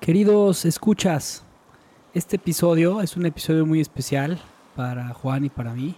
Queridos 0.00 0.64
escuchas, 0.64 1.44
este 2.14 2.36
episodio 2.36 3.02
es 3.02 3.18
un 3.18 3.26
episodio 3.26 3.66
muy 3.66 3.82
especial 3.82 4.40
para 4.74 5.12
Juan 5.12 5.44
y 5.44 5.50
para 5.50 5.74
mí, 5.74 5.94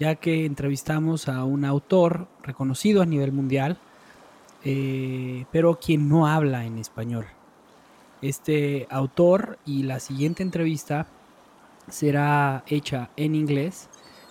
ya 0.00 0.16
que 0.16 0.46
entrevistamos 0.46 1.28
a 1.28 1.44
un 1.44 1.64
autor 1.64 2.26
reconocido 2.42 3.02
a 3.02 3.06
nivel 3.06 3.30
mundial, 3.30 3.78
eh, 4.64 5.44
pero 5.52 5.78
quien 5.78 6.08
no 6.08 6.26
habla 6.26 6.64
en 6.64 6.76
español. 6.78 7.26
Este 8.20 8.88
autor 8.90 9.60
y 9.64 9.84
la 9.84 10.00
siguiente 10.00 10.42
entrevista 10.42 11.06
será 11.88 12.64
hecha 12.66 13.10
en 13.14 13.36
inglés, 13.36 13.88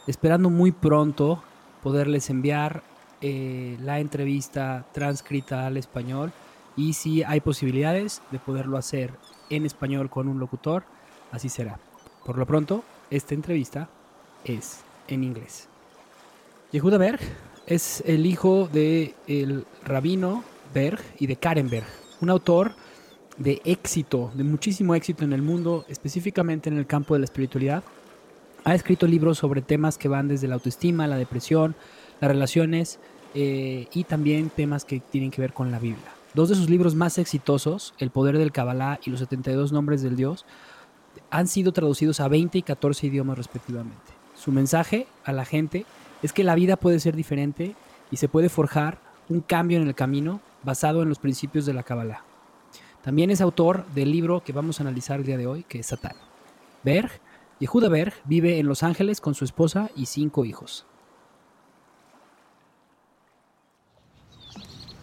esperando 0.08 0.50
muy 0.50 0.74
pronto 0.74 1.42
poderles 1.82 2.30
enviar 2.30 2.84
eh, 3.22 3.78
la 3.80 4.02
entrevista 4.02 4.86
transcrita 4.92 5.68
al 5.68 5.78
español 5.78 6.34
y 6.78 6.94
si 6.94 7.24
hay 7.24 7.40
posibilidades 7.40 8.22
de 8.32 8.40
poderlo 8.40 8.78
hacer 8.78 9.12
en 9.50 9.66
español 9.66 10.10
con 10.10 10.28
un 10.28 10.40
locutor, 10.40 10.84
así 11.32 11.50
será. 11.50 11.80
Por 12.26 12.38
lo 12.38 12.46
pronto, 12.46 12.84
esta 13.10 13.34
entrevista 13.34 13.90
es 14.44 14.82
en 15.08 15.24
inglés. 15.24 15.68
Yehuda 16.72 16.98
Berg 16.98 17.20
es 17.68 18.04
el 18.06 18.26
hijo 18.26 18.68
de 18.72 19.16
el 19.28 19.66
rabino 19.84 20.44
Berg 20.74 21.00
y 21.20 21.28
de 21.28 21.36
Karen 21.36 21.70
Berg, 21.70 21.88
un 22.22 22.30
autor 22.30 22.74
de 23.38 23.62
éxito, 23.66 24.32
de 24.34 24.44
muchísimo 24.44 24.96
éxito 24.96 25.24
en 25.24 25.34
el 25.34 25.42
mundo, 25.42 25.86
específicamente 25.88 26.70
en 26.70 26.78
el 26.78 26.86
campo 26.86 27.14
de 27.14 27.20
la 27.20 27.26
espiritualidad. 27.26 27.84
Ha 28.64 28.74
escrito 28.74 29.08
libros 29.08 29.38
sobre 29.38 29.62
temas 29.62 29.98
que 29.98 30.08
van 30.08 30.28
desde 30.28 30.48
la 30.48 30.56
autoestima, 30.56 31.08
la 31.08 31.18
depresión, 31.18 31.76
las 32.20 32.32
relaciones 32.32 33.00
eh, 33.34 33.88
y 33.94 34.04
también 34.06 34.50
temas 34.50 34.86
que 34.86 35.00
tienen 35.00 35.32
que 35.32 35.42
ver 35.42 35.54
con 35.54 35.72
la 35.72 35.80
Biblia. 35.80 36.12
Dos 36.36 36.50
de 36.50 36.56
sus 36.56 36.70
libros 36.70 36.96
más 36.96 37.18
exitosos, 37.18 37.94
El 37.98 38.10
poder 38.10 38.38
del 38.38 38.52
Kabbalah 38.52 39.00
y 39.06 39.10
Los 39.10 39.22
72 39.22 39.72
nombres 39.72 40.02
del 40.02 40.18
Dios, 40.18 40.46
han 41.32 41.48
sido 41.48 41.72
traducidos 41.72 42.20
a 42.20 42.28
20 42.28 42.58
y 42.58 42.62
14 42.62 43.08
idiomas 43.08 43.38
respectivamente. 43.38 44.12
Su 44.34 44.52
mensaje 44.52 45.08
a 45.24 45.32
la 45.32 45.46
gente 45.46 45.86
es 46.22 46.34
que 46.34 46.44
la 46.44 46.56
vida 46.56 46.76
puede 46.76 47.00
ser 47.00 47.16
diferente 47.16 47.74
y 48.12 48.18
se 48.18 48.28
puede 48.28 48.50
forjar 48.50 49.00
un 49.30 49.40
cambio 49.40 49.78
en 49.78 49.88
el 49.88 49.96
camino 49.96 50.42
basado 50.62 51.04
en 51.04 51.08
los 51.08 51.20
principios 51.20 51.66
de 51.66 51.74
la 51.74 51.84
Kabbalah. 51.84 52.26
También 53.02 53.32
es 53.32 53.40
autor 53.40 53.86
del 53.96 54.12
libro 54.12 54.44
que 54.44 54.52
vamos 54.52 54.82
a 54.82 54.84
analizar 54.84 55.22
el 55.22 55.26
día 55.26 55.38
de 55.38 55.48
hoy, 55.48 55.64
que 55.64 55.80
es 55.80 55.86
Satán. 55.86 56.18
Berg, 56.84 57.12
Yehuda 57.62 57.88
Berg, 57.88 58.14
vive 58.26 58.60
en 58.60 58.68
Los 58.68 58.84
Ángeles 58.84 59.22
con 59.22 59.36
su 59.36 59.46
esposa 59.46 59.90
y 59.96 60.08
cinco 60.08 60.44
hijos. 60.44 60.86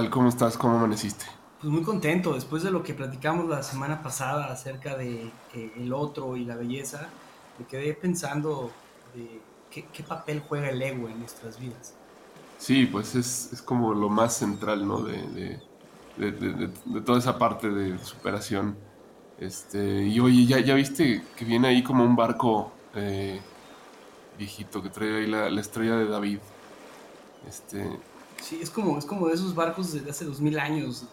Tal? 0.00 0.10
¿Cómo 0.10 0.28
estás? 0.28 0.56
¿Cómo 0.56 0.76
amaneciste? 0.76 1.26
Pues 1.60 1.70
muy 1.70 1.82
contento, 1.82 2.32
después 2.32 2.62
de 2.62 2.70
lo 2.70 2.82
que 2.82 2.94
platicamos 2.94 3.46
la 3.48 3.62
semana 3.62 4.02
pasada 4.02 4.46
acerca 4.46 4.96
de 4.96 5.30
eh, 5.54 5.72
el 5.76 5.92
otro 5.92 6.36
y 6.36 6.44
la 6.46 6.56
belleza, 6.56 7.08
me 7.58 7.66
quedé 7.66 7.92
pensando 7.92 8.70
de 9.14 9.42
qué, 9.70 10.02
papel 10.02 10.42
juega 10.48 10.70
el 10.70 10.80
ego 10.80 11.08
en 11.08 11.18
nuestras 11.18 11.60
vidas. 11.60 11.94
Sí, 12.58 12.86
pues 12.86 13.14
es, 13.14 13.62
como 13.62 13.92
lo 13.92 14.08
más 14.08 14.34
central, 14.34 14.88
¿no? 14.88 15.02
De, 15.02 15.60
toda 17.04 17.18
esa 17.18 17.38
parte 17.38 17.68
de 17.68 17.98
superación. 17.98 18.76
Este, 19.38 20.06
y 20.06 20.18
oye, 20.20 20.46
¿ya, 20.46 20.60
ya 20.60 20.74
viste 20.74 21.22
que 21.36 21.44
viene 21.44 21.68
ahí 21.68 21.82
como 21.82 22.04
un 22.04 22.16
barco 22.16 22.72
eh, 22.94 23.40
viejito 24.38 24.82
que 24.82 24.88
trae 24.88 25.18
ahí 25.18 25.26
la, 25.26 25.50
la 25.50 25.60
estrella 25.60 25.96
de 25.96 26.06
David? 26.06 26.38
Este, 27.46 27.98
Sí, 28.40 28.60
es 28.62 28.70
como, 28.70 28.98
es 28.98 29.04
como 29.04 29.28
de 29.28 29.34
esos 29.34 29.54
barcos 29.54 29.92
de 29.92 30.10
hace 30.10 30.24
dos 30.24 30.40
mil 30.40 30.58
años, 30.58 31.04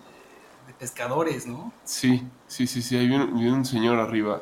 de 0.65 0.73
pescadores, 0.73 1.45
¿no? 1.45 1.71
Sí, 1.83 2.23
sí, 2.47 2.67
sí, 2.67 2.81
sí, 2.81 2.97
hay 2.97 3.09
un, 3.11 3.65
señor 3.65 3.99
arriba. 3.99 4.41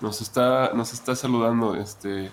Nos 0.00 0.20
está, 0.20 0.72
nos 0.74 0.92
está 0.92 1.16
saludando, 1.16 1.74
este... 1.74 2.30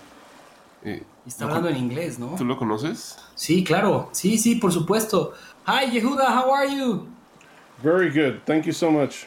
Eh, 0.84 1.02
está 1.26 1.46
hablando 1.46 1.68
en 1.68 1.76
inglés, 1.76 2.18
¿no? 2.18 2.36
¿Tú 2.36 2.44
lo 2.44 2.56
conoces? 2.56 3.18
Sí, 3.34 3.64
claro. 3.64 4.08
Sí, 4.12 4.38
sí, 4.38 4.54
por 4.56 4.72
supuesto. 4.72 5.32
Hi, 5.66 5.90
Yehuda, 5.90 6.28
how 6.28 6.52
are 6.52 6.68
you? 6.68 7.08
Very 7.82 8.08
good. 8.10 8.42
Thank 8.46 8.66
you 8.66 8.72
so 8.72 8.90
much. 8.90 9.26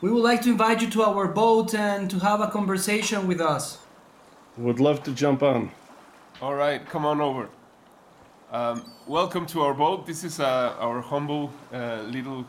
We 0.00 0.10
would 0.10 0.22
like 0.22 0.42
to 0.42 0.50
invite 0.50 0.80
you 0.80 0.90
to 0.90 1.02
our 1.02 1.28
boat 1.28 1.74
and 1.74 2.10
to 2.10 2.18
have 2.18 2.40
a 2.40 2.48
conversation 2.48 3.26
with 3.28 3.40
us. 3.40 3.78
Would 4.56 4.80
love 4.80 5.02
to 5.04 5.12
jump 5.12 5.42
on. 5.42 5.70
All 6.40 6.54
right, 6.54 6.84
come 6.88 7.04
on 7.04 7.20
over. 7.20 7.48
Um, 8.56 8.90
welcome 9.06 9.44
to 9.48 9.60
our 9.60 9.74
boat. 9.74 10.06
This 10.06 10.24
is 10.24 10.40
uh, 10.40 10.74
our 10.78 11.02
humble 11.02 11.52
uh, 11.74 12.00
little 12.08 12.46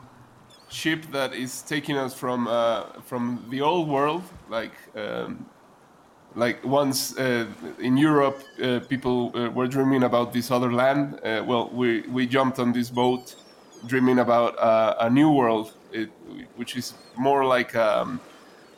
ship 0.69 1.03
that 1.11 1.33
is 1.33 1.61
taking 1.61 1.97
us 1.97 2.13
from 2.13 2.47
uh, 2.47 2.83
from 3.03 3.43
the 3.49 3.59
old 3.59 3.89
world, 3.89 4.23
like 4.47 4.71
um, 4.95 5.45
like 6.33 6.63
once 6.63 7.17
uh, 7.17 7.45
in 7.79 7.97
Europe, 7.97 8.41
uh, 8.63 8.79
people 8.87 9.33
uh, 9.35 9.49
were 9.49 9.67
dreaming 9.67 10.03
about 10.03 10.31
this 10.31 10.49
other 10.49 10.71
land. 10.71 11.19
well, 11.45 11.69
we 11.73 12.03
we 12.07 12.25
jumped 12.25 12.57
on 12.57 12.71
this 12.71 12.89
boat, 12.89 13.35
dreaming 13.85 14.19
about 14.19 14.55
a 15.01 15.09
new 15.09 15.29
world, 15.29 15.73
it, 15.91 16.09
which 16.55 16.77
is 16.77 16.93
more 17.17 17.43
like 17.43 17.75
um, 17.75 18.21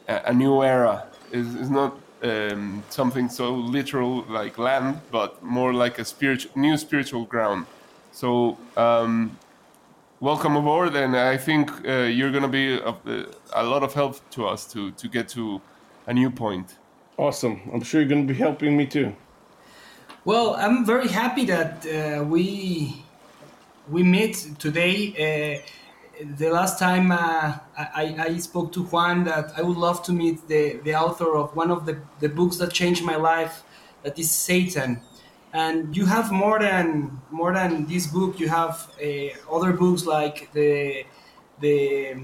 a, 0.08 0.32
a, 0.32 0.34
new 0.34 0.64
era. 0.64 1.06
It's, 1.32 1.54
it's 1.62 1.70
not 1.70 1.94
um, 2.24 2.84
something 2.90 3.30
so 3.30 3.54
literal 3.54 4.26
like 4.30 4.58
land, 4.58 5.02
but 5.12 5.42
more 5.44 5.74
like 5.74 6.00
a 6.00 6.06
spiritual, 6.06 6.52
new 6.56 6.78
spiritual 6.78 7.26
ground. 7.26 7.66
So, 8.12 8.58
um, 8.76 9.38
welcome 10.20 10.56
aboard, 10.56 10.96
and 10.96 11.16
I 11.16 11.38
think 11.38 11.72
uh, 11.88 12.04
you're 12.04 12.32
going 12.32 12.44
to 12.44 12.50
be 12.50 12.78
a, 12.78 12.96
a, 13.54 13.64
lot 13.64 13.84
of 13.84 13.94
help 13.94 14.18
to 14.32 14.48
us 14.48 14.66
to 14.74 14.92
to 14.92 15.08
get 15.08 15.30
to 15.30 15.62
a 16.08 16.14
new 16.14 16.30
point. 16.30 16.78
Awesome! 17.18 17.62
I'm 17.74 17.82
sure 17.82 18.02
you're 18.02 18.10
going 18.10 18.28
to 18.28 18.34
be 18.34 18.40
helping 18.40 18.76
me 18.76 18.86
too. 18.86 19.16
Well, 20.26 20.56
I'm 20.56 20.86
very 20.86 21.08
happy 21.08 21.46
that 21.46 21.86
uh, 21.86 22.24
we 22.24 23.04
we 23.90 24.04
met 24.04 24.34
today. 24.60 25.14
Uh, 25.18 25.62
the 26.38 26.50
last 26.50 26.80
time 26.80 27.12
uh, 27.12 27.58
I, 27.78 28.16
I, 28.20 28.38
spoke 28.38 28.74
to 28.74 28.84
Juan 28.84 29.24
that 29.24 29.54
I 29.58 29.62
would 29.62 29.78
love 29.78 30.04
to 30.04 30.12
meet 30.12 30.48
the, 30.48 30.80
the 30.84 30.96
author 30.96 31.36
of 31.36 31.56
one 31.56 31.72
of 31.72 31.86
the, 31.86 31.98
the 32.20 32.30
books 32.30 32.58
that 32.58 32.74
changed 32.74 33.04
my 33.04 33.16
life, 33.16 33.64
that 34.04 34.20
is 34.20 34.30
Satan. 34.30 35.02
And 35.54 35.96
you 35.96 36.06
have 36.06 36.32
more 36.32 36.60
than 36.60 37.20
more 37.32 37.54
than 37.54 37.88
this 37.88 38.06
book. 38.06 38.40
You 38.40 38.50
have 38.50 38.92
uh, 39.02 39.56
other 39.56 39.74
books 39.74 40.06
like 40.06 40.52
the 40.54 41.06
the 41.60 42.16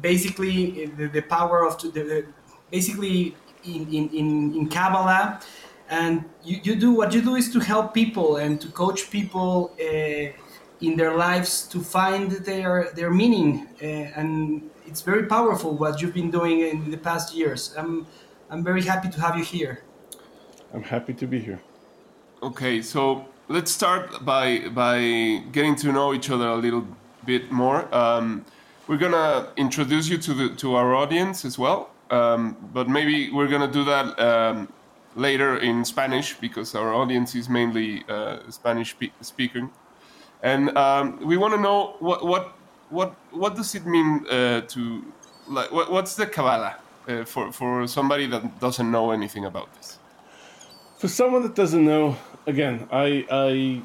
basically 0.00 0.86
the, 0.86 1.08
the 1.08 1.22
power 1.22 1.66
of 1.66 1.80
the, 1.82 1.90
the 1.90 2.26
basically 2.70 3.36
in, 3.64 3.92
in, 3.92 4.54
in 4.54 4.68
Kabbalah 4.68 5.40
and 5.88 6.24
you, 6.42 6.60
you 6.62 6.76
do 6.76 6.92
what 6.92 7.12
you 7.12 7.22
do 7.22 7.36
is 7.36 7.52
to 7.52 7.60
help 7.60 7.94
people 7.94 8.36
and 8.36 8.60
to 8.60 8.68
coach 8.68 9.10
people 9.10 9.72
uh, 9.80 10.32
in 10.80 10.96
their 10.96 11.14
lives 11.16 11.66
to 11.68 11.80
find 11.80 12.30
their 12.30 12.90
their 12.94 13.10
meaning 13.10 13.66
uh, 13.82 14.20
and 14.20 14.70
it's 14.86 15.02
very 15.02 15.24
powerful 15.24 15.76
what 15.76 16.00
you've 16.00 16.14
been 16.14 16.30
doing 16.30 16.60
in 16.60 16.90
the 16.90 16.98
past 16.98 17.34
years. 17.34 17.74
I'm 17.76 18.06
i'm 18.50 18.62
very 18.62 18.82
happy 18.82 19.08
to 19.08 19.20
have 19.20 19.36
you 19.36 19.44
here. 19.44 19.82
I'm 20.74 20.82
happy 20.82 21.14
to 21.14 21.26
be 21.26 21.40
here. 21.40 21.60
Okay 22.42 22.82
so 22.82 23.26
let's 23.48 23.70
start 23.70 24.24
by 24.24 24.68
by 24.68 24.98
getting 25.52 25.76
to 25.76 25.92
know 25.92 26.14
each 26.14 26.30
other 26.30 26.48
a 26.48 26.56
little 26.56 26.86
bit 27.24 27.50
more. 27.50 27.92
Um, 27.94 28.44
we're 28.86 28.98
gonna 28.98 29.48
introduce 29.56 30.08
you 30.08 30.18
to 30.18 30.34
the 30.34 30.48
to 30.56 30.76
our 30.76 30.94
audience 30.94 31.44
as 31.44 31.58
well 31.58 31.90
um, 32.10 32.56
but 32.72 32.88
maybe 32.88 33.30
we're 33.30 33.48
gonna 33.48 33.70
do 33.70 33.84
that 33.84 34.18
um, 34.20 34.68
later 35.14 35.58
in 35.58 35.84
Spanish 35.84 36.34
because 36.34 36.74
our 36.74 36.94
audience 36.94 37.34
is 37.34 37.48
mainly 37.48 38.04
uh, 38.08 38.38
Spanish 38.50 38.90
spe 38.90 39.10
speaking, 39.20 39.70
and 40.42 40.76
um, 40.76 41.18
we 41.24 41.36
want 41.36 41.54
to 41.54 41.60
know 41.60 41.96
what 42.00 42.24
what 42.24 42.52
what 42.90 43.14
what 43.30 43.56
does 43.56 43.74
it 43.74 43.86
mean 43.86 44.26
uh, 44.30 44.60
to 44.62 45.04
like 45.48 45.70
what, 45.72 45.90
what's 45.90 46.14
the 46.14 46.26
Kabbalah 46.26 46.76
uh, 47.08 47.24
for 47.24 47.52
for 47.52 47.86
somebody 47.86 48.26
that 48.26 48.60
doesn't 48.60 48.90
know 48.90 49.10
anything 49.10 49.44
about 49.44 49.72
this. 49.74 49.98
For 50.98 51.08
someone 51.08 51.42
that 51.42 51.54
doesn't 51.54 51.84
know, 51.84 52.16
again, 52.46 52.88
I 52.90 53.26
I 53.30 53.82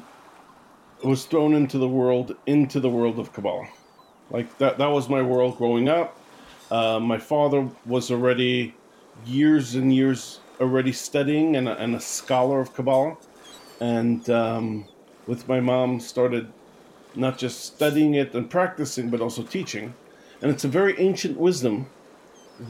was 1.06 1.24
thrown 1.24 1.54
into 1.54 1.78
the 1.78 1.88
world 1.88 2.36
into 2.46 2.80
the 2.80 2.88
world 2.88 3.18
of 3.18 3.32
Kabbalah, 3.32 3.68
like 4.30 4.58
that 4.58 4.78
that 4.78 4.88
was 4.88 5.08
my 5.08 5.22
world 5.22 5.56
growing 5.58 5.88
up. 5.88 6.16
Uh, 6.70 6.98
my 7.00 7.18
father 7.18 7.68
was 7.84 8.10
already 8.10 8.74
years 9.26 9.74
and 9.74 9.94
years 9.94 10.40
already 10.60 10.92
studying 10.92 11.56
and 11.56 11.68
a, 11.68 11.76
and 11.76 11.94
a 11.94 12.00
scholar 12.00 12.60
of 12.60 12.72
Kabbalah, 12.72 13.16
and 13.80 14.28
um, 14.30 14.86
with 15.26 15.48
my 15.48 15.60
mom 15.60 16.00
started 16.00 16.52
not 17.14 17.38
just 17.38 17.64
studying 17.64 18.14
it 18.14 18.34
and 18.34 18.48
practicing, 18.48 19.10
but 19.10 19.20
also 19.20 19.42
teaching. 19.42 19.94
And 20.40 20.50
it's 20.50 20.64
a 20.64 20.68
very 20.68 20.98
ancient 20.98 21.38
wisdom 21.38 21.86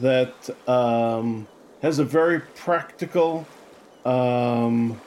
that 0.01 0.49
um, 0.67 1.47
has 1.81 1.99
a 1.99 2.03
very 2.03 2.39
practical 2.39 3.45
um, 4.05 4.99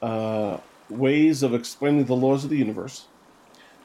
uh, 0.00 0.58
ways 0.88 1.42
of 1.42 1.54
explaining 1.54 2.04
the 2.04 2.16
laws 2.16 2.44
of 2.44 2.50
the 2.50 2.56
universe. 2.56 3.06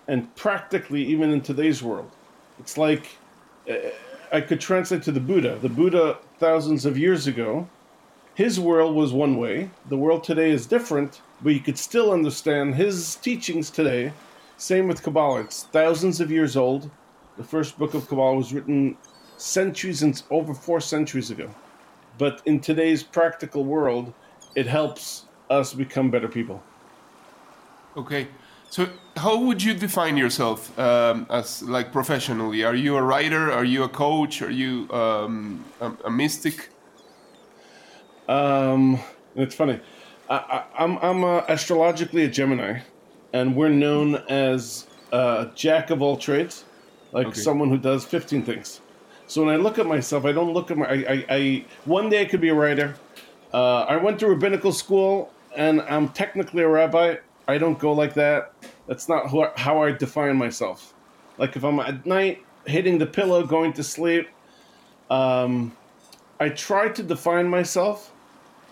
And 0.07 0.33
practically, 0.35 1.03
even 1.03 1.31
in 1.31 1.41
today's 1.41 1.83
world, 1.83 2.11
it's 2.59 2.77
like 2.77 3.17
uh, 3.69 3.75
I 4.31 4.41
could 4.41 4.61
translate 4.61 5.03
to 5.03 5.11
the 5.11 5.19
Buddha. 5.19 5.57
The 5.61 5.69
Buddha, 5.69 6.17
thousands 6.39 6.85
of 6.85 6.97
years 6.97 7.27
ago, 7.27 7.67
his 8.37 8.59
world 8.59 8.95
was 8.95 9.11
one 9.13 9.37
way. 9.37 9.67
The 9.89 9.97
world 9.97 10.23
today 10.23 10.51
is 10.51 10.67
different, 10.67 11.23
but 11.41 11.55
you 11.55 11.59
could 11.59 11.79
still 11.79 12.11
understand 12.11 12.75
his 12.75 13.15
teachings 13.15 13.71
today. 13.71 14.13
Same 14.57 14.87
with 14.87 15.01
Kabbalah. 15.01 15.39
It's 15.39 15.63
thousands 15.63 16.21
of 16.21 16.29
years 16.29 16.55
old. 16.55 16.87
The 17.37 17.43
first 17.43 17.79
book 17.79 17.95
of 17.95 18.07
Kabbalah 18.07 18.35
was 18.35 18.53
written 18.53 18.95
centuries 19.37 20.03
and 20.03 20.21
over 20.29 20.53
four 20.53 20.79
centuries 20.79 21.31
ago. 21.31 21.49
But 22.19 22.43
in 22.45 22.59
today's 22.59 23.01
practical 23.01 23.63
world, 23.63 24.13
it 24.53 24.67
helps 24.67 25.25
us 25.49 25.73
become 25.73 26.11
better 26.11 26.27
people. 26.27 26.61
Okay. 27.95 28.27
So, 28.69 28.87
how 29.15 29.39
would 29.39 29.63
you 29.63 29.73
define 29.73 30.15
yourself 30.15 30.77
um, 30.77 31.25
as 31.31 31.63
like 31.63 31.91
professionally? 31.91 32.63
Are 32.63 32.75
you 32.75 32.97
a 32.97 33.01
writer? 33.01 33.51
Are 33.51 33.65
you 33.65 33.81
a 33.81 33.89
coach? 33.89 34.43
Are 34.43 34.51
you 34.51 34.87
um, 34.91 35.65
a, 35.81 35.91
a 36.05 36.11
mystic? 36.11 36.69
Um, 38.27 38.99
it's 39.35 39.55
funny. 39.55 39.79
I, 40.29 40.63
am 40.77 40.97
I'm, 40.97 41.23
I'm 41.23 41.23
uh, 41.23 41.43
astrologically 41.47 42.23
a 42.23 42.27
Gemini, 42.27 42.81
and 43.33 43.55
we're 43.55 43.69
known 43.69 44.15
as 44.27 44.87
uh, 45.13 45.45
jack 45.55 45.89
of 45.89 46.01
all 46.01 46.17
trades, 46.17 46.65
like 47.13 47.27
okay. 47.27 47.39
someone 47.39 47.69
who 47.69 47.77
does 47.77 48.03
15 48.03 48.43
things. 48.43 48.81
So 49.27 49.43
when 49.43 49.53
I 49.53 49.57
look 49.57 49.79
at 49.79 49.85
myself, 49.85 50.25
I 50.25 50.31
don't 50.31 50.53
look 50.53 50.71
at 50.71 50.77
my. 50.77 50.85
I, 50.85 50.95
I, 50.95 51.25
I 51.29 51.65
one 51.85 52.09
day 52.09 52.21
I 52.21 52.25
could 52.25 52.41
be 52.41 52.49
a 52.49 52.55
writer. 52.55 52.95
Uh, 53.53 53.81
I 53.81 53.95
went 53.97 54.19
to 54.19 54.27
rabbinical 54.27 54.71
school, 54.71 55.31
and 55.55 55.81
I'm 55.81 56.09
technically 56.09 56.63
a 56.63 56.67
rabbi. 56.67 57.15
I 57.47 57.57
don't 57.57 57.79
go 57.79 57.93
like 57.93 58.13
that. 58.15 58.53
That's 58.87 59.07
not 59.07 59.29
who, 59.29 59.45
how 59.55 59.81
I 59.81 59.91
define 59.91 60.37
myself. 60.37 60.93
Like 61.37 61.55
if 61.55 61.63
I'm 61.63 61.79
at 61.79 62.05
night 62.05 62.43
hitting 62.65 62.97
the 62.97 63.05
pillow, 63.05 63.45
going 63.45 63.73
to 63.73 63.83
sleep, 63.83 64.27
um, 65.09 65.75
I 66.39 66.49
try 66.49 66.89
to 66.89 67.03
define 67.03 67.47
myself 67.47 68.11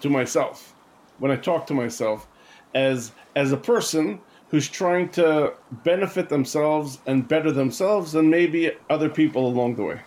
to 0.01 0.09
myself 0.09 0.73
when 1.19 1.31
I 1.31 1.35
talk 1.35 1.67
to 1.67 1.73
myself 1.73 2.27
as 2.73 3.11
as 3.35 3.51
a 3.51 3.57
person 3.57 4.19
who's 4.49 4.69
trying 4.69 5.09
to 5.09 5.53
benefit 5.83 6.29
themselves 6.29 6.99
and 7.05 7.27
better 7.27 7.51
themselves 7.51 8.15
and 8.15 8.29
maybe 8.29 8.71
other 8.89 9.09
people 9.09 9.47
along 9.47 9.75
the 9.75 9.83
way. 9.83 10.01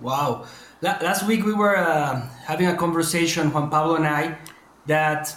Wow. 0.00 0.46
Last 0.82 1.26
week 1.26 1.44
we 1.44 1.54
were 1.54 1.76
uh, 1.76 2.20
having 2.44 2.66
a 2.66 2.76
conversation, 2.76 3.52
Juan 3.52 3.70
Pablo 3.70 3.96
and 3.96 4.06
I, 4.06 4.36
that 4.86 5.34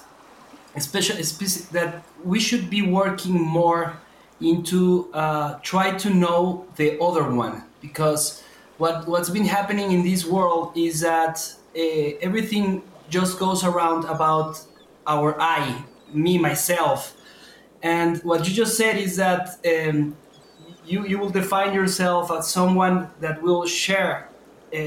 especially 0.75 1.23
that 1.71 2.03
we 2.23 2.39
should 2.39 2.69
be 2.69 2.81
working 2.81 3.33
more 3.33 3.97
into 4.41 5.09
uh, 5.13 5.57
try 5.63 5.97
to 5.97 6.09
know 6.09 6.65
the 6.75 6.99
other 7.01 7.23
one 7.29 7.63
because 7.81 8.43
what 8.77 9.07
what's 9.07 9.29
been 9.29 9.45
happening 9.45 9.91
in 9.91 10.03
this 10.03 10.25
world 10.25 10.77
is 10.77 10.99
that 10.99 11.35
uh, 11.75 11.81
everything 12.21 12.83
just 13.09 13.39
goes 13.39 13.63
around 13.63 14.05
about 14.05 14.61
our 15.05 15.39
I, 15.39 15.83
me, 16.13 16.37
myself. 16.37 17.15
And 17.83 18.17
what 18.23 18.47
you 18.47 18.53
just 18.53 18.77
said 18.77 18.97
is 18.97 19.15
that 19.17 19.59
um, 19.65 20.15
you, 20.85 21.05
you 21.05 21.19
will 21.19 21.29
define 21.29 21.73
yourself 21.73 22.31
as 22.31 22.49
someone 22.49 23.09
that 23.19 23.41
will 23.41 23.65
share 23.65 24.29
uh, 24.73 24.77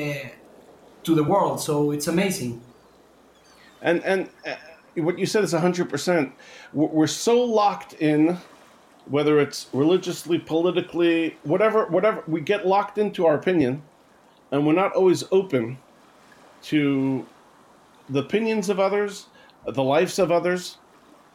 to 1.04 1.14
the 1.14 1.24
world. 1.24 1.60
So 1.60 1.92
it's 1.92 2.08
amazing. 2.08 2.60
And, 3.82 4.02
and 4.04 4.28
uh, 4.46 4.54
what 4.96 5.18
you 5.18 5.26
said 5.26 5.44
is 5.44 5.54
100%. 5.54 6.32
We're 6.72 7.06
so 7.06 7.42
locked 7.42 7.94
in, 7.94 8.38
whether 9.06 9.40
it's 9.40 9.68
religiously, 9.72 10.38
politically, 10.38 11.36
whatever, 11.44 11.86
whatever, 11.86 12.22
we 12.26 12.40
get 12.40 12.66
locked 12.66 12.98
into 12.98 13.26
our 13.26 13.34
opinion, 13.34 13.82
and 14.50 14.66
we're 14.66 14.72
not 14.72 14.92
always 14.92 15.24
open 15.32 15.78
to 16.62 17.26
the 18.10 18.20
opinions 18.20 18.68
of 18.68 18.80
others, 18.80 19.26
the 19.66 19.82
lives 19.82 20.18
of 20.18 20.30
others. 20.30 20.78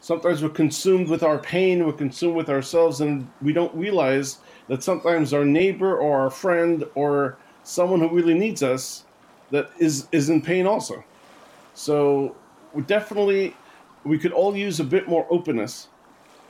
Sometimes 0.01 0.43
we're 0.43 0.49
consumed 0.49 1.07
with 1.07 1.23
our 1.23 1.39
pain, 1.39 1.85
we're 1.85 1.93
consumed 1.93 2.35
with 2.35 2.49
ourselves, 2.49 3.01
and 3.01 3.27
we 3.41 3.53
don't 3.53 3.73
realize 3.73 4.39
that 4.67 4.83
sometimes 4.83 5.33
our 5.33 5.45
neighbor 5.45 5.97
or 5.97 6.19
our 6.19 6.29
friend 6.29 6.83
or 6.95 7.37
someone 7.63 8.01
who 8.01 8.09
really 8.09 8.33
needs 8.33 8.61
us 8.61 9.05
that 9.51 9.71
is 9.79 10.07
is 10.11 10.29
in 10.29 10.41
pain 10.41 10.67
also. 10.67 11.03
So 11.73 12.35
we 12.73 12.83
definitely 12.83 13.55
we 14.03 14.17
could 14.17 14.31
all 14.31 14.55
use 14.55 14.79
a 14.79 14.83
bit 14.83 15.07
more 15.07 15.25
openness 15.29 15.87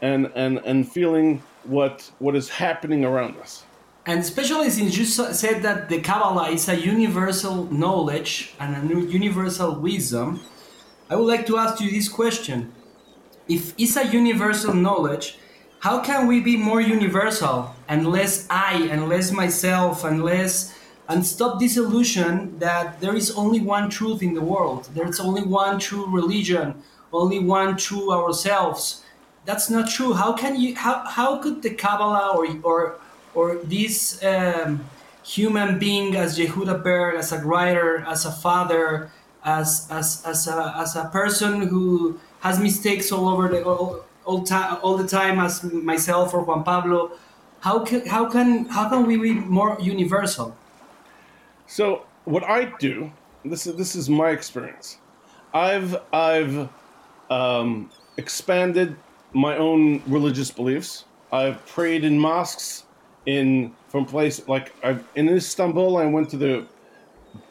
and 0.02 0.32
and 0.36 0.60
and 0.60 0.90
feeling 0.92 1.42
what 1.64 2.10
what 2.20 2.36
is 2.36 2.50
happening 2.50 3.06
around 3.06 3.38
us. 3.38 3.65
And 4.08 4.20
especially 4.20 4.70
since 4.70 4.98
you 4.98 5.06
said 5.06 5.64
that 5.64 5.90
the 5.90 6.00
Kabbalah 6.00 6.50
is 6.52 6.70
a 6.70 6.76
universal 6.76 7.66
knowledge 7.72 8.54
and 8.60 8.92
a 8.92 9.02
universal 9.12 9.80
wisdom, 9.80 10.42
I 11.10 11.16
would 11.16 11.28
like 11.28 11.48
to 11.48 11.58
ask 11.58 11.82
you 11.82 11.90
this 11.90 12.08
question. 12.08 12.72
If 13.48 13.74
it's 13.78 13.98
a 13.98 14.06
universal 14.06 14.74
knowledge, 14.74 15.40
how 15.80 16.02
can 16.02 16.28
we 16.28 16.40
be 16.40 16.56
more 16.56 16.82
universal 16.82 17.76
and 17.88 18.08
less 18.08 18.48
I 18.50 18.88
and 18.92 19.10
less 19.10 19.32
myself 19.32 20.04
and 20.04 20.24
less 20.24 20.76
and 21.08 21.26
stop 21.26 21.60
this 21.60 21.78
illusion 21.78 22.58
that 22.60 23.00
there 23.00 23.16
is 23.16 23.32
only 23.36 23.60
one 23.60 23.90
truth 23.90 24.24
in 24.24 24.34
the 24.34 24.42
world. 24.42 24.90
There's 24.94 25.20
only 25.20 25.44
one 25.44 25.80
true 25.80 26.06
religion, 26.08 26.82
only 27.14 27.40
one 27.40 27.78
true 27.78 28.12
ourselves. 28.12 29.04
That's 29.46 29.70
not 29.70 29.90
true. 29.90 30.14
How 30.14 30.34
can 30.34 30.60
you 30.60 30.76
how, 30.76 31.06
how 31.06 31.38
could 31.38 31.62
the 31.62 31.70
Kabbalah 31.70 32.36
or 32.36 32.48
or 32.64 33.00
or 33.36 33.58
this 33.58 34.24
um, 34.24 34.84
human 35.24 35.78
being 35.78 36.16
as 36.16 36.40
Yehuda 36.40 36.84
Berg, 36.84 37.16
as 37.16 37.32
a 37.32 37.40
writer, 37.44 38.06
as 38.08 38.26
a 38.26 38.32
father, 38.32 39.12
as, 39.44 39.88
as, 39.92 40.24
as, 40.26 40.48
a, 40.48 40.74
as 40.78 40.96
a 40.96 41.06
person 41.06 41.68
who 41.68 42.20
has 42.40 42.60
mistakes 42.60 43.12
all 43.12 43.28
over 43.28 43.48
the 43.48 43.64
all, 43.64 44.06
all, 44.24 44.44
time, 44.44 44.78
all 44.82 44.98
the 44.98 45.08
time 45.08 45.40
as 45.40 45.64
myself 45.64 46.34
or 46.34 46.44
Juan 46.44 46.64
Pablo, 46.64 47.12
how 47.62 47.80
can 47.84 48.06
how 48.06 48.30
can 48.30 48.66
how 48.66 48.88
can 48.88 49.08
we 49.08 49.18
be 49.18 49.34
more 49.34 49.76
universal? 49.82 50.56
So 51.66 52.06
what 52.26 52.44
I 52.44 52.66
do, 52.78 53.12
this 53.44 53.66
is 53.66 53.76
this 53.76 53.96
is 53.96 54.10
my 54.10 54.30
experience. 54.30 55.00
I've 55.54 55.96
I've 56.14 56.70
um, 57.32 57.90
expanded 58.18 58.96
my 59.34 59.58
own 59.58 60.04
religious 60.06 60.52
beliefs. 60.52 61.06
I've 61.32 61.66
prayed 61.66 62.04
in 62.04 62.20
mosques 62.20 62.85
in 63.26 63.74
from 63.88 64.06
place 64.06 64.48
like 64.48 64.74
I've 64.84 65.04
in 65.16 65.30
Istanbul. 65.30 65.98
I 65.98 66.06
went 66.06 66.30
to 66.32 66.38
the 66.38 66.68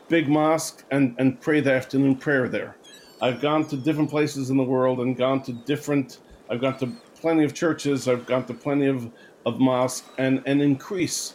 big 0.09 0.29
mosque 0.29 0.85
and 0.91 1.15
and 1.19 1.41
prayed 1.41 1.65
the 1.65 1.73
afternoon 1.73 2.17
prayer 2.17 2.49
there. 2.49 2.77
I've 3.21 3.41
gone 3.41 3.67
to 3.69 3.77
different 3.77 4.11
places 4.11 4.51
in 4.51 4.57
the 4.57 4.65
world 4.65 5.01
and 5.01 5.17
gone 5.17 5.43
to 5.43 5.53
different. 5.53 6.19
I've 6.51 6.61
gone 6.61 6.77
to 6.79 6.93
plenty 7.21 7.45
of 7.45 7.55
churches. 7.55 8.09
I've 8.09 8.27
gone 8.27 8.45
to 8.47 8.55
plenty 8.55 8.87
of 8.87 9.11
of 9.47 9.61
mosques 9.61 10.09
and 10.19 10.43
and 10.47 10.63
increase 10.63 11.35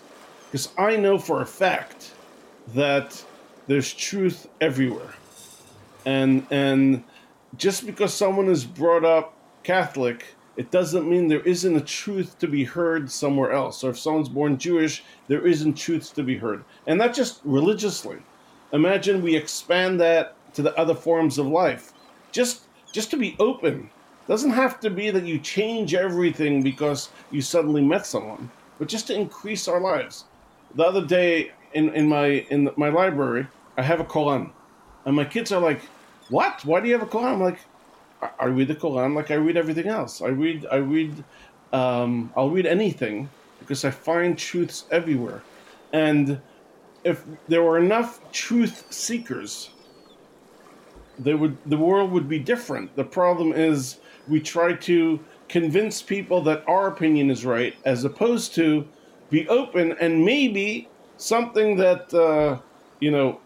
because 0.51 0.69
I 0.77 0.95
know 0.95 1.17
for 1.17 1.41
a 1.41 1.45
fact 1.45 2.13
that 2.73 3.23
there's 3.67 3.93
truth 3.93 4.47
everywhere, 4.61 5.13
and 6.05 6.45
and 6.51 7.03
just 7.57 7.85
because 7.85 8.13
someone 8.13 8.47
is 8.47 8.65
brought 8.65 9.05
up 9.05 9.35
Catholic, 9.63 10.25
it 10.59 10.71
doesn't 10.71 11.09
mean 11.09 11.29
there 11.29 11.39
isn't 11.39 11.77
a 11.77 11.79
truth 11.79 12.37
to 12.39 12.45
be 12.45 12.65
heard 12.65 13.09
somewhere 13.09 13.53
else. 13.53 13.81
Or 13.81 13.91
if 13.91 13.97
someone's 13.97 14.27
born 14.27 14.57
Jewish, 14.57 15.05
there 15.29 15.47
isn't 15.47 15.75
truth 15.75 16.13
to 16.15 16.21
be 16.21 16.35
heard, 16.35 16.65
and 16.85 16.97
not 16.97 17.13
just 17.13 17.39
religiously. 17.45 18.17
Imagine 18.73 19.21
we 19.21 19.37
expand 19.37 20.01
that 20.01 20.35
to 20.55 20.61
the 20.61 20.77
other 20.77 20.93
forms 20.93 21.37
of 21.37 21.47
life. 21.47 21.93
Just 22.33 22.63
just 22.91 23.09
to 23.11 23.15
be 23.15 23.37
open. 23.39 23.89
Doesn't 24.27 24.51
have 24.51 24.81
to 24.81 24.89
be 24.89 25.09
that 25.11 25.23
you 25.23 25.39
change 25.39 25.93
everything 25.93 26.61
because 26.61 27.07
you 27.31 27.41
suddenly 27.41 27.81
met 27.81 28.05
someone, 28.05 28.51
but 28.79 28.89
just 28.89 29.07
to 29.07 29.15
increase 29.15 29.69
our 29.69 29.79
lives. 29.79 30.25
The 30.75 30.83
other 30.83 31.05
day 31.05 31.53
in, 31.73 31.93
in 31.95 32.05
my 32.05 32.45
in 32.49 32.69
my 32.75 32.89
library, 32.89 33.47
I 33.77 33.83
have 33.83 34.01
a 34.01 34.11
Quran, 34.15 34.51
and 35.05 35.15
my 35.15 35.23
kids 35.23 35.53
are 35.53 35.61
like, 35.61 35.83
"What? 36.27 36.65
Why 36.65 36.81
do 36.81 36.89
you 36.89 36.99
have 36.99 37.07
a 37.07 37.09
Quran?" 37.09 37.31
I'm 37.35 37.41
like, 37.41 37.59
I, 38.39 38.45
read 38.45 38.67
the 38.67 38.75
Quran 38.75 39.15
like 39.15 39.31
I 39.31 39.35
read 39.35 39.57
everything 39.57 39.87
else. 39.87 40.21
I 40.21 40.27
read 40.27 40.65
I 40.71 40.77
read 40.77 41.23
um, 41.71 42.31
I'll 42.35 42.49
read 42.49 42.65
anything 42.65 43.29
because 43.59 43.85
I 43.85 43.91
find 43.91 44.37
truths 44.37 44.85
everywhere, 44.91 45.41
and 45.93 46.39
if 47.03 47.23
there 47.47 47.63
were 47.63 47.77
enough 47.77 48.19
truth 48.31 48.85
seekers, 48.89 49.69
they 51.17 51.33
would 51.33 51.57
the 51.65 51.77
world 51.77 52.11
would 52.11 52.27
be 52.27 52.39
different. 52.39 52.95
The 52.95 53.03
problem 53.03 53.53
is 53.53 53.97
we 54.27 54.39
try 54.39 54.73
to 54.73 55.19
convince 55.47 56.01
people 56.01 56.41
that 56.43 56.63
our 56.67 56.87
opinion 56.87 57.29
is 57.29 57.45
right, 57.45 57.75
as 57.85 58.03
opposed 58.03 58.53
to 58.55 58.87
be 59.29 59.47
open 59.47 59.95
and 59.99 60.23
maybe 60.25 60.87
something 61.17 61.75
that 61.77 62.13
uh, 62.13 62.59
you 62.99 63.11
know 63.11 63.39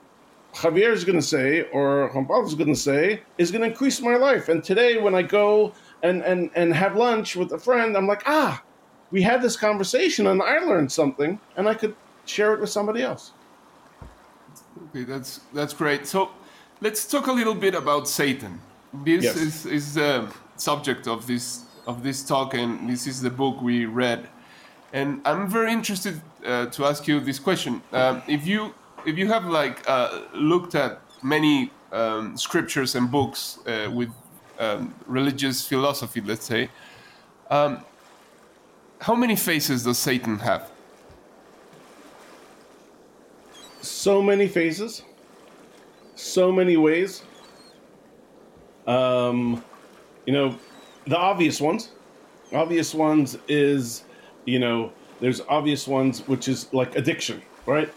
Javier 0.54 0.92
is 0.92 1.04
going 1.04 1.20
to 1.20 1.26
say 1.26 1.64
or 1.72 2.10
Juan 2.14 2.26
Pablo 2.26 2.46
is 2.46 2.56
going 2.56 2.74
to 2.74 2.80
say 2.80 3.22
is 3.38 3.52
going 3.52 3.62
to 3.62 3.68
increase 3.68 4.02
my 4.02 4.16
life. 4.16 4.50
And 4.50 4.64
today, 4.64 5.00
when 5.00 5.16
I 5.16 5.24
go 5.24 5.74
and, 6.04 6.22
and, 6.22 6.52
and 6.56 6.74
have 6.74 6.96
lunch 6.96 7.36
with 7.36 7.52
a 7.54 7.58
friend, 7.58 7.98
I'm 7.98 8.08
like, 8.08 8.24
ah, 8.26 8.62
we 9.12 9.22
had 9.22 9.42
this 9.42 9.56
conversation 9.58 10.28
and 10.28 10.42
I 10.42 10.60
learned 10.60 10.92
something, 10.92 11.40
and 11.56 11.68
I 11.68 11.74
could 11.74 11.96
share 12.26 12.54
it 12.54 12.60
with 12.60 12.70
somebody 12.70 13.02
else. 13.02 13.32
Okay, 14.90 15.04
that's 15.04 15.42
that's 15.54 15.74
great. 15.74 16.08
So 16.08 16.30
let's 16.82 17.06
talk 17.06 17.28
a 17.28 17.32
little 17.32 17.56
bit 17.56 17.76
about 17.76 18.08
Satan. 18.08 18.60
This 18.94 19.24
Yes. 19.24 19.36
is, 19.36 19.66
is 19.66 19.94
the 19.96 20.32
subject 20.56 21.08
of 21.08 21.26
this 21.26 21.64
of 21.88 22.04
this 22.04 22.24
talk, 22.24 22.54
and 22.54 22.90
this 22.90 23.08
is 23.08 23.22
the 23.22 23.30
book 23.30 23.62
we 23.62 23.86
read. 23.86 24.30
And 24.94 25.22
I'm 25.26 25.48
very 25.50 25.72
interested 25.72 26.22
uh, 26.46 26.68
to 26.68 26.86
ask 26.86 27.08
you 27.08 27.20
this 27.20 27.40
question: 27.40 27.82
um, 27.92 28.22
If 28.28 28.46
you 28.46 28.74
if 29.06 29.18
you 29.18 29.28
have 29.28 29.46
like 29.46 29.88
uh, 29.88 30.22
looked 30.34 30.76
at 30.76 31.02
many 31.24 31.72
um, 31.92 32.38
scriptures 32.38 32.96
and 32.96 33.12
books 33.12 33.60
uh, 33.68 33.90
with 33.92 34.10
um, 34.60 34.94
religious 35.08 35.66
philosophy, 35.66 36.22
let's 36.22 36.46
say, 36.46 36.70
um, 37.50 37.84
how 39.02 39.16
many 39.16 39.36
faces 39.36 39.84
does 39.84 39.98
Satan 39.98 40.40
have? 40.40 40.70
so 43.84 44.22
many 44.22 44.48
faces, 44.48 45.04
so 46.16 46.52
many 46.52 46.78
ways. 46.78 47.24
Um, 48.88 49.64
you 50.26 50.34
know, 50.34 50.58
the 51.06 51.18
obvious 51.18 51.60
ones. 51.62 51.90
Obvious 52.54 52.94
ones 52.94 53.38
is, 53.48 54.04
you 54.46 54.60
know, 54.60 54.92
there's 55.20 55.42
obvious 55.42 55.88
ones 55.88 56.28
which 56.28 56.48
is 56.48 56.72
like 56.74 56.96
addiction, 56.96 57.42
right? 57.66 57.92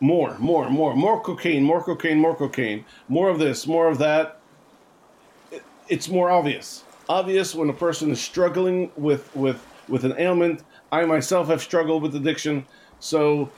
More, 0.00 0.36
more, 0.38 0.68
more, 0.68 0.94
more 0.94 1.20
cocaine, 1.20 1.62
more 1.62 1.82
cocaine, 1.82 2.18
more 2.18 2.34
cocaine, 2.34 2.84
more 3.08 3.28
of 3.28 3.38
this, 3.38 3.66
more 3.66 3.88
of 3.88 3.98
that. 3.98 4.40
It's 5.88 6.08
more 6.08 6.30
obvious. 6.30 6.84
Obvious 7.08 7.54
when 7.54 7.68
a 7.70 7.72
person 7.72 8.10
is 8.10 8.20
struggling 8.20 8.90
with 8.96 9.34
with 9.36 9.64
with 9.88 10.04
an 10.04 10.14
ailment. 10.18 10.62
I 10.90 11.04
myself 11.04 11.48
have 11.48 11.62
struggled 11.62 12.02
with 12.02 12.14
addiction, 12.14 12.66
so 12.98 13.50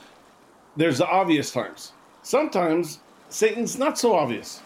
there's 0.75 0.99
the 0.99 1.07
obvious 1.07 1.51
times. 1.51 1.93
Sometimes 2.21 2.99
Satan's 3.29 3.77
not 3.77 3.97
so 3.97 4.13
obvious. 4.13 4.61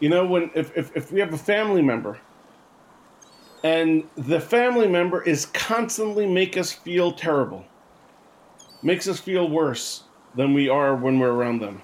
You 0.00 0.08
know, 0.08 0.26
when 0.26 0.50
if, 0.54 0.76
if, 0.76 0.96
if 0.96 1.12
we 1.12 1.20
have 1.20 1.32
a 1.32 1.38
family 1.38 1.82
member 1.82 2.18
and 3.64 4.04
the 4.16 4.40
family 4.40 4.88
member 4.88 5.22
is 5.22 5.46
constantly 5.46 6.26
make 6.26 6.56
us 6.56 6.72
feel 6.72 7.12
terrible, 7.12 7.64
makes 8.82 9.08
us 9.08 9.18
feel 9.18 9.48
worse 9.48 10.04
than 10.36 10.54
we 10.54 10.68
are 10.68 10.94
when 10.94 11.18
we're 11.18 11.32
around 11.32 11.60
them. 11.60 11.82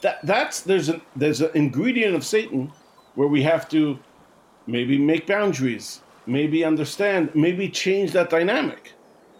That 0.00 0.18
that's 0.24 0.62
there's 0.62 0.88
a 0.88 1.00
there's 1.14 1.40
an 1.40 1.50
ingredient 1.54 2.14
of 2.14 2.24
Satan 2.24 2.72
where 3.14 3.28
we 3.28 3.42
have 3.42 3.68
to 3.68 3.98
maybe 4.66 4.98
make 4.98 5.26
boundaries, 5.26 6.00
maybe 6.26 6.64
understand, 6.64 7.30
maybe 7.34 7.68
change 7.68 8.12
that 8.12 8.30
dynamic, 8.30 8.92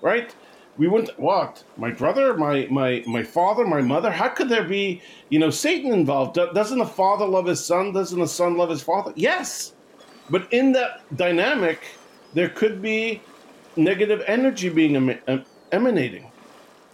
right? 0.03 0.35
We 0.79 0.89
wouldn't 0.89 1.19
what 1.19 1.65
my 1.77 1.91
brother, 1.91 2.37
my 2.37 2.67
my 2.71 3.03
my 3.07 3.23
father, 3.23 3.67
my 3.67 3.83
mother. 3.83 4.11
How 4.11 4.29
could 4.29 4.49
there 4.49 4.65
be 4.65 5.03
you 5.29 5.39
know 5.39 5.51
Satan 5.51 5.93
involved? 5.93 6.35
Doesn't 6.37 6.79
the 6.79 6.87
father 6.87 7.27
love 7.27 7.47
his 7.47 7.65
son? 7.65 7.93
Doesn't 7.93 8.19
the 8.19 8.29
son 8.29 8.57
love 8.57 8.71
his 8.71 8.83
father? 8.83 9.13
Yes, 9.17 9.75
but 10.31 10.51
in 10.53 10.73
that 10.73 11.03
dynamic, 11.17 11.81
there 12.33 12.49
could 12.49 12.81
be 12.81 13.21
negative 13.77 14.23
energy 14.27 14.71
being 14.71 14.97
em- 14.97 15.21
em- 15.27 15.45
emanating, 15.73 16.32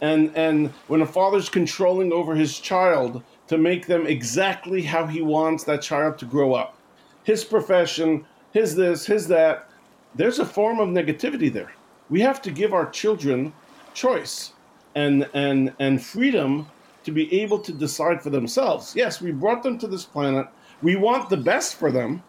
and 0.00 0.35
and 0.37 0.69
when 0.87 1.02
a 1.02 1.07
father's 1.07 1.49
controlling 1.49 2.12
over 2.12 2.35
his 2.35 2.59
child 2.59 3.23
to 3.49 3.59
make 3.59 3.87
them 3.87 4.07
exactly 4.07 4.83
how 4.83 5.07
he 5.07 5.23
wants 5.23 5.64
that 5.64 5.83
child 5.83 6.19
to 6.19 6.26
grow 6.26 6.55
up, 6.55 6.76
his 7.25 7.45
profession, 7.45 8.25
his 8.52 8.75
this, 8.75 9.07
his 9.07 9.26
that, 9.28 9.69
there's 10.14 10.38
a 10.38 10.47
form 10.47 10.81
of 10.81 10.88
negativity 10.88 11.52
there. 11.52 11.73
We 12.11 12.21
have 12.21 12.40
to 12.43 12.50
give 12.50 12.73
our 12.73 12.90
children 12.90 13.52
choice 13.95 14.52
and 14.95 15.28
and 15.35 15.75
and 15.78 16.02
freedom 16.05 16.69
to 17.05 17.12
be 17.12 17.40
able 17.40 17.59
to 17.61 17.73
decide 17.73 18.23
for 18.23 18.31
themselves. 18.31 18.95
Yes, 18.95 19.21
we 19.21 19.33
brought 19.33 19.62
them 19.62 19.78
to 19.78 19.87
this 19.87 20.05
planet. 20.05 20.47
We 20.83 20.97
want 20.97 21.31
the 21.31 21.37
best 21.37 21.76
for 21.76 21.90
them, 21.90 22.23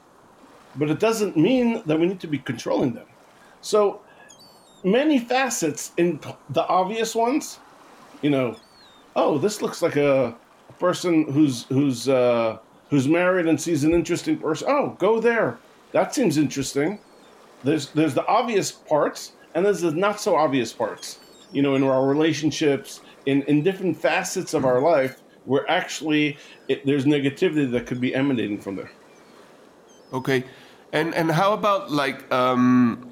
but 0.76 0.90
it 0.90 1.00
doesn't 1.00 1.38
mean 1.38 1.84
that 1.86 2.00
we 2.00 2.08
need 2.08 2.20
to 2.22 2.28
be 2.28 2.40
controlling 2.40 2.94
them. 2.94 3.08
So 3.62 4.02
many 4.84 5.20
facets 5.20 5.92
in 5.98 6.20
the 6.50 6.66
obvious 6.68 7.16
ones, 7.16 7.60
you 8.22 8.30
know, 8.30 8.56
oh, 9.16 9.38
this 9.38 9.62
looks 9.62 9.82
like 9.82 9.96
a, 9.96 10.36
person 10.80 11.30
who's 11.32 11.66
who's 11.66 12.08
uh, 12.08 12.58
who's 12.90 13.08
married 13.08 13.46
and 13.48 13.60
sees 13.60 13.84
an 13.84 13.94
interesting 13.94 14.38
person. 14.38 14.68
Oh, 14.70 14.96
go 14.98 15.20
there. 15.20 15.60
That 15.92 16.16
seems 16.16 16.38
interesting. 16.38 17.00
There's 17.64 17.90
there's 17.92 18.14
the 18.14 18.26
obvious 18.26 18.72
parts, 18.72 19.34
and 19.54 19.66
there's 19.66 19.82
the 19.82 19.92
not 19.92 20.20
so 20.22 20.36
obvious 20.36 20.72
parts. 20.72 21.20
You 21.52 21.62
know, 21.62 21.76
in 21.76 21.84
our 21.84 22.08
relationships, 22.08 23.02
in 23.26 23.44
in 23.44 23.64
different 23.64 23.98
facets 23.98 24.54
of 24.54 24.66
our 24.66 24.82
life, 24.82 25.22
where 25.46 25.70
actually 25.70 26.38
it, 26.68 26.86
there's 26.86 27.06
negativity 27.06 27.70
that 27.72 27.86
could 27.86 28.00
be 28.00 28.16
emanating 28.16 28.60
from 28.60 28.76
there. 28.76 28.92
Okay, 30.14 30.44
and 30.94 31.14
and 31.14 31.30
how 31.30 31.54
about 31.54 31.92
like 31.92 32.32
um, 32.32 33.09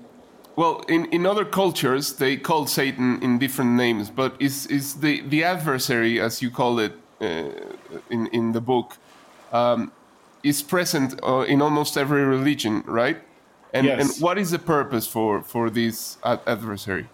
well, 0.58 0.84
in, 0.90 1.06
in 1.12 1.26
other 1.26 1.46
cultures 1.46 2.16
they 2.18 2.36
call 2.36 2.66
Satan 2.66 3.22
in 3.22 3.38
different 3.38 3.72
names, 3.72 4.10
but 4.10 4.36
is 4.40 4.66
is 4.66 4.96
the 4.96 5.22
the 5.30 5.44
adversary 5.44 6.20
as 6.20 6.42
you 6.42 6.50
call 6.50 6.80
it 6.80 6.94
uh, 7.22 7.50
in 8.10 8.28
in 8.34 8.52
the 8.54 8.62
book 8.62 8.98
um, 9.52 9.92
is 10.44 10.64
present 10.64 11.14
uh, 11.24 11.46
in 11.48 11.62
almost 11.62 11.96
every 11.96 12.24
religion, 12.24 12.84
right? 12.88 13.22
And 13.74 13.86
Yes. 13.86 14.00
and 14.00 14.24
what 14.24 14.38
is 14.40 14.50
the 14.50 14.60
purpose 14.60 15.08
for 15.08 15.44
for 15.44 15.70
this 15.70 16.18
ad- 16.24 16.42
adversary? 16.48 17.06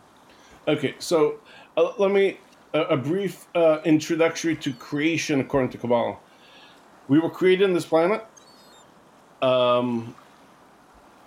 Okay, 0.67 0.95
so 0.99 1.41
uh, 1.75 1.91
let 1.97 2.11
me 2.11 2.39
a, 2.73 2.81
a 2.95 2.97
brief 2.97 3.45
uh, 3.55 3.79
introductory 3.83 4.55
to 4.55 4.71
creation 4.73 5.41
according 5.41 5.71
to 5.71 5.77
Kabbalah. 5.77 6.17
We 7.09 7.19
were 7.19 7.29
created 7.29 7.65
on 7.65 7.73
this 7.73 7.85
planet. 7.85 8.25
Um, 9.41 10.15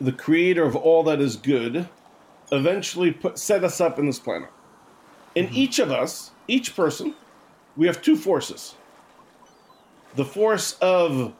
the 0.01 0.13
creator 0.13 0.65
of 0.65 0.75
all 0.75 1.03
that 1.05 1.21
is 1.21 1.37
good 1.37 1.87
eventually 2.53 3.13
put 3.13 3.39
set 3.39 3.65
us 3.65 3.81
up 3.81 3.99
in 3.99 4.07
this 4.07 4.19
planet. 4.19 4.51
In 5.35 5.49
each 5.53 5.79
of 5.79 5.91
us, 5.91 6.31
each 6.49 6.75
person, 6.75 7.15
we 7.77 7.87
have 7.87 8.01
two 8.01 8.17
forces. 8.17 8.75
The 10.15 10.25
force 10.25 10.77
of 10.81 11.35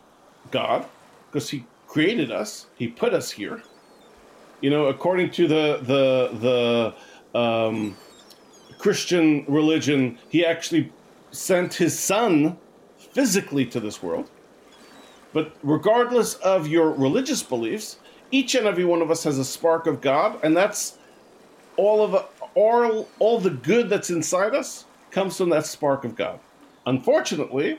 God, 0.51 0.87
because 1.27 1.51
He 1.51 1.65
created 1.87 2.31
us, 2.31 2.67
He 2.77 2.89
put 2.89 3.15
us 3.15 3.31
here. 3.31 3.63
You 4.61 4.71
know, 4.71 4.87
according 4.87 5.31
to 5.33 5.49
the 5.49 5.81
the 5.83 6.95
the 7.33 7.39
um, 7.39 7.97
Christian 8.79 9.45
religion, 9.49 10.19
He 10.29 10.45
actually 10.45 10.93
sent 11.31 11.75
His 11.75 11.99
Son 11.99 12.59
physically 12.99 13.65
to 13.67 13.81
this 13.81 14.03
world. 14.03 14.31
But 15.33 15.55
regardless 15.63 16.35
of 16.35 16.67
your 16.67 16.91
religious 16.91 17.43
beliefs, 17.43 17.99
each 18.31 18.55
and 18.55 18.67
every 18.67 18.85
one 18.85 19.03
of 19.03 19.11
us 19.11 19.25
has 19.25 19.39
a 19.39 19.45
spark 19.45 19.87
of 19.87 20.01
God, 20.01 20.39
and 20.43 20.57
that's 20.57 20.99
all 21.77 22.03
of 22.03 22.27
all 22.55 23.09
all 23.19 23.39
the 23.39 23.51
good 23.51 23.89
that's 23.89 24.11
inside 24.11 24.55
us 24.55 24.85
comes 25.11 25.37
from 25.37 25.51
that 25.51 25.67
spark 25.67 26.05
of 26.05 26.17
God. 26.17 26.39
Unfortunately, 26.87 27.79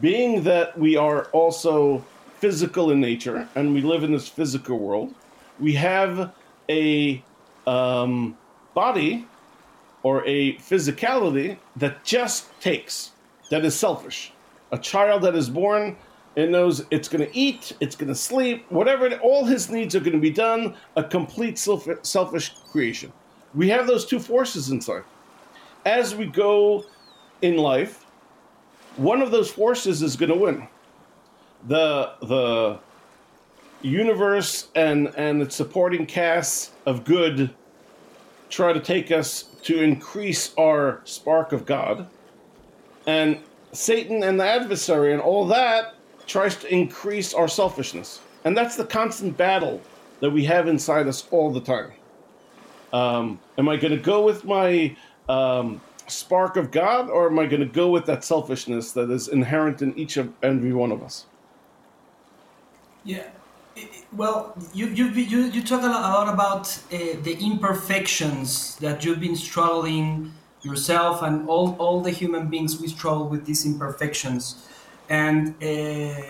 being 0.00 0.42
that 0.42 0.78
we 0.78 0.96
are 0.96 1.24
also 1.26 2.04
physical 2.38 2.90
in 2.90 3.00
nature 3.00 3.48
and 3.54 3.72
we 3.72 3.80
live 3.80 4.02
in 4.02 4.12
this 4.12 4.28
physical 4.28 4.78
world, 4.78 5.14
we 5.60 5.72
have 5.74 6.32
a 6.68 7.22
um, 7.66 8.36
body 8.74 9.26
or 10.02 10.24
a 10.26 10.54
physicality 10.56 11.56
that 11.76 12.04
just 12.04 12.48
takes, 12.60 13.12
that 13.50 13.64
is 13.64 13.74
selfish. 13.74 14.32
A 14.72 14.78
child 14.78 15.22
that 15.22 15.34
is 15.34 15.48
born 15.48 15.96
it 16.36 16.50
knows 16.50 16.84
it's 16.90 17.08
going 17.08 17.24
to 17.24 17.36
eat, 17.36 17.72
it's 17.80 17.94
going 17.94 18.08
to 18.08 18.14
sleep, 18.14 18.66
whatever, 18.70 19.14
all 19.18 19.44
his 19.44 19.70
needs 19.70 19.94
are 19.94 20.00
going 20.00 20.12
to 20.12 20.18
be 20.18 20.30
done, 20.30 20.74
a 20.96 21.04
complete 21.04 21.58
self- 21.58 21.88
selfish 22.02 22.54
creation. 22.70 23.12
We 23.54 23.68
have 23.68 23.86
those 23.86 24.04
two 24.04 24.18
forces 24.18 24.70
inside. 24.70 25.04
As 25.86 26.14
we 26.14 26.26
go 26.26 26.84
in 27.42 27.56
life, 27.56 28.04
one 28.96 29.22
of 29.22 29.30
those 29.30 29.50
forces 29.50 30.02
is 30.02 30.16
going 30.16 30.30
to 30.30 30.38
win. 30.38 30.66
The, 31.68 32.14
the 32.22 32.78
universe 33.82 34.68
and, 34.74 35.12
and 35.16 35.40
its 35.40 35.54
supporting 35.54 36.06
casts 36.06 36.72
of 36.86 37.04
good 37.04 37.54
try 38.50 38.72
to 38.72 38.80
take 38.80 39.10
us 39.10 39.44
to 39.62 39.82
increase 39.82 40.52
our 40.58 41.00
spark 41.04 41.52
of 41.52 41.64
God. 41.64 42.08
And 43.06 43.38
Satan 43.72 44.22
and 44.22 44.38
the 44.38 44.46
adversary 44.46 45.12
and 45.12 45.20
all 45.20 45.46
that 45.48 45.93
tries 46.26 46.56
to 46.56 46.72
increase 46.72 47.34
our 47.34 47.48
selfishness. 47.48 48.20
And 48.44 48.56
that's 48.56 48.76
the 48.76 48.84
constant 48.84 49.36
battle 49.36 49.80
that 50.20 50.30
we 50.30 50.44
have 50.44 50.68
inside 50.68 51.06
us 51.06 51.26
all 51.30 51.50
the 51.50 51.60
time. 51.60 51.92
Um, 52.92 53.40
am 53.58 53.68
I 53.68 53.76
going 53.76 53.92
to 53.92 54.02
go 54.02 54.24
with 54.24 54.44
my 54.44 54.96
um, 55.28 55.80
spark 56.06 56.56
of 56.56 56.70
God, 56.70 57.10
or 57.10 57.26
am 57.26 57.38
I 57.38 57.46
going 57.46 57.60
to 57.60 57.66
go 57.66 57.90
with 57.90 58.06
that 58.06 58.24
selfishness 58.24 58.92
that 58.92 59.10
is 59.10 59.28
inherent 59.28 59.82
in 59.82 59.98
each 59.98 60.16
of 60.16 60.32
every 60.42 60.72
one 60.72 60.92
of 60.92 61.02
us? 61.02 61.26
Yeah. 63.04 63.26
Well, 64.12 64.56
you 64.72 64.86
you 64.86 65.08
you, 65.08 65.40
you 65.50 65.62
talk 65.62 65.82
a 65.82 65.86
lot 65.86 66.32
about 66.32 66.68
uh, 66.92 67.20
the 67.22 67.36
imperfections 67.40 68.76
that 68.76 69.04
you've 69.04 69.18
been 69.18 69.34
struggling 69.34 70.32
yourself 70.62 71.22
and 71.22 71.48
all, 71.48 71.74
all 71.78 72.00
the 72.00 72.10
human 72.10 72.48
beings 72.48 72.80
we 72.80 72.88
struggle 72.88 73.28
with 73.28 73.44
these 73.44 73.66
imperfections 73.66 74.66
and 75.08 75.54
uh, 75.62 76.22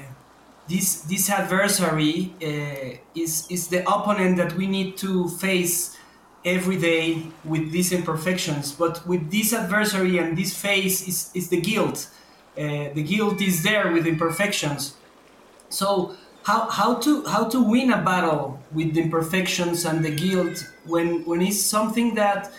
this 0.69 1.03
this 1.03 1.31
adversary 1.31 2.33
uh, 2.43 2.99
is 3.15 3.47
is 3.51 3.69
the 3.69 3.83
opponent 3.83 4.37
that 4.37 4.55
we 4.55 4.67
need 4.67 4.97
to 4.99 5.29
face 5.29 5.97
every 6.45 6.77
day 6.77 7.27
with 7.45 7.71
these 7.71 7.93
imperfections. 7.93 8.73
But 8.73 9.07
with 9.07 9.31
this 9.31 9.53
adversary 9.53 10.19
and 10.19 10.37
this 10.37 10.57
face 10.57 11.07
is 11.09 11.31
is 11.35 11.49
the 11.49 11.61
guilt. 11.61 12.09
Uh, 12.57 12.93
the 12.95 13.03
guilt 13.03 13.41
is 13.41 13.63
there 13.63 13.93
with 13.93 14.07
imperfections. 14.07 14.95
So 15.69 16.15
how, 16.45 16.69
how 16.71 16.95
to 16.97 17.25
how 17.25 17.45
to 17.49 17.63
win 17.63 17.93
a 17.93 18.03
battle 18.03 18.61
with 18.73 18.95
the 18.95 19.03
imperfections 19.03 19.85
and 19.85 20.05
the 20.05 20.11
guilt 20.11 20.65
when 20.87 21.25
when 21.25 21.43
it's 21.43 21.61
something 21.61 22.15
that 22.15 22.53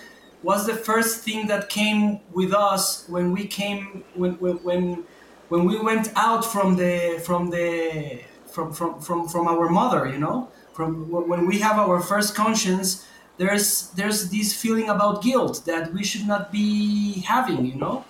was 0.43 0.65
the 0.65 0.73
first 0.75 1.23
thing 1.23 1.47
that 1.47 1.69
came 1.69 2.19
with 2.33 2.53
us 2.53 3.05
when 3.07 3.31
we 3.31 3.45
came 3.47 4.03
when 4.15 4.33
when, 4.33 4.55
when 4.63 5.03
when 5.49 5.65
we 5.65 5.79
went 5.79 6.11
out 6.15 6.43
from 6.43 6.75
the 6.75 7.21
from 7.23 7.49
the 7.49 8.21
from 8.47 8.73
from 8.73 8.99
from, 9.01 9.27
from 9.27 9.47
our 9.47 9.69
mother 9.69 10.07
you 10.07 10.17
know? 10.17 10.49
From 10.73 11.09
when 11.09 11.45
we 11.45 11.59
have 11.59 11.77
our 11.79 12.01
first 12.01 12.35
conscience 12.35 13.07
there's 13.37 13.89
there's 13.91 14.29
this 14.29 14.53
feeling 14.53 14.89
about 14.89 15.21
guilt 15.21 15.63
that 15.65 15.93
we 15.93 16.03
should 16.03 16.27
not 16.27 16.51
be 16.51 17.21
having 17.21 17.65
you 17.65 17.75
know? 17.75 18.05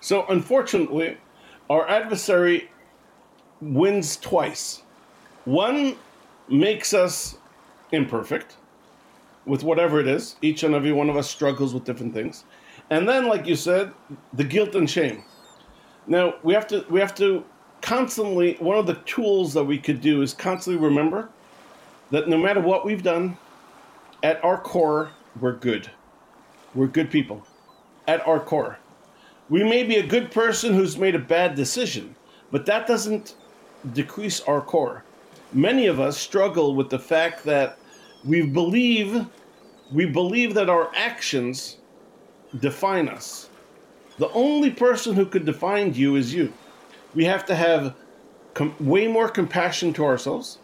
So 0.00 0.26
unfortunately 0.28 1.16
our 1.68 1.88
adversary 1.88 2.70
wins 3.60 4.16
twice. 4.16 4.82
One 5.44 5.96
makes 6.48 6.92
us 6.92 7.36
imperfect 7.92 8.56
with 9.46 9.62
whatever 9.62 10.00
it 10.00 10.08
is. 10.08 10.36
Each 10.42 10.62
and 10.64 10.74
every 10.74 10.92
one 10.92 11.08
of 11.08 11.16
us 11.16 11.30
struggles 11.30 11.72
with 11.72 11.84
different 11.84 12.12
things. 12.12 12.44
And 12.90 13.08
then 13.08 13.26
like 13.26 13.46
you 13.46 13.56
said 13.56 13.92
the 14.32 14.44
guilt 14.44 14.74
and 14.74 14.88
shame 14.88 15.24
now 16.06 16.34
we 16.42 16.54
have 16.54 16.66
to 16.68 16.84
we 16.88 17.00
have 17.00 17.14
to 17.16 17.44
constantly 17.82 18.54
one 18.54 18.76
of 18.76 18.86
the 18.86 18.94
tools 19.06 19.52
that 19.54 19.64
we 19.64 19.78
could 19.78 20.00
do 20.00 20.22
is 20.22 20.34
constantly 20.34 20.82
remember 20.82 21.28
that 22.10 22.28
no 22.28 22.36
matter 22.36 22.60
what 22.60 22.84
we've 22.84 23.02
done, 23.02 23.36
at 24.22 24.42
our 24.44 24.60
core 24.60 25.10
we're 25.40 25.56
good. 25.56 25.90
We're 26.74 26.88
good 26.88 27.10
people. 27.10 27.46
At 28.06 28.26
our 28.26 28.40
core. 28.40 28.78
We 29.48 29.62
may 29.64 29.82
be 29.82 29.96
a 29.96 30.06
good 30.06 30.30
person 30.30 30.74
who's 30.74 30.96
made 30.96 31.14
a 31.14 31.20
bad 31.20 31.54
decision, 31.54 32.14
but 32.50 32.66
that 32.66 32.86
doesn't 32.86 33.36
decrease 33.92 34.40
our 34.42 34.60
core. 34.60 35.04
Many 35.52 35.86
of 35.86 35.98
us 35.98 36.16
struggle 36.16 36.74
with 36.74 36.90
the 36.90 36.98
fact 36.98 37.44
that 37.44 37.78
we 38.24 38.42
believe 38.42 39.26
we 39.92 40.06
believe 40.06 40.54
that 40.54 40.70
our 40.70 40.92
actions 40.94 41.78
define 42.60 43.08
us. 43.08 43.49
The 44.20 44.30
only 44.32 44.68
person 44.68 45.16
who 45.16 45.24
could 45.24 45.46
define 45.46 45.94
you 45.94 46.16
is 46.16 46.34
you. 46.34 46.52
We 47.14 47.24
have 47.24 47.46
to 47.46 47.54
have 47.54 47.94
com- 48.52 48.76
way 48.78 49.08
more 49.08 49.30
compassion 49.30 49.94
to 49.94 50.04
ourselves, 50.04 50.58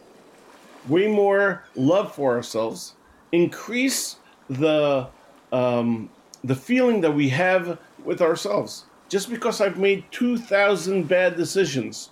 way 0.87 1.09
more 1.09 1.65
love 1.75 2.15
for 2.15 2.37
ourselves, 2.37 2.93
increase 3.33 4.17
the 4.51 5.09
um, 5.53 6.11
the 6.45 6.55
feeling 6.55 7.01
that 7.01 7.13
we 7.13 7.31
have 7.31 7.79
with 8.05 8.21
ourselves. 8.21 8.85
Just 9.09 9.31
because 9.31 9.63
I've 9.63 9.79
made 9.79 10.05
two 10.11 10.37
thousand 10.37 11.09
bad 11.09 11.39
decisions 11.39 12.11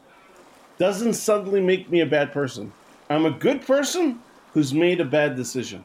doesn't 0.79 1.13
suddenly 1.13 1.61
make 1.61 1.91
me 1.91 2.01
a 2.01 2.07
bad 2.07 2.33
person. 2.33 2.73
I'm 3.11 3.27
a 3.27 3.31
good 3.31 3.67
person 3.67 4.19
who's 4.55 4.73
made 4.73 4.99
a 4.99 5.05
bad 5.05 5.37
decision. 5.37 5.85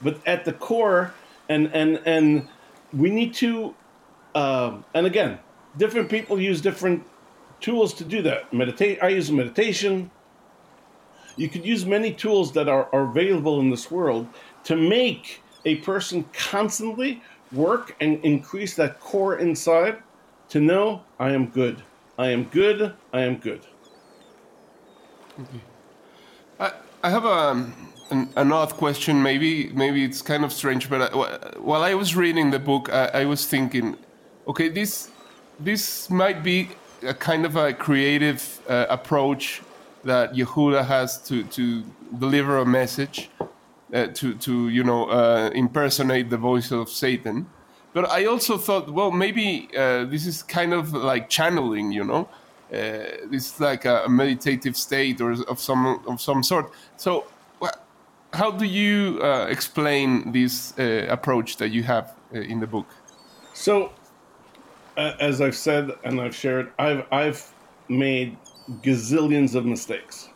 But 0.00 0.20
at 0.26 0.44
the 0.44 0.52
core, 0.52 1.12
and 1.48 1.74
and 1.74 2.00
and 2.06 2.46
we 2.92 3.10
need 3.10 3.34
to 3.34 3.74
um, 4.34 4.84
and 4.94 5.06
again, 5.06 5.38
different 5.76 6.08
people 6.08 6.40
use 6.40 6.60
different 6.60 7.04
tools 7.60 7.94
to 7.94 8.04
do 8.04 8.22
that. 8.22 8.52
Meditate. 8.52 9.02
I 9.02 9.08
use 9.08 9.30
meditation. 9.30 10.10
You 11.36 11.48
could 11.48 11.64
use 11.64 11.86
many 11.86 12.12
tools 12.12 12.52
that 12.52 12.68
are, 12.68 12.88
are 12.92 13.04
available 13.10 13.60
in 13.60 13.70
this 13.70 13.90
world 13.90 14.26
to 14.64 14.76
make 14.76 15.42
a 15.64 15.76
person 15.76 16.24
constantly 16.32 17.22
work 17.52 17.96
and 18.00 18.22
increase 18.24 18.74
that 18.76 19.00
core 19.00 19.38
inside 19.38 19.98
to 20.48 20.60
know 20.60 21.02
I 21.18 21.32
am 21.32 21.46
good. 21.46 21.82
I 22.18 22.28
am 22.28 22.44
good. 22.44 22.94
I 23.12 23.22
am 23.22 23.36
good. 23.36 23.66
Okay. 25.40 25.60
I, 26.60 26.72
I 27.02 27.10
have 27.10 27.24
a, 27.24 27.28
um, 27.28 27.74
an, 28.10 28.28
an 28.36 28.52
odd 28.52 28.72
question. 28.74 29.22
Maybe 29.22 29.70
maybe 29.70 30.04
it's 30.04 30.20
kind 30.20 30.44
of 30.44 30.52
strange, 30.52 30.90
but 30.90 31.14
I, 31.14 31.58
while 31.58 31.82
I 31.82 31.94
was 31.94 32.14
reading 32.14 32.50
the 32.50 32.58
book, 32.58 32.92
I, 32.92 33.06
I 33.06 33.24
was 33.24 33.46
thinking 33.46 33.96
okay, 34.46 34.68
this 34.68 35.10
this 35.60 36.10
might 36.10 36.42
be 36.42 36.70
a 37.02 37.14
kind 37.14 37.44
of 37.44 37.56
a 37.56 37.72
creative 37.72 38.60
uh, 38.68 38.86
approach 38.88 39.62
that 40.04 40.34
Yehuda 40.34 40.84
has 40.84 41.18
to 41.28 41.44
to 41.44 41.84
deliver 42.18 42.58
a 42.58 42.66
message, 42.66 43.30
uh, 43.92 44.06
to 44.14 44.34
to 44.34 44.68
you 44.68 44.84
know 44.84 45.06
uh, 45.06 45.50
impersonate 45.54 46.30
the 46.30 46.36
voice 46.36 46.70
of 46.70 46.88
Satan. 46.88 47.46
But 47.94 48.08
I 48.10 48.24
also 48.24 48.56
thought, 48.56 48.90
well, 48.90 49.10
maybe 49.10 49.68
uh, 49.76 50.06
this 50.06 50.26
is 50.26 50.42
kind 50.42 50.72
of 50.72 50.94
like 50.94 51.28
channeling, 51.28 51.92
you 51.92 52.04
know. 52.04 52.28
Uh, 52.72 53.28
this 53.30 53.52
is 53.52 53.60
like 53.60 53.84
a, 53.84 54.06
meditative 54.08 54.78
state 54.78 55.20
or 55.20 55.32
of 55.46 55.60
some 55.60 56.02
of 56.06 56.20
some 56.20 56.42
sort. 56.42 56.72
So, 56.96 57.26
how 58.32 58.50
do 58.50 58.64
you 58.64 59.20
uh, 59.22 59.46
explain 59.50 60.32
this 60.32 60.72
approach 60.78 61.58
that 61.58 61.68
you 61.68 61.82
have 61.82 62.14
in 62.32 62.60
the 62.60 62.66
book? 62.66 62.86
So 63.52 63.92
as 64.96 65.40
I've 65.40 65.56
said 65.56 65.90
and 66.04 66.20
I've 66.20 66.34
shared, 66.34 66.72
I've 66.78 67.06
I've 67.12 67.52
made 67.88 68.36
gazillions 68.82 69.54
of 69.54 69.64
mistakes. 69.66 70.28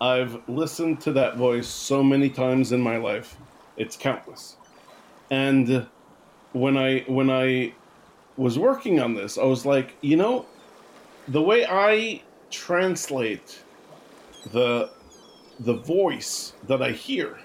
I've 0.00 0.40
listened 0.48 1.00
to 1.02 1.12
that 1.12 1.36
voice 1.36 1.68
so 1.68 2.02
many 2.02 2.28
times 2.28 2.72
in 2.72 2.80
my 2.80 2.96
life, 2.96 3.36
It's 3.76 3.96
countless. 3.96 4.56
And 5.30 5.86
when 6.52 6.76
I 6.76 7.00
when 7.06 7.30
I 7.30 7.74
was 8.36 8.58
working 8.58 9.00
on 9.00 9.14
this, 9.14 9.38
I 9.38 9.44
was 9.44 9.64
like, 9.64 9.96
you 10.00 10.16
know, 10.16 10.46
the 11.28 11.42
way 11.42 11.64
I 11.66 12.22
translate 12.50 13.62
the 14.52 14.90
the 15.60 15.74
voice 15.74 16.54
that 16.66 16.82
I 16.82 16.90
hear, 16.90 17.38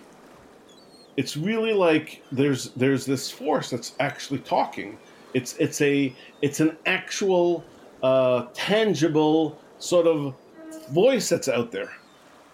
it's 1.15 1.37
really 1.37 1.73
like 1.73 2.23
there's 2.31 2.71
there's 2.71 3.05
this 3.05 3.29
force 3.29 3.69
that's 3.69 3.93
actually 3.99 4.39
talking. 4.39 4.97
It's 5.37 5.53
it's 5.65 5.81
a 5.81 5.95
it's 6.41 6.59
an 6.65 6.71
actual 6.87 7.63
uh, 8.01 8.47
tangible 8.53 9.59
sort 9.77 10.07
of 10.07 10.33
voice 10.89 11.29
that's 11.29 11.47
out 11.47 11.71
there, 11.71 11.91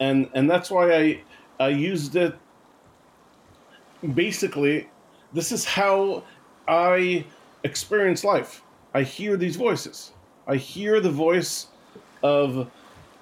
and 0.02 0.30
and 0.36 0.50
that's 0.52 0.70
why 0.70 0.86
I 1.02 1.04
I 1.60 1.70
used 1.70 2.16
it. 2.18 2.34
Basically, 4.14 4.90
this 5.32 5.54
is 5.54 5.64
how 5.64 6.24
I 6.68 7.26
experience 7.64 8.26
life. 8.26 8.62
I 8.94 9.04
hear 9.04 9.38
these 9.38 9.56
voices. 9.56 10.12
I 10.46 10.58
hear 10.58 11.00
the 11.00 11.16
voice 11.28 11.68
of, 12.22 12.70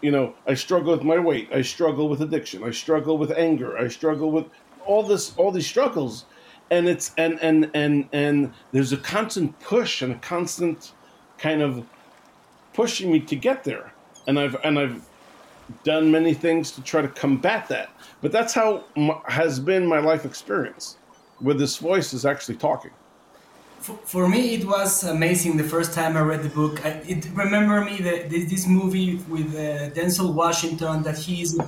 you 0.02 0.12
know, 0.12 0.34
I 0.47 0.56
struggle 0.56 0.91
with 0.93 1.04
my 1.04 1.19
weight. 1.19 1.50
I 1.54 1.62
struggle 1.62 2.10
with 2.10 2.21
addiction. 2.21 2.63
I 2.63 2.71
struggle 2.71 3.17
with 3.19 3.32
anger. 3.32 3.78
I 3.78 3.88
struggle 3.89 4.32
with 4.32 4.47
all 4.88 5.04
this, 5.04 5.34
all 5.38 5.52
these 5.52 5.67
struggles, 5.67 6.26
and 6.71 6.88
it's 6.88 7.12
and 7.17 7.38
and 7.41 7.69
and 7.75 8.07
and 8.13 8.53
there's 8.71 8.93
a 8.93 8.97
constant 8.97 9.60
push 9.60 10.01
and 10.01 10.13
a 10.13 10.19
constant 10.19 10.93
kind 11.38 11.62
of 11.62 11.86
pushing 12.73 13.12
me 13.12 13.19
to 13.19 13.36
get 13.36 13.63
there. 13.63 13.93
And 14.25 14.39
I've 14.39 14.55
and 14.63 14.79
I've 14.79 15.05
done 15.84 16.12
many 16.12 16.34
things 16.34 16.71
to 16.71 16.81
try 16.81 17.01
to 17.01 17.07
combat 17.07 17.67
that. 17.67 17.89
But 18.21 18.31
that's 18.31 18.53
how 18.53 18.86
has 19.25 19.60
been 19.60 19.86
my 19.86 19.99
life 19.99 20.25
experience, 20.25 20.97
where 21.39 21.55
this 21.55 21.77
voice 21.77 22.13
is 22.13 22.25
actually 22.25 22.57
talking. 22.57 22.91
For, 23.79 23.97
for 24.05 24.29
me, 24.29 24.53
it 24.53 24.65
was 24.65 25.03
amazing 25.03 25.57
the 25.57 25.63
first 25.63 25.93
time 25.93 26.15
I 26.15 26.21
read 26.21 26.43
the 26.43 26.49
book. 26.49 26.86
I, 26.86 26.89
it 27.07 27.27
remember 27.34 27.84
me 27.84 27.97
the, 27.97 28.27
this, 28.29 28.49
this 28.49 28.67
movie 28.67 29.15
with 29.27 29.55
uh, 29.55 29.89
Denzel 29.89 30.34
Washington 30.34 31.01
that 31.03 31.17
he 31.17 31.41
is. 31.41 31.60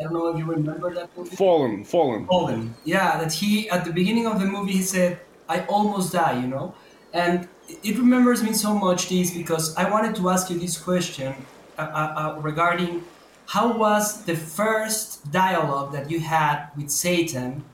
I 0.00 0.04
don't 0.04 0.14
know 0.14 0.28
if 0.28 0.38
you 0.38 0.46
remember 0.46 0.94
that 0.94 1.10
movie. 1.16 1.36
Fallen, 1.36 1.84
fallen. 1.84 2.26
Fallen. 2.26 2.74
Yeah, 2.84 3.18
that 3.18 3.32
he 3.32 3.68
at 3.68 3.84
the 3.84 3.92
beginning 3.92 4.26
of 4.26 4.40
the 4.40 4.46
movie 4.46 4.72
he 4.72 4.82
said, 4.82 5.20
"I 5.48 5.64
almost 5.66 6.12
die," 6.12 6.40
you 6.40 6.48
know, 6.48 6.74
and 7.12 7.46
it 7.82 7.98
remembers 7.98 8.42
me 8.42 8.52
so 8.54 8.74
much 8.74 9.08
this 9.08 9.30
because 9.30 9.76
I 9.76 9.88
wanted 9.90 10.14
to 10.16 10.30
ask 10.30 10.50
you 10.50 10.58
this 10.58 10.78
question 10.78 11.34
uh, 11.78 11.82
uh, 11.82 12.14
uh, 12.20 12.40
regarding 12.40 13.04
how 13.46 13.76
was 13.76 14.24
the 14.24 14.36
first 14.36 15.30
dialogue 15.32 15.92
that 15.92 16.10
you 16.10 16.20
had 16.20 16.68
with 16.76 16.90
Satan 16.90 17.64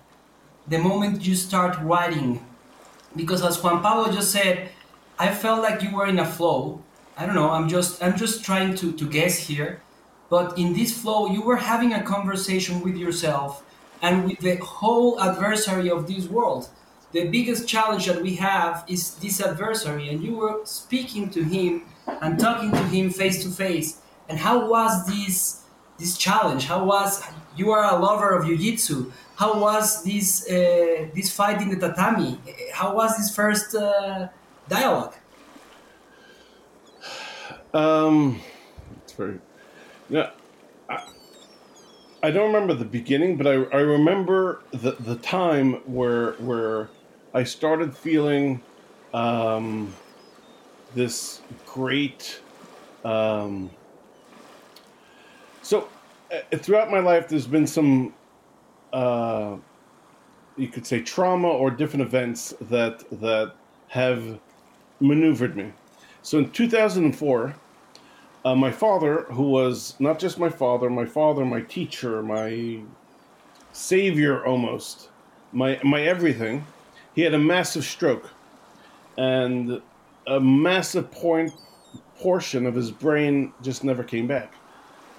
the 0.69 0.79
moment 0.79 1.25
you 1.27 1.35
start 1.35 1.79
writing 1.81 2.45
because 3.15 3.43
as 3.43 3.63
Juan 3.63 3.81
Pablo 3.83 4.13
just 4.13 4.31
said, 4.31 4.71
I 5.19 5.33
felt 5.33 5.63
like 5.63 5.83
you 5.83 5.95
were 5.95 6.07
in 6.07 6.19
a 6.19 6.27
flow. 6.27 6.83
I 7.17 7.25
don't 7.25 7.35
know. 7.35 7.51
I'm 7.51 7.69
just 7.69 8.03
I'm 8.03 8.17
just 8.17 8.45
trying 8.45 8.75
to 8.77 8.93
to 8.93 9.09
guess 9.09 9.39
here, 9.39 9.81
but 10.29 10.59
in 10.59 10.73
this 10.73 11.01
flow, 11.01 11.29
you 11.29 11.43
were 11.43 11.57
having 11.57 11.93
a 11.93 12.03
conversation 12.03 12.81
with 12.81 12.97
yourself 12.97 13.65
and 14.03 14.25
with 14.25 14.41
the 14.41 14.57
whole 14.57 15.21
adversary 15.21 15.91
of 15.91 16.07
this 16.07 16.27
world. 16.29 16.69
The 17.13 17.29
biggest 17.29 17.69
challenge 17.69 18.07
that 18.07 18.21
we 18.21 18.35
have 18.37 18.85
is 18.89 19.15
this 19.17 19.41
adversary, 19.41 20.09
and 20.09 20.23
you 20.23 20.37
were 20.37 20.61
speaking 20.65 21.31
to 21.31 21.43
him 21.43 21.87
and 22.21 22.39
talking 22.39 22.71
to 22.73 22.83
him 22.95 23.11
face 23.11 23.43
to 23.45 23.51
face. 23.51 24.01
And 24.29 24.39
how 24.39 24.69
was 24.69 25.07
this 25.07 25.63
this 25.99 26.19
challenge? 26.19 26.67
How 26.67 26.85
was 26.85 27.23
you 27.57 27.71
are 27.71 27.85
a 27.85 27.99
lover 27.99 28.37
of 28.37 28.45
jiu-jitsu? 28.45 29.13
How 29.37 29.59
was 29.61 30.03
this 30.05 30.47
uh, 30.51 31.09
this 31.15 31.31
fight 31.33 31.63
in 31.63 31.71
the 31.71 31.77
tatami? 31.77 32.39
How 32.73 32.95
was 32.95 33.17
this 33.17 33.35
first 33.35 33.75
uh, 33.75 34.29
dialogue? 34.69 35.15
Um, 37.73 38.41
it's 39.03 39.13
very 39.13 39.39
yeah. 40.09 40.31
I, 42.23 42.31
don't 42.31 42.53
remember 42.53 42.75
the 42.75 42.85
beginning, 42.85 43.37
but 43.37 43.47
I, 43.47 43.53
I 43.53 43.81
remember 43.81 44.63
the, 44.73 44.93
the 44.93 45.17
time 45.17 45.75
where 45.85 46.33
where 46.33 46.89
I 47.35 47.45
started 47.45 47.97
feeling 47.97 48.63
um, 49.13 49.95
this 50.95 51.41
great. 51.67 52.41
Um, 53.05 53.71
so 55.63 55.89
uh, 56.33 56.57
throughout 56.59 56.91
my 56.91 57.01
life, 57.01 57.29
there's 57.29 57.47
been 57.47 57.67
some, 57.67 58.15
uh, 58.93 59.57
you 60.57 60.69
could 60.69 60.87
say, 60.87 61.01
trauma 61.03 61.49
or 61.49 61.71
different 61.71 62.03
events 62.03 62.55
that 62.63 63.05
that 63.21 63.55
have 63.89 64.41
maneuvered 65.01 65.57
me. 65.57 65.73
So 66.23 66.39
in 66.39 66.51
2004, 66.51 67.55
uh, 68.47 68.55
my 68.55 68.71
father, 68.71 69.23
who 69.31 69.43
was 69.43 69.97
not 69.99 70.21
just 70.21 70.39
my 70.39 70.49
father, 70.49 70.89
my 70.89 71.05
father, 71.05 71.45
my 71.45 71.63
teacher, 71.63 72.23
my 72.23 72.81
savior 73.73 74.47
almost, 74.47 75.09
my 75.53 75.81
my 75.83 76.03
everything, 76.03 76.65
he 77.17 77.23
had 77.23 77.35
a 77.35 77.39
massive 77.39 77.85
stroke, 77.85 78.31
and 79.19 79.83
a 80.29 80.39
massive 80.39 81.11
point 81.11 81.53
portion 82.21 82.67
of 82.67 82.75
his 82.77 82.93
brain 82.93 83.53
just 83.63 83.83
never 83.83 84.05
came 84.05 84.29
back. 84.29 84.55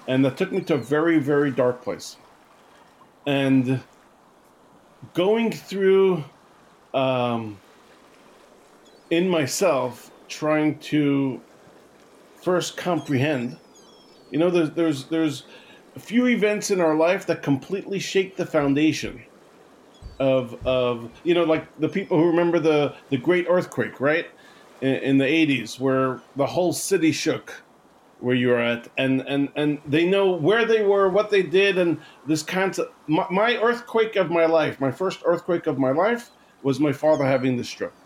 And 0.06 0.24
that 0.24 0.38
took 0.38 0.50
me 0.50 0.62
to 0.62 0.74
a 0.76 0.78
very 0.78 1.18
very 1.18 1.50
dark 1.50 1.82
place. 1.82 2.16
And 3.26 3.82
going 5.12 5.52
through 5.52 6.24
um, 6.94 7.58
in 9.10 9.28
myself 9.28 10.10
trying 10.28 10.78
to 10.78 11.42
first 12.48 12.78
comprehend. 12.78 13.58
You 14.30 14.38
know 14.38 14.48
there's 14.48 14.70
there's 14.70 15.04
there's 15.04 15.42
a 15.96 16.00
few 16.00 16.28
events 16.28 16.70
in 16.70 16.80
our 16.80 16.94
life 16.94 17.26
that 17.26 17.42
completely 17.42 17.98
shake 17.98 18.36
the 18.36 18.46
foundation 18.46 19.22
of 20.18 20.56
of 20.66 21.10
you 21.24 21.34
know 21.34 21.44
like 21.44 21.64
the 21.78 21.90
people 21.90 22.18
who 22.18 22.26
remember 22.26 22.58
the 22.58 22.94
the 23.10 23.18
great 23.18 23.44
earthquake 23.50 24.00
right? 24.00 24.28
In, 24.80 24.94
in 25.08 25.18
the 25.18 25.26
80s 25.26 25.78
where 25.78 26.22
the 26.36 26.46
whole 26.46 26.72
city 26.72 27.12
shook 27.12 27.62
where 28.20 28.34
you 28.34 28.48
were 28.48 28.60
at. 28.60 28.88
And 28.96 29.20
and 29.28 29.50
and 29.54 29.78
they 29.84 30.06
know 30.06 30.32
where 30.32 30.64
they 30.64 30.82
were 30.82 31.10
what 31.10 31.28
they 31.28 31.42
did 31.42 31.76
and 31.76 32.00
this 32.26 32.42
concept 32.42 32.94
my, 33.08 33.26
my, 33.30 33.56
earthquake 33.56 34.16
of 34.16 34.30
my 34.30 34.46
life 34.46 34.80
my 34.80 34.90
first 34.90 35.20
earthquake 35.26 35.66
of 35.66 35.78
my 35.78 35.90
life 35.90 36.30
was 36.62 36.80
my 36.80 36.94
father 36.94 37.26
having 37.26 37.58
the 37.58 37.64
stroke. 37.64 37.98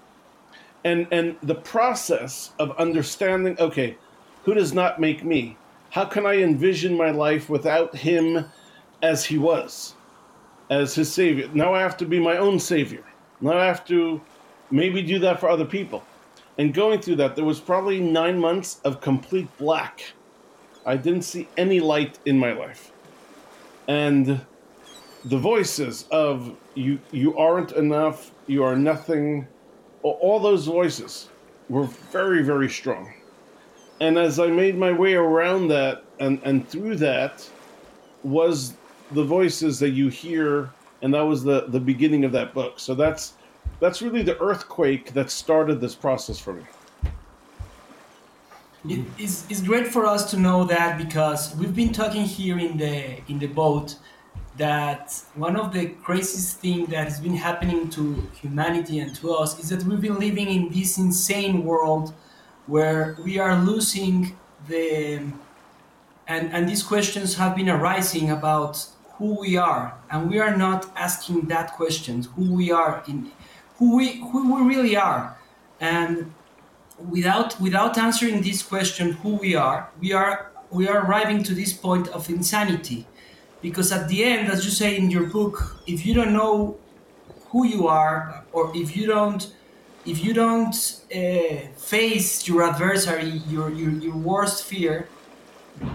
And 0.83 1.07
and 1.13 1.37
the 1.45 1.55
process 1.55 2.55
of 2.59 2.73
understanding 2.73 3.57
okay 3.61 3.97
who 4.45 4.55
does 4.55 4.73
not 4.73 5.01
make 5.01 5.25
me 5.25 5.57
how 5.91 6.05
can 6.05 6.27
i 6.27 6.37
envision 6.37 6.97
my 6.97 7.11
life 7.11 7.49
without 7.49 7.95
him 7.95 8.45
as 9.03 9.25
he 9.25 9.39
was 9.39 9.95
as 10.71 10.95
his 10.95 11.13
savior 11.13 11.49
now 11.55 11.75
i 11.75 11.81
have 11.81 11.97
to 11.97 12.07
be 12.07 12.19
my 12.19 12.37
own 12.37 12.59
savior 12.59 13.05
now 13.41 13.57
i 13.59 13.65
have 13.65 13.85
to 13.85 14.21
maybe 14.71 15.03
do 15.03 15.19
that 15.19 15.39
for 15.39 15.49
other 15.49 15.65
people 15.67 16.03
and 16.59 16.75
going 16.75 17.01
through 17.01 17.17
that, 17.17 17.35
there 17.35 17.45
was 17.45 17.61
probably 17.61 18.01
nine 18.01 18.39
months 18.39 18.81
of 18.85 19.01
complete 19.01 19.49
black. 19.57 20.13
I 20.85 20.97
didn't 20.97 21.23
see 21.23 21.49
any 21.57 21.81
light 21.81 22.19
in 22.27 22.39
my 22.39 22.53
life. 22.53 22.93
And 23.89 24.41
the 25.25 25.39
voices 25.39 26.07
of 26.11 26.55
you 26.75 26.99
you 27.11 27.37
aren't 27.37 27.73
enough, 27.73 28.33
you 28.47 28.65
are 28.65 28.77
nothing, 28.77 29.47
all 30.03 30.41
those 30.41 30.67
voices 30.67 31.29
were 31.69 31.85
very, 31.85 32.43
very 32.43 32.69
strong. 32.69 33.13
And 34.01 34.19
as 34.19 34.39
I 34.39 34.49
made 34.49 34.77
my 34.77 34.93
way 34.93 35.15
around 35.15 35.69
that 35.69 36.05
and, 36.19 36.41
and 36.45 36.69
through 36.69 36.97
that 36.97 37.49
was 38.23 38.75
the 39.13 39.25
voices 39.25 39.79
that 39.81 39.91
you 39.91 40.09
hear, 40.09 40.71
and 41.03 41.13
that 41.15 41.23
was 41.23 41.45
the, 41.45 41.67
the 41.69 41.81
beginning 41.81 42.25
of 42.25 42.33
that 42.33 42.55
book. 42.55 42.81
So 42.81 42.95
that's 42.95 43.35
that's 43.81 44.03
really 44.03 44.23
the 44.23 44.39
earthquake 44.41 45.13
that 45.13 45.31
started 45.31 45.81
this 45.81 45.95
process 45.95 46.39
for 46.39 46.55
me. 46.55 46.63
It 48.89 49.05
is 49.19 49.47
it's 49.49 49.63
great 49.63 49.89
for 49.89 50.07
us 50.07 50.31
to 50.33 50.37
know 50.37 50.65
that 50.65 50.99
because 50.99 51.55
we've 51.57 51.75
been 51.75 51.93
talking 51.93 52.23
here 52.23 52.59
in 52.59 52.77
the 52.77 53.21
in 53.31 53.39
the 53.39 53.47
boat 53.47 53.97
that 54.57 55.15
one 55.35 55.57
of 55.57 55.73
the 55.73 55.87
craziest 56.03 56.59
things 56.59 56.89
that 56.91 57.05
has 57.05 57.21
been 57.21 57.37
happening 57.37 57.89
to 57.91 58.29
humanity 58.41 58.99
and 58.99 59.15
to 59.17 59.33
us 59.33 59.59
is 59.59 59.71
that 59.71 59.83
we've 59.85 60.01
been 60.01 60.19
living 60.19 60.49
in 60.49 60.69
this 60.69 60.99
insane 60.99 61.65
world 61.65 62.13
where 62.67 63.17
we 63.25 63.39
are 63.39 63.57
losing 63.63 64.37
the 64.69 65.21
and 66.29 66.53
and 66.53 66.69
these 66.69 66.83
questions 66.83 67.35
have 67.37 67.57
been 67.57 67.69
arising 67.69 68.31
about 68.31 68.87
who 69.15 69.41
we 69.41 69.57
are 69.57 69.95
and 70.11 70.31
we 70.31 70.39
are 70.39 70.57
not 70.57 70.91
asking 70.97 71.43
that 71.43 71.73
questions 71.73 72.29
who 72.37 72.55
we 72.55 72.71
are 72.71 73.03
in 73.09 73.31
who 73.79 73.97
we 73.97 74.21
who 74.31 74.55
we 74.55 74.75
really 74.75 74.97
are. 74.97 75.37
And 75.81 76.33
without 77.11 77.61
without 77.61 77.99
answering 77.99 78.43
this 78.43 78.63
question 78.63 79.13
who 79.23 79.35
we 79.37 79.57
are 79.57 79.91
we 80.01 80.13
are 80.13 80.53
we 80.71 80.89
are 80.89 81.05
arriving 81.05 81.43
to 81.45 81.55
this 81.55 81.73
point 81.73 82.09
of 82.09 82.31
insanity. 82.31 83.07
Because 83.61 83.93
at 83.93 84.09
the 84.09 84.25
end 84.25 84.49
as 84.49 84.65
you 84.65 84.71
say 84.71 84.97
in 84.97 85.11
your 85.11 85.27
book 85.27 85.83
if 85.87 86.07
you 86.07 86.15
don't 86.15 86.33
know 86.33 86.79
who 87.53 87.67
you 87.67 87.87
are, 87.87 88.45
or 88.53 88.73
if 88.75 88.97
you 88.97 89.07
don't 89.07 89.53
if 90.05 90.25
you 90.25 90.35
don't 90.35 90.75
uh, 91.15 91.69
face 91.77 92.49
your 92.49 92.63
adversary, 92.63 93.43
your, 93.49 93.71
your, 93.71 93.91
your 93.91 94.17
worst 94.17 94.65
fear, 94.65 95.09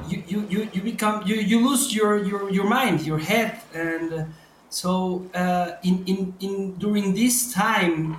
you, 0.08 0.24
you, 0.28 0.48
you, 0.50 0.70
you 0.74 0.82
become 0.82 1.26
you, 1.26 1.36
you 1.36 1.67
lose 1.67 1.96
your, 1.96 2.24
your, 2.24 2.50
your 2.50 2.65
mind, 2.65 3.02
your 3.02 3.20
head, 3.20 3.60
and 3.74 4.34
so 4.70 5.26
uh, 5.34 5.72
in, 5.84 6.04
in, 6.06 6.34
in 6.39 6.74
during 6.76 7.13
this 7.13 7.54
time, 7.54 8.17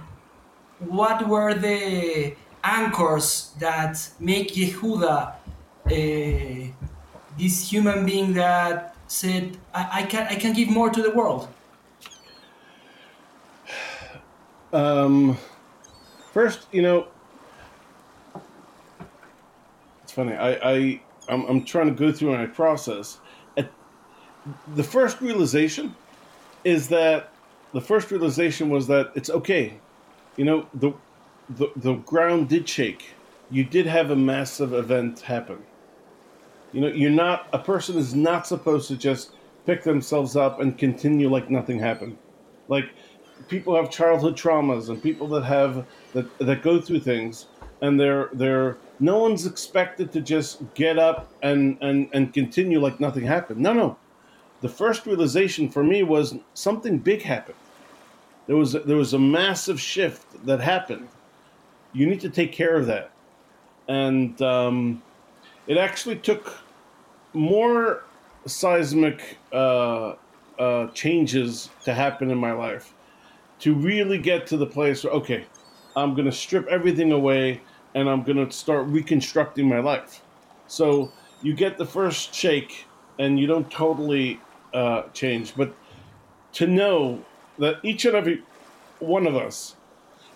what 0.78 1.26
were 1.28 1.54
the 1.54 2.34
anchors 2.64 3.52
that 3.58 4.10
make 4.20 4.54
Yehuda 4.54 5.34
uh, 5.86 6.72
this 7.38 7.70
human 7.70 8.04
being 8.04 8.34
that 8.34 8.94
said, 9.06 9.56
I, 9.74 10.00
I, 10.00 10.02
can, 10.04 10.26
I 10.28 10.34
can 10.36 10.52
give 10.52 10.68
more 10.68 10.90
to 10.90 11.02
the 11.02 11.10
world? 11.10 11.48
Um, 14.72 15.38
first, 16.38 16.68
you 16.70 16.82
know, 16.82 17.08
it's 20.04 20.12
funny. 20.12 20.34
I, 20.34 20.50
I 20.72 21.00
I'm, 21.28 21.44
I'm 21.46 21.64
trying 21.64 21.88
to 21.88 21.94
go 21.94 22.12
through 22.12 22.30
my 22.30 22.46
process. 22.46 23.18
At, 23.56 23.68
the 24.76 24.84
first 24.84 25.20
realization 25.20 25.96
is 26.62 26.88
that 26.90 27.32
the 27.72 27.80
first 27.80 28.12
realization 28.12 28.70
was 28.70 28.86
that 28.86 29.10
it's 29.16 29.30
okay. 29.30 29.80
You 30.36 30.44
know, 30.44 30.68
the 30.74 30.92
the 31.56 31.72
the 31.74 31.94
ground 31.94 32.48
did 32.48 32.68
shake. 32.68 33.14
You 33.50 33.64
did 33.64 33.86
have 33.86 34.12
a 34.12 34.16
massive 34.16 34.72
event 34.72 35.18
happen. 35.18 35.58
You 36.72 36.82
know, 36.82 36.88
you're 36.88 37.10
not 37.10 37.48
a 37.52 37.58
person 37.58 37.98
is 37.98 38.14
not 38.14 38.46
supposed 38.46 38.86
to 38.88 38.96
just 38.96 39.32
pick 39.66 39.82
themselves 39.82 40.36
up 40.36 40.60
and 40.60 40.78
continue 40.78 41.28
like 41.28 41.50
nothing 41.50 41.80
happened. 41.80 42.16
Like 42.68 42.84
people 43.46 43.76
have 43.76 43.90
childhood 43.90 44.36
traumas 44.36 44.88
and 44.88 45.02
people 45.02 45.28
that 45.28 45.44
have 45.44 45.86
that 46.12 46.38
that 46.38 46.62
go 46.62 46.80
through 46.80 47.00
things 47.00 47.46
and 47.80 47.98
they're 47.98 48.28
they're 48.32 48.76
no 49.00 49.18
one's 49.18 49.46
expected 49.46 50.12
to 50.12 50.20
just 50.20 50.62
get 50.74 50.98
up 50.98 51.30
and 51.42 51.78
and 51.80 52.08
and 52.12 52.32
continue 52.32 52.80
like 52.80 52.98
nothing 53.00 53.24
happened. 53.24 53.60
No, 53.60 53.72
no. 53.72 53.96
The 54.60 54.68
first 54.68 55.06
realization 55.06 55.70
for 55.70 55.84
me 55.84 56.02
was 56.02 56.34
something 56.54 56.98
big 56.98 57.22
happened. 57.22 57.58
There 58.46 58.56
was 58.56 58.72
there 58.72 58.96
was 58.96 59.14
a 59.14 59.18
massive 59.18 59.80
shift 59.80 60.44
that 60.46 60.60
happened. 60.60 61.08
You 61.92 62.06
need 62.06 62.20
to 62.20 62.30
take 62.30 62.52
care 62.52 62.76
of 62.76 62.86
that, 62.86 63.10
and 63.86 64.40
um, 64.42 65.02
it 65.66 65.76
actually 65.76 66.16
took 66.16 66.52
more 67.34 68.04
seismic 68.46 69.38
uh, 69.52 70.14
uh, 70.58 70.88
changes 70.88 71.70
to 71.84 71.94
happen 71.94 72.30
in 72.30 72.38
my 72.38 72.52
life 72.52 72.94
to 73.60 73.74
really 73.74 74.18
get 74.18 74.46
to 74.48 74.56
the 74.56 74.66
place 74.66 75.04
where 75.04 75.12
okay, 75.14 75.44
I'm 75.96 76.14
gonna 76.14 76.32
strip 76.32 76.66
everything 76.68 77.12
away 77.12 77.60
and 77.94 78.08
I'm 78.08 78.22
gonna 78.22 78.50
start 78.50 78.86
reconstructing 78.86 79.68
my 79.68 79.80
life. 79.80 80.22
So 80.66 81.10
you 81.42 81.54
get 81.54 81.78
the 81.78 81.86
first 81.86 82.34
shake 82.34 82.84
and 83.18 83.38
you 83.38 83.46
don't 83.46 83.70
totally 83.70 84.40
uh, 84.74 85.02
change, 85.12 85.54
but 85.56 85.74
to 86.54 86.66
know 86.66 87.24
that 87.58 87.76
each 87.82 88.04
and 88.04 88.14
every 88.14 88.42
one 89.00 89.26
of 89.26 89.36
us, 89.36 89.76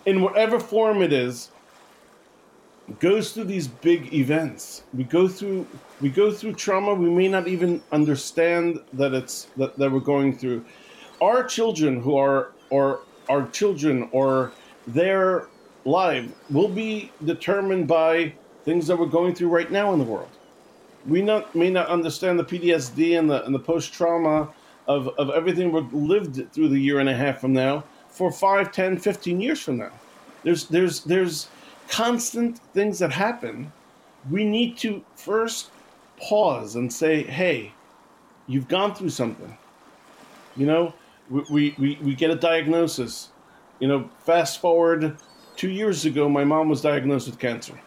in 0.07 0.21
whatever 0.21 0.59
form 0.59 1.03
it 1.03 1.13
is, 1.13 1.51
goes 2.99 3.33
through 3.33 3.45
these 3.45 3.69
big 3.69 4.13
events. 4.13 4.83
We 4.93 5.05
go 5.05 5.29
through 5.29 5.67
we 6.01 6.11
go 6.11 6.33
through 6.33 6.55
trauma 6.55 6.95
we 6.95 7.09
may 7.09 7.29
not 7.29 7.47
even 7.47 7.83
understand 7.93 8.81
that 8.95 9.15
it's 9.15 9.47
that, 9.57 9.79
that 9.79 9.91
we're 9.93 10.01
going 10.01 10.37
through. 10.37 10.65
Our 11.21 11.45
children 11.45 12.01
who 12.01 12.17
are 12.17 12.53
or 12.71 13.01
our 13.29 13.47
children 13.49 14.09
or 14.13 14.53
their 14.87 15.49
life 15.85 16.27
will 16.51 16.69
be 16.69 17.11
determined 17.25 17.89
by 17.89 18.33
things 18.65 18.87
that 18.87 18.99
we're 18.99 19.07
going 19.07 19.35
through 19.35 19.49
right 19.49 19.71
now 19.71 19.93
in 19.93 19.99
the 19.99 20.05
world. 20.05 20.31
We 21.07 21.23
not 21.23 21.55
may 21.55 21.71
not 21.71 21.89
understand 21.89 22.39
the 22.39 22.45
PTSD 22.45 23.19
and 23.19 23.29
the 23.29 23.45
and 23.45 23.55
the 23.55 23.59
post 23.59 23.93
trauma 23.93 24.49
of, 24.87 25.09
of 25.19 25.31
everything 25.31 25.73
we've 25.73 25.93
lived 25.93 26.53
through 26.53 26.69
the 26.69 26.79
year 26.79 27.01
and 27.01 27.09
a 27.09 27.15
half 27.15 27.41
from 27.41 27.53
now 27.53 27.85
for 28.09 28.31
5, 28.31 28.71
10, 28.71 28.99
15 28.99 29.41
years 29.41 29.61
from 29.61 29.79
now. 29.79 29.91
There's 30.45 30.67
there's 30.67 31.01
there's 31.01 31.49
constant 31.89 32.59
things 32.73 32.99
that 33.01 33.13
happen. 33.13 33.73
We 34.31 34.45
need 34.45 34.77
to 34.79 35.03
first 35.17 35.71
pause 36.21 36.77
and 36.77 36.93
say, 36.93 37.23
hey, 37.25 37.73
you've 38.47 38.69
gone 38.69 38.95
through 38.95 39.11
something. 39.11 39.57
You 40.57 40.67
know, 40.67 40.95
we, 41.31 41.75
we, 41.79 41.99
we 42.03 42.15
get 42.15 42.31
a 42.31 42.37
diagnosis. 42.37 43.31
You 43.79 43.89
know, 43.89 44.11
fast 44.21 44.61
forward 44.61 45.17
two 45.57 45.71
years 45.71 46.05
ago, 46.05 46.29
my 46.29 46.45
mom 46.45 46.69
was 46.69 46.81
diagnosed 46.81 47.27
with 47.27 47.39
cancer. 47.39 47.79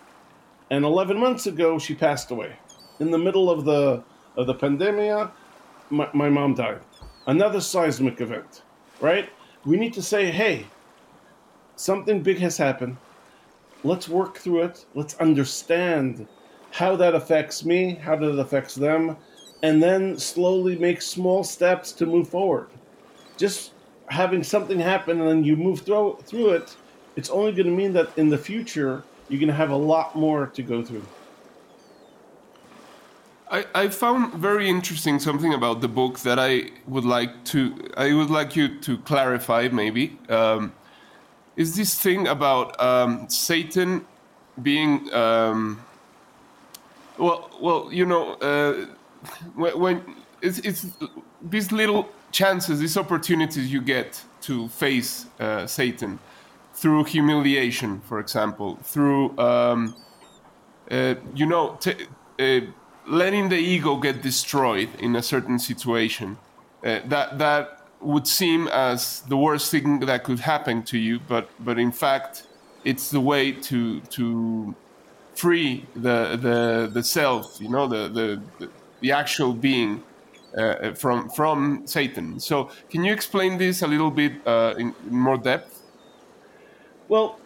And 0.69 0.83
11 0.83 1.17
months 1.17 1.47
ago, 1.47 1.77
she 1.77 1.95
passed 1.95 2.31
away. 2.31 2.57
In 2.99 3.11
the 3.11 3.17
middle 3.17 3.49
of 3.49 3.65
the, 3.65 4.03
of 4.35 4.47
the 4.47 4.53
pandemic, 4.53 5.29
my, 5.89 6.09
my 6.13 6.29
mom 6.29 6.55
died. 6.55 6.81
Another 7.27 7.61
seismic 7.61 8.21
event, 8.21 8.63
right? 8.99 9.29
We 9.65 9.77
need 9.77 9.93
to 9.93 10.01
say, 10.01 10.31
hey, 10.31 10.65
something 11.75 12.21
big 12.21 12.39
has 12.39 12.57
happened. 12.57 12.97
Let's 13.83 14.09
work 14.09 14.37
through 14.37 14.63
it. 14.63 14.85
Let's 14.95 15.15
understand 15.15 16.27
how 16.71 16.95
that 16.95 17.15
affects 17.15 17.63
me, 17.63 17.95
how 17.95 18.15
that 18.15 18.39
affects 18.39 18.75
them, 18.75 19.17
and 19.63 19.81
then 19.81 20.17
slowly 20.17 20.77
make 20.77 21.01
small 21.01 21.43
steps 21.43 21.91
to 21.93 22.05
move 22.05 22.27
forward 22.27 22.69
just 23.37 23.71
having 24.07 24.43
something 24.43 24.79
happen 24.79 25.19
and 25.19 25.29
then 25.29 25.43
you 25.43 25.55
move 25.55 25.81
through 25.81 26.17
through 26.23 26.49
it, 26.51 26.75
it's 27.15 27.29
only 27.29 27.51
going 27.51 27.67
to 27.67 27.71
mean 27.71 27.93
that 27.93 28.09
in 28.17 28.29
the 28.29 28.37
future 28.37 29.03
you're 29.29 29.39
going 29.39 29.47
to 29.47 29.55
have 29.55 29.71
a 29.71 29.75
lot 29.75 30.15
more 30.15 30.47
to 30.47 30.61
go 30.61 30.83
through. 30.83 31.05
I, 33.49 33.65
I 33.75 33.87
found 33.89 34.33
very 34.33 34.69
interesting 34.69 35.19
something 35.19 35.53
about 35.53 35.81
the 35.81 35.87
book 35.87 36.19
that 36.19 36.39
I 36.39 36.71
would 36.87 37.05
like 37.05 37.45
to 37.45 37.91
I 37.95 38.13
would 38.13 38.29
like 38.29 38.55
you 38.55 38.79
to 38.81 38.97
clarify 38.97 39.69
maybe 39.71 40.17
um, 40.29 40.73
is 41.55 41.75
this 41.75 41.99
thing 41.99 42.27
about 42.27 42.79
um, 42.81 43.29
Satan 43.29 44.05
being 44.61 45.13
um, 45.13 45.79
well 47.19 47.51
well 47.61 47.89
you 47.91 48.05
know 48.05 48.33
uh, 48.33 48.87
when, 49.55 49.79
when 49.79 50.15
it's, 50.41 50.59
it's 50.59 50.87
these 51.41 51.71
little 51.71 52.09
chances, 52.31 52.79
these 52.79 52.97
opportunities 52.97 53.71
you 53.71 53.81
get 53.81 54.21
to 54.41 54.67
face 54.69 55.25
uh, 55.39 55.65
Satan 55.65 56.19
through 56.73 57.05
humiliation, 57.05 58.01
for 58.01 58.19
example, 58.19 58.77
through, 58.83 59.37
um, 59.39 59.95
uh, 60.91 61.15
you 61.33 61.45
know, 61.45 61.79
uh, 62.39 62.59
letting 63.07 63.49
the 63.49 63.57
ego 63.57 63.95
get 63.95 64.21
destroyed 64.21 64.89
in 64.99 65.15
a 65.15 65.21
certain 65.21 65.57
situation. 65.57 66.37
Uh, 66.83 66.99
that, 67.05 67.37
that 67.39 67.81
would 68.01 68.27
seem 68.27 68.67
as 68.67 69.21
the 69.21 69.37
worst 69.37 69.71
thing 69.71 70.01
that 70.01 70.23
could 70.23 70.39
happen 70.39 70.83
to 70.83 70.97
you, 70.97 71.19
but, 71.27 71.49
but 71.63 71.79
in 71.79 71.91
fact, 71.91 72.45
it's 72.83 73.09
the 73.09 73.21
way 73.21 73.51
to, 73.51 73.99
to 74.01 74.75
free 75.33 75.85
the, 75.95 76.37
the, 76.41 76.89
the 76.93 77.03
self, 77.03 77.57
you 77.59 77.69
know, 77.69 77.87
the, 77.87 78.09
the, 78.09 78.69
the 78.99 79.11
actual 79.11 79.53
being 79.53 80.03
uh, 80.57 80.93
from 80.93 81.29
from 81.29 81.83
Satan. 81.85 82.39
So, 82.39 82.69
can 82.89 83.03
you 83.03 83.13
explain 83.13 83.57
this 83.57 83.81
a 83.81 83.87
little 83.87 84.11
bit 84.11 84.33
uh, 84.45 84.75
in, 84.77 84.93
in, 85.09 85.15
more 85.15 85.37
depth? 85.37 85.83
Well, 87.07 87.39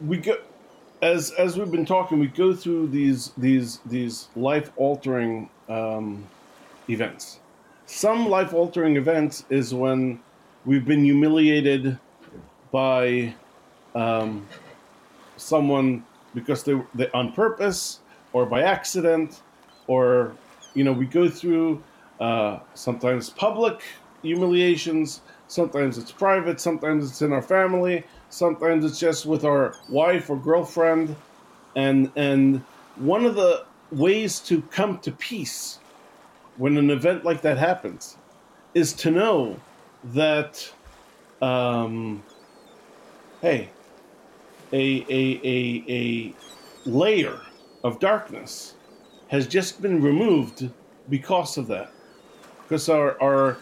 we 0.00 0.18
go 0.18 0.36
as 1.02 1.30
as 1.32 1.56
we've 1.56 1.70
been 1.70 1.86
talking. 1.86 2.18
We 2.18 2.28
go 2.28 2.54
through 2.54 2.88
these 2.88 3.32
these 3.36 3.80
these 3.86 4.28
life 4.36 4.72
altering 4.76 5.48
um, 5.68 6.26
events. 6.88 7.40
Some 7.86 8.28
life 8.28 8.52
altering 8.52 8.96
events 8.96 9.44
is 9.50 9.74
when 9.74 10.20
we've 10.64 10.84
been 10.84 11.04
humiliated 11.04 11.98
by 12.72 13.34
um, 13.94 14.46
someone 15.36 16.04
because 16.34 16.64
they 16.64 16.80
they 16.94 17.08
on 17.10 17.32
purpose 17.32 18.00
or 18.32 18.46
by 18.46 18.62
accident 18.62 19.42
or 19.86 20.34
you 20.74 20.84
know, 20.84 20.92
we 20.92 21.06
go 21.06 21.28
through 21.28 21.82
uh, 22.20 22.58
sometimes 22.74 23.30
public 23.30 23.82
humiliations, 24.22 25.20
sometimes 25.48 25.98
it's 25.98 26.12
private, 26.12 26.60
sometimes 26.60 27.08
it's 27.08 27.22
in 27.22 27.32
our 27.32 27.42
family, 27.42 28.04
sometimes 28.30 28.84
it's 28.84 28.98
just 28.98 29.26
with 29.26 29.44
our 29.44 29.74
wife 29.88 30.30
or 30.30 30.36
girlfriend, 30.36 31.14
and 31.76 32.10
and 32.16 32.62
one 32.96 33.24
of 33.24 33.34
the 33.34 33.64
ways 33.90 34.40
to 34.40 34.62
come 34.62 34.98
to 34.98 35.12
peace 35.12 35.78
when 36.56 36.76
an 36.76 36.90
event 36.90 37.24
like 37.24 37.42
that 37.42 37.58
happens 37.58 38.16
is 38.74 38.92
to 38.92 39.10
know 39.10 39.56
that 40.04 40.72
um, 41.42 42.22
hey 43.40 43.68
a, 44.72 45.06
a, 45.08 45.40
a, 45.44 45.84
a 45.88 46.34
layer 46.84 47.40
of 47.84 48.00
darkness 48.00 48.73
has 49.34 49.48
just 49.48 49.82
been 49.82 50.00
removed 50.00 50.70
because 51.10 51.58
of 51.58 51.66
that. 51.66 51.90
Because 52.62 52.88
our, 52.88 53.20
our 53.20 53.56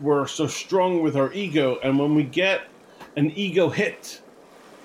we're 0.00 0.26
so 0.26 0.46
strong 0.46 1.02
with 1.02 1.16
our 1.16 1.30
ego, 1.34 1.78
and 1.84 1.98
when 1.98 2.14
we 2.14 2.22
get 2.22 2.62
an 3.16 3.30
ego 3.32 3.68
hit, 3.68 4.22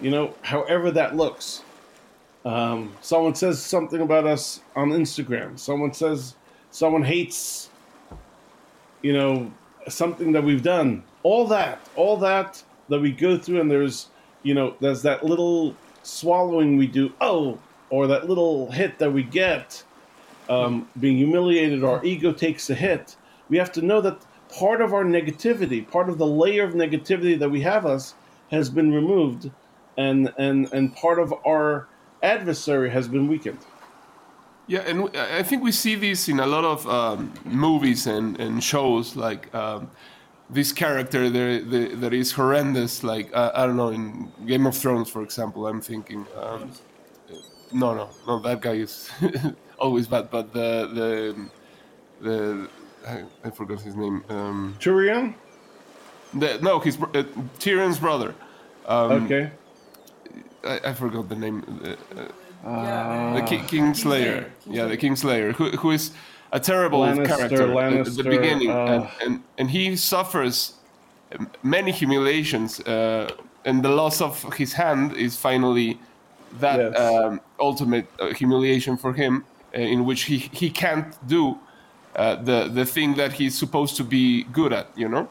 you 0.01 0.11
know, 0.11 0.33
however 0.41 0.91
that 0.91 1.15
looks. 1.15 1.63
Um, 2.43 2.93
someone 2.99 3.35
says 3.35 3.61
something 3.61 4.01
about 4.01 4.27
us 4.27 4.59
on 4.75 4.89
Instagram. 4.89 5.57
Someone 5.57 5.93
says 5.93 6.35
someone 6.71 7.03
hates, 7.03 7.69
you 9.01 9.13
know, 9.13 9.49
something 9.87 10.33
that 10.33 10.43
we've 10.43 10.61
done. 10.61 11.03
All 11.23 11.47
that, 11.47 11.79
all 11.95 12.17
that 12.17 12.61
that 12.89 12.99
we 12.99 13.13
go 13.13 13.37
through, 13.37 13.61
and 13.61 13.71
there's, 13.71 14.09
you 14.43 14.53
know, 14.53 14.75
there's 14.81 15.03
that 15.03 15.23
little 15.23 15.73
swallowing 16.03 16.75
we 16.75 16.87
do. 16.87 17.13
Oh, 17.21 17.59
or 17.89 18.07
that 18.07 18.27
little 18.27 18.69
hit 18.71 18.99
that 18.99 19.11
we 19.11 19.23
get, 19.23 19.83
um, 20.49 20.87
being 20.99 21.17
humiliated. 21.17 21.83
Our 21.83 22.03
ego 22.03 22.31
takes 22.31 22.69
a 22.69 22.75
hit. 22.75 23.15
We 23.49 23.57
have 23.57 23.71
to 23.73 23.81
know 23.81 24.01
that 24.01 24.19
part 24.49 24.81
of 24.81 24.93
our 24.93 25.03
negativity, 25.03 25.89
part 25.89 26.09
of 26.09 26.17
the 26.17 26.27
layer 26.27 26.63
of 26.63 26.73
negativity 26.73 27.37
that 27.39 27.49
we 27.49 27.61
have 27.61 27.85
us, 27.85 28.13
has 28.51 28.69
been 28.69 28.93
removed, 28.93 29.51
and 29.97 30.33
and 30.37 30.71
and 30.73 30.95
part 30.95 31.19
of 31.19 31.33
our 31.45 31.87
adversary 32.23 32.89
has 32.89 33.07
been 33.07 33.27
weakened. 33.27 33.59
Yeah, 34.67 34.81
and 34.81 35.09
I 35.15 35.43
think 35.43 35.63
we 35.63 35.71
see 35.71 35.95
this 35.95 36.27
in 36.27 36.41
a 36.41 36.45
lot 36.45 36.65
of 36.65 36.85
um, 36.89 37.33
movies 37.45 38.05
and, 38.05 38.37
and 38.39 38.61
shows. 38.61 39.15
Like 39.15 39.53
um, 39.55 39.89
this 40.49 40.73
character 40.73 41.29
there, 41.29 41.61
that 41.61 42.13
is 42.13 42.33
horrendous. 42.33 43.01
Like 43.01 43.29
uh, 43.33 43.51
I 43.55 43.65
don't 43.65 43.77
know, 43.77 43.89
in 43.89 44.31
Game 44.45 44.65
of 44.65 44.75
Thrones, 44.75 45.09
for 45.09 45.21
example, 45.21 45.67
I'm 45.67 45.81
thinking. 45.81 46.25
Um, 46.35 46.71
no, 47.71 47.93
no, 47.93 48.09
no. 48.27 48.39
That 48.39 48.61
guy 48.61 48.73
is 48.73 49.09
always 49.79 50.07
bad. 50.07 50.29
But 50.29 50.53
the 50.53 50.69
the 50.93 51.49
the 52.21 52.69
I, 53.07 53.23
I 53.47 53.49
forgot 53.51 53.81
his 53.81 53.95
name. 53.95 54.23
Um, 54.29 54.75
Tyrion. 54.79 55.33
the, 56.33 56.59
no, 56.61 56.79
his 56.79 56.97
uh, 56.97 57.23
Tyrion's 57.59 57.99
brother. 57.99 58.33
Um, 58.87 59.25
Okay. 59.25 59.51
I, 60.63 60.79
I 60.89 60.93
forgot 60.93 61.29
the 61.29 61.35
name. 61.35 61.63
Uh, 61.83 62.67
uh, 62.67 63.35
the 63.35 63.41
Ki- 63.43 63.59
Kingslayer. 63.77 64.49
Yeah, 64.65 64.85
the 64.87 64.97
Kingslayer, 64.97 65.53
who, 65.53 65.69
who 65.77 65.91
is 65.91 66.11
a 66.51 66.59
terrible 66.59 67.01
Lannister, 67.01 67.27
character 67.27 67.79
at 67.79 68.05
the 68.15 68.23
beginning, 68.23 68.71
uh, 68.71 69.09
and, 69.21 69.31
and 69.31 69.43
and 69.57 69.69
he 69.69 69.95
suffers 69.95 70.73
many 71.63 71.91
humiliations, 71.91 72.79
uh, 72.81 73.29
and 73.65 73.83
the 73.83 73.89
loss 73.89 74.21
of 74.21 74.41
his 74.53 74.73
hand 74.73 75.13
is 75.15 75.37
finally 75.37 75.99
that 76.59 76.79
Yes. 76.79 76.99
um, 76.99 77.39
ultimate 77.59 78.07
uh, 78.19 78.33
humiliation 78.33 78.97
for 78.97 79.13
him, 79.13 79.33
uh, 79.35 79.56
in 79.81 80.05
which 80.05 80.23
he 80.23 80.37
he 80.51 80.69
can't 80.69 81.15
do 81.27 81.57
uh, 82.15 82.35
the 82.35 82.67
the 82.73 82.85
thing 82.85 83.15
that 83.15 83.33
he's 83.33 83.57
supposed 83.57 83.95
to 83.97 84.03
be 84.03 84.43
good 84.51 84.73
at, 84.73 84.87
you 84.95 85.07
know 85.09 85.27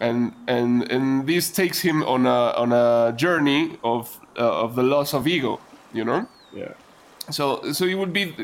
and 0.00 0.32
and 0.48 0.90
and 0.90 1.26
this 1.26 1.50
takes 1.50 1.80
him 1.80 2.02
on 2.04 2.26
a 2.26 2.52
on 2.56 2.72
a 2.72 3.12
journey 3.16 3.78
of 3.84 4.18
uh, 4.38 4.62
of 4.64 4.74
the 4.74 4.82
loss 4.82 5.14
of 5.14 5.26
ego 5.26 5.60
you 5.92 6.04
know 6.04 6.26
Yeah. 6.52 6.72
so 7.30 7.72
so 7.72 7.84
it 7.84 7.94
would 7.94 8.12
be 8.12 8.34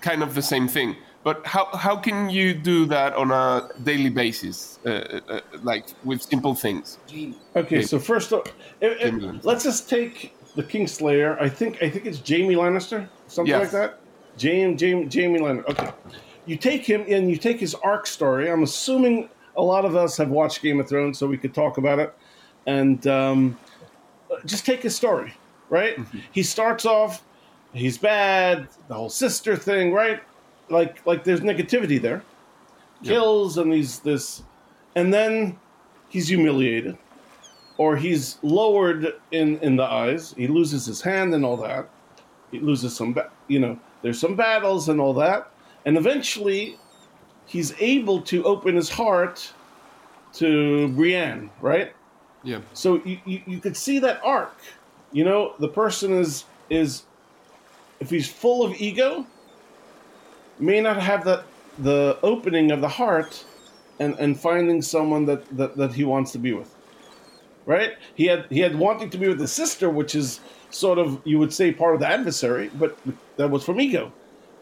kind 0.00 0.22
of 0.22 0.34
the 0.34 0.42
same 0.42 0.66
thing 0.68 0.96
but 1.22 1.46
how 1.46 1.66
how 1.76 1.96
can 1.96 2.30
you 2.30 2.52
do 2.54 2.86
that 2.86 3.14
on 3.14 3.30
a 3.30 3.68
daily 3.82 4.10
basis 4.10 4.78
uh, 4.86 4.90
uh, 5.28 5.40
like 5.62 5.86
with 6.04 6.20
simple 6.22 6.54
things 6.54 6.98
Okay. 7.08 7.32
Okay. 7.56 7.82
So 7.82 7.98
first, 7.98 8.32
uh, 8.32 8.40
eh, 8.82 8.94
Jaime 9.00 9.20
Lannister. 9.22 9.44
let's 9.44 9.64
just 9.64 9.88
take 9.88 10.34
the 10.56 10.62
Kingslayer. 10.62 11.36
I 11.40 11.48
think 11.48 11.82
I 11.82 11.90
think 11.90 12.06
it's 12.06 12.20
Jaime 12.28 12.54
Lannister, 12.56 13.08
something 13.28 13.54
Yes. 13.54 13.60
like 13.62 13.70
that. 13.80 13.90
James, 14.36 14.80
Jamie, 14.80 15.08
Jaime 15.12 15.38
Lannister. 15.38 15.68
Okay. 15.70 15.90
You 16.46 16.56
take 16.56 16.84
him 16.84 17.04
and 17.08 17.30
you 17.30 17.36
take 17.36 17.58
his 17.58 17.74
arc 17.76 18.06
story. 18.06 18.50
I'm 18.50 18.62
assuming 18.62 19.28
a 19.56 19.62
lot 19.62 19.84
of 19.84 19.96
us 19.96 20.16
have 20.16 20.28
watched 20.28 20.62
Game 20.62 20.80
of 20.80 20.88
Thrones, 20.88 21.18
so 21.18 21.26
we 21.26 21.38
could 21.38 21.54
talk 21.54 21.78
about 21.78 21.98
it. 21.98 22.14
And 22.66 23.06
um, 23.06 23.58
just 24.44 24.66
take 24.66 24.82
his 24.82 24.94
story, 24.94 25.34
right? 25.68 25.98
He 26.32 26.42
starts 26.42 26.84
off, 26.84 27.22
he's 27.72 27.98
bad, 27.98 28.68
the 28.88 28.94
whole 28.94 29.10
sister 29.10 29.56
thing, 29.56 29.92
right? 29.92 30.22
Like 30.70 31.04
like 31.06 31.24
there's 31.24 31.40
negativity 31.40 32.00
there. 32.00 32.22
Kills 33.02 33.58
and 33.58 33.70
he's 33.72 33.98
this, 34.00 34.42
and 34.94 35.12
then 35.12 35.58
he's 36.08 36.28
humiliated, 36.28 36.96
or 37.76 37.96
he's 37.96 38.38
lowered 38.42 39.14
in 39.30 39.58
in 39.58 39.76
the 39.76 39.84
eyes. 39.84 40.34
He 40.38 40.46
loses 40.46 40.86
his 40.86 41.02
hand 41.02 41.34
and 41.34 41.44
all 41.44 41.58
that. 41.58 41.88
He 42.50 42.60
loses 42.60 42.96
some, 42.96 43.12
ba- 43.12 43.30
you 43.48 43.58
know. 43.58 43.78
There's 44.04 44.20
some 44.20 44.36
battles 44.36 44.90
and 44.90 45.00
all 45.00 45.14
that, 45.14 45.50
and 45.86 45.96
eventually, 45.96 46.78
he's 47.46 47.72
able 47.80 48.20
to 48.20 48.44
open 48.44 48.76
his 48.76 48.90
heart 48.90 49.50
to 50.34 50.88
Brienne, 50.88 51.48
right? 51.62 51.94
yeah 52.42 52.60
So 52.74 53.00
you, 53.06 53.18
you, 53.24 53.40
you 53.46 53.60
could 53.60 53.78
see 53.78 53.98
that 54.00 54.20
arc. 54.22 54.58
You 55.10 55.24
know, 55.24 55.54
the 55.58 55.68
person 55.68 56.12
is 56.12 56.44
is 56.68 57.04
if 57.98 58.10
he's 58.10 58.28
full 58.28 58.62
of 58.62 58.78
ego, 58.78 59.26
may 60.58 60.82
not 60.82 61.00
have 61.00 61.24
that 61.24 61.44
the 61.78 62.18
opening 62.22 62.72
of 62.72 62.82
the 62.82 62.88
heart 62.88 63.42
and, 64.00 64.14
and 64.18 64.38
finding 64.38 64.82
someone 64.82 65.24
that, 65.24 65.44
that, 65.56 65.78
that 65.78 65.94
he 65.94 66.04
wants 66.04 66.30
to 66.32 66.38
be 66.38 66.52
with. 66.52 66.74
Right? 67.64 67.92
He 68.14 68.26
had 68.26 68.44
he 68.50 68.60
had 68.60 68.76
wanting 68.78 69.08
to 69.08 69.16
be 69.16 69.28
with 69.28 69.40
his 69.40 69.50
sister, 69.50 69.88
which 69.88 70.14
is 70.14 70.40
sort 70.74 70.98
of 70.98 71.20
you 71.24 71.38
would 71.38 71.52
say 71.52 71.72
part 71.72 71.94
of 71.94 72.00
the 72.00 72.08
adversary, 72.08 72.70
but 72.74 72.98
that 73.36 73.50
was 73.50 73.64
from 73.64 73.80
ego. 73.80 74.12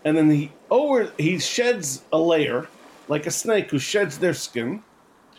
And 0.04 0.16
then 0.16 0.30
he 0.30 0.52
over 0.70 1.12
he 1.18 1.38
sheds 1.38 2.02
a 2.12 2.18
layer, 2.18 2.68
like 3.08 3.26
a 3.26 3.30
snake 3.30 3.70
who 3.70 3.78
sheds 3.78 4.18
their 4.18 4.34
skin, 4.34 4.82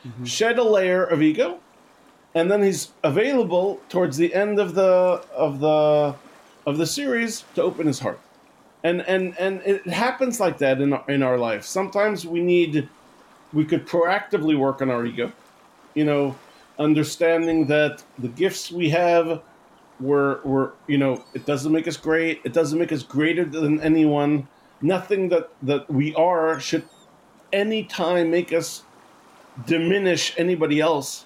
mm-hmm. 0.06 0.24
shed 0.24 0.58
a 0.58 0.64
layer 0.64 1.04
of 1.04 1.22
ego, 1.22 1.60
and 2.36 2.50
then 2.50 2.64
he's 2.64 2.90
available 3.04 3.82
towards 3.90 4.18
the 4.18 4.34
end 4.34 4.60
of 4.60 4.76
the 4.76 5.24
of 5.36 5.60
the 5.60 6.16
of 6.66 6.78
the 6.78 6.86
series 6.86 7.44
to 7.56 7.62
open 7.62 7.88
his 7.88 8.00
heart. 8.00 8.20
And 8.84 9.02
and 9.02 9.38
and 9.38 9.62
it 9.66 9.88
happens 9.88 10.40
like 10.40 10.58
that 10.60 10.82
in 10.82 10.94
our, 10.94 11.04
in 11.10 11.24
our 11.24 11.38
life. 11.38 11.66
Sometimes 11.66 12.26
we 12.26 12.42
need 12.42 12.90
we 13.52 13.66
could 13.66 13.86
proactively 13.86 14.58
work 14.58 14.82
on 14.82 14.90
our 14.90 15.06
ego 15.06 15.32
you 15.94 16.06
know 16.06 16.36
understanding 16.80 17.68
that 17.68 18.04
the 18.18 18.28
gifts 18.28 18.72
we 18.72 18.90
have 18.90 19.42
were 20.00 20.40
were 20.44 20.74
you 20.88 20.98
know 20.98 21.24
it 21.34 21.46
doesn't 21.46 21.72
make 21.72 21.88
us 21.88 21.98
great 21.98 22.42
it 22.44 22.54
doesn't 22.54 22.80
make 22.80 22.92
us 22.92 23.04
greater 23.04 23.46
than 23.46 23.80
anyone 23.82 24.48
nothing 24.82 25.30
that 25.30 25.50
that 25.62 25.90
we 25.90 26.14
are 26.16 26.60
should 26.60 26.84
any 27.52 27.84
time 27.84 28.32
make 28.32 28.52
us 28.52 28.84
diminish 29.66 30.34
anybody 30.38 30.80
else 30.80 31.26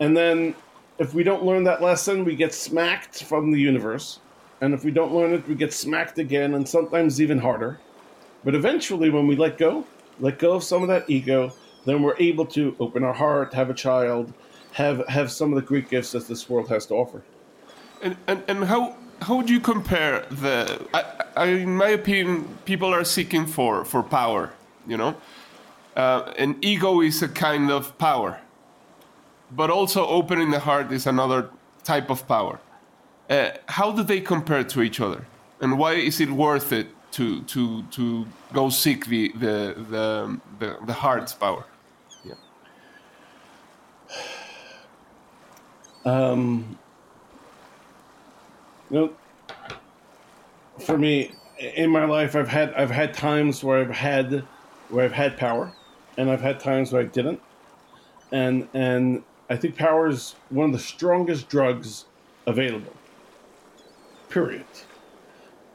and 0.00 0.16
then 0.16 0.54
if 0.98 1.14
we 1.14 1.22
don't 1.22 1.44
learn 1.44 1.64
that 1.64 1.82
lesson, 1.82 2.24
we 2.24 2.36
get 2.36 2.54
smacked 2.54 3.24
from 3.24 3.50
the 3.50 3.58
universe. 3.58 4.20
And 4.60 4.72
if 4.72 4.84
we 4.84 4.90
don't 4.90 5.14
learn 5.14 5.32
it, 5.32 5.46
we 5.48 5.54
get 5.54 5.72
smacked 5.72 6.18
again 6.18 6.54
and 6.54 6.68
sometimes 6.68 7.20
even 7.20 7.38
harder. 7.38 7.80
But 8.44 8.54
eventually, 8.54 9.10
when 9.10 9.26
we 9.26 9.36
let 9.36 9.58
go, 9.58 9.84
let 10.20 10.38
go 10.38 10.52
of 10.54 10.62
some 10.62 10.82
of 10.82 10.88
that 10.88 11.08
ego, 11.10 11.52
then 11.84 12.02
we're 12.02 12.16
able 12.18 12.46
to 12.46 12.76
open 12.78 13.02
our 13.02 13.12
heart, 13.12 13.52
have 13.54 13.70
a 13.70 13.74
child, 13.74 14.32
have 14.72 15.06
have 15.08 15.30
some 15.30 15.52
of 15.52 15.56
the 15.56 15.66
great 15.66 15.88
gifts 15.88 16.12
that 16.12 16.28
this 16.28 16.48
world 16.48 16.68
has 16.68 16.86
to 16.86 16.94
offer. 16.94 17.22
And 18.04 18.16
and, 18.26 18.42
and 18.48 18.64
how 18.64 18.96
how 19.22 19.36
would 19.36 19.50
you 19.50 19.60
compare 19.60 20.26
the 20.30 20.86
I, 20.92 21.04
I, 21.36 21.46
in 21.46 21.76
my 21.76 21.88
opinion 21.88 22.58
people 22.64 22.94
are 22.94 23.04
seeking 23.04 23.46
for 23.46 23.84
for 23.84 24.02
power 24.02 24.52
you 24.86 24.96
know? 24.96 25.16
Uh, 25.96 26.32
and 26.38 26.62
ego 26.64 27.00
is 27.00 27.22
a 27.22 27.28
kind 27.28 27.70
of 27.70 27.96
power 27.98 28.40
but 29.50 29.70
also 29.70 30.06
opening 30.06 30.50
the 30.50 30.60
heart 30.60 30.92
is 30.92 31.06
another 31.06 31.50
type 31.84 32.10
of 32.10 32.26
power. 32.26 32.58
Uh, 33.30 33.50
how 33.66 33.92
do 33.92 34.02
they 34.02 34.20
compare 34.20 34.64
to 34.64 34.82
each 34.82 35.00
other? 35.00 35.26
And 35.60 35.78
why 35.78 35.92
is 35.94 36.20
it 36.20 36.30
worth 36.30 36.72
it 36.72 36.88
to 37.12 37.42
to 37.42 37.82
to 37.84 38.26
go 38.52 38.68
seek 38.70 39.06
the 39.06 39.32
the 39.32 39.74
the 39.90 40.40
the, 40.58 40.78
the 40.86 40.92
heart's 40.92 41.32
power? 41.32 41.64
Yeah. 42.24 42.34
Um, 46.04 46.78
know, 48.94 49.12
for 50.78 50.98
me, 50.98 51.32
in 51.58 51.90
my 51.90 52.04
life, 52.04 52.34
I've 52.36 52.48
had 52.48 52.74
I've 52.74 52.90
had 52.90 53.14
times 53.14 53.62
where 53.62 53.80
I've 53.80 53.90
had 53.90 54.44
where 54.88 55.04
I've 55.04 55.12
had 55.12 55.36
power, 55.36 55.72
and 56.16 56.30
I've 56.30 56.40
had 56.40 56.60
times 56.60 56.92
where 56.92 57.02
I 57.02 57.06
didn't, 57.06 57.40
and 58.32 58.68
and 58.74 59.22
I 59.48 59.56
think 59.56 59.76
power 59.76 60.08
is 60.08 60.34
one 60.50 60.66
of 60.66 60.72
the 60.72 60.78
strongest 60.78 61.48
drugs 61.48 62.06
available. 62.46 62.92
Period. 64.28 64.64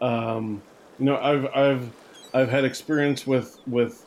Um, 0.01 0.61
you 0.97 1.05
know, 1.05 1.17
I've 1.17 1.45
I've 1.55 1.91
I've 2.33 2.49
had 2.49 2.65
experience 2.65 3.25
with 3.25 3.59
with 3.67 4.05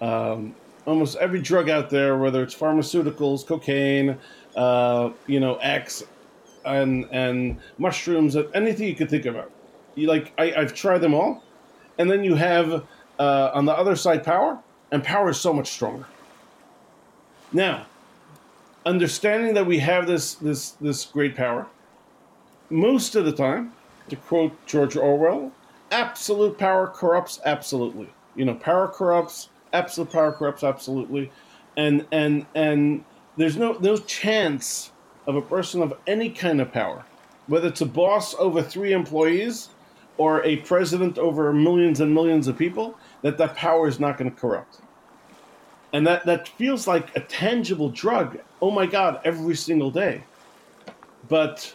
um, 0.00 0.54
almost 0.86 1.16
every 1.18 1.40
drug 1.40 1.68
out 1.68 1.90
there, 1.90 2.16
whether 2.16 2.42
it's 2.42 2.54
pharmaceuticals, 2.54 3.46
cocaine, 3.46 4.18
uh, 4.56 5.10
you 5.26 5.40
know, 5.40 5.56
X, 5.56 6.04
and 6.64 7.06
and 7.10 7.58
mushrooms, 7.78 8.36
anything 8.54 8.86
you 8.88 8.94
could 8.94 9.10
think 9.10 9.26
about. 9.26 9.50
You 9.94 10.08
like 10.08 10.32
I, 10.38 10.52
I've 10.54 10.74
tried 10.74 10.98
them 10.98 11.14
all, 11.14 11.42
and 11.98 12.10
then 12.10 12.24
you 12.24 12.34
have 12.34 12.84
uh, 13.18 13.50
on 13.54 13.66
the 13.66 13.72
other 13.72 13.96
side 13.96 14.24
power, 14.24 14.58
and 14.90 15.02
power 15.02 15.30
is 15.30 15.40
so 15.40 15.52
much 15.52 15.70
stronger. 15.70 16.06
Now, 17.52 17.86
understanding 18.86 19.54
that 19.54 19.66
we 19.66 19.78
have 19.80 20.06
this 20.06 20.34
this 20.34 20.70
this 20.72 21.04
great 21.04 21.36
power, 21.36 21.66
most 22.70 23.16
of 23.16 23.24
the 23.24 23.32
time, 23.32 23.72
to 24.08 24.16
quote 24.16 24.54
George 24.66 24.96
Orwell, 24.96 25.52
absolute 25.90 26.58
power 26.58 26.86
corrupts 26.86 27.40
absolutely. 27.44 28.08
You 28.36 28.44
know, 28.44 28.54
power 28.54 28.88
corrupts, 28.88 29.48
absolute 29.72 30.10
power 30.10 30.32
corrupts 30.32 30.62
absolutely. 30.62 31.30
And 31.76 32.06
and 32.12 32.46
and 32.54 33.04
there's 33.36 33.56
no 33.56 33.72
no 33.80 33.96
chance 33.96 34.92
of 35.30 35.36
a 35.36 35.42
person 35.42 35.80
of 35.80 35.94
any 36.06 36.28
kind 36.28 36.60
of 36.60 36.72
power, 36.72 37.04
whether 37.46 37.68
it's 37.68 37.80
a 37.80 37.86
boss 37.86 38.34
over 38.38 38.60
three 38.62 38.92
employees 38.92 39.70
or 40.18 40.44
a 40.44 40.56
president 40.56 41.16
over 41.18 41.52
millions 41.52 42.00
and 42.00 42.12
millions 42.12 42.48
of 42.48 42.58
people, 42.58 42.98
that 43.22 43.38
that 43.38 43.56
power 43.56 43.88
is 43.88 43.98
not 43.98 44.18
going 44.18 44.30
to 44.30 44.36
corrupt. 44.36 44.80
And 45.92 46.06
that, 46.06 46.26
that 46.26 46.48
feels 46.48 46.86
like 46.86 47.16
a 47.16 47.20
tangible 47.20 47.88
drug. 47.88 48.38
Oh 48.60 48.70
my 48.70 48.86
God, 48.86 49.20
every 49.24 49.56
single 49.56 49.90
day. 49.90 50.22
But 51.28 51.74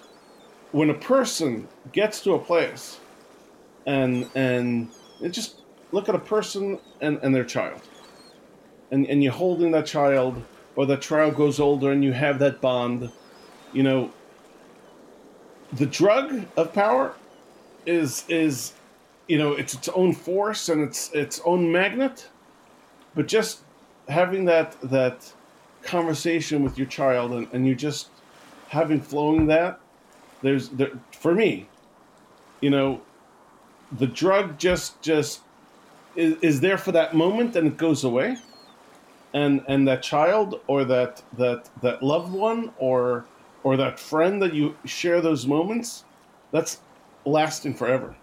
when 0.72 0.90
a 0.90 0.94
person 0.94 1.68
gets 1.92 2.22
to 2.22 2.34
a 2.34 2.40
place 2.40 3.00
and 3.86 4.28
and 4.36 4.90
just 5.32 5.62
look 5.92 6.10
at 6.10 6.16
a 6.16 6.20
person 6.20 6.80
and, 7.02 7.20
and 7.24 7.34
their 7.34 7.46
child 7.46 7.82
and, 8.92 9.06
and 9.08 9.24
you're 9.24 9.32
holding 9.32 9.72
that 9.72 9.86
child 9.86 10.42
or 10.76 10.86
that 10.86 11.02
child 11.02 11.36
goes 11.36 11.60
older 11.60 11.92
and 11.92 12.04
you 12.04 12.12
have 12.12 12.40
that 12.40 12.60
bond 12.62 13.10
you 13.76 13.84
know 13.84 14.12
the 15.74 15.86
drug 15.86 16.46
of 16.58 16.74
power 16.74 17.14
is 17.86 18.26
is 18.30 18.74
you 19.28 19.38
know 19.38 19.52
it's 19.54 19.74
its 19.74 19.90
own 19.90 20.14
force 20.14 20.70
and 20.70 20.82
its 20.82 21.12
its 21.12 21.42
own 21.46 21.72
magnet. 21.72 22.30
But 23.14 23.28
just 23.28 23.62
having 24.10 24.46
that 24.46 24.76
that 24.82 25.32
conversation 25.84 26.64
with 26.64 26.78
your 26.78 26.88
child 26.88 27.32
and, 27.32 27.48
and 27.54 27.68
you 27.68 27.76
just 27.76 28.10
having 28.70 29.00
flowing 29.00 29.46
that 29.48 29.80
there's 30.42 30.70
there, 30.70 30.92
for 31.12 31.36
me 31.36 31.68
you 32.62 32.70
know 32.70 33.02
the 33.92 34.08
drug 34.08 34.58
just 34.58 35.02
just 35.02 35.42
is, 36.16 36.38
is 36.42 36.62
there 36.62 36.78
for 36.78 36.92
that 36.94 37.14
moment 37.14 37.56
and 37.56 37.68
it 37.68 37.78
goes 37.78 38.04
away. 38.04 38.38
And 39.34 39.64
and 39.68 39.88
that 39.88 40.02
child 40.02 40.62
or 40.68 40.86
that 40.86 41.22
that 41.38 41.70
that 41.82 42.02
loved 42.02 42.32
one 42.32 42.72
or 42.78 43.26
or 43.66 43.76
that 43.76 44.00
friend 44.00 44.42
that 44.42 44.54
you 44.54 44.76
share 44.86 45.20
those 45.22 45.46
moments 45.46 46.06
that's 46.52 46.80
lasting 47.26 47.74
forever 47.74 48.16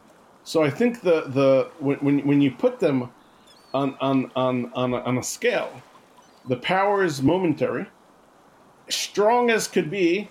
so 0.45 0.63
i 0.63 0.71
think 0.71 1.01
the 1.03 1.23
the 1.29 1.71
when 1.79 1.99
when, 1.99 2.27
when 2.27 2.41
you 2.41 2.51
put 2.51 2.79
them 2.79 3.11
on 3.75 3.97
on 4.01 4.31
on 4.37 4.73
on 4.75 4.95
a, 4.95 5.01
on 5.01 5.19
a 5.19 5.23
scale 5.23 5.73
the 6.49 6.57
power 6.57 7.05
is 7.05 7.23
momentary 7.23 7.87
strong 8.89 9.51
as 9.51 9.69
could 9.69 9.91
be 9.91 10.29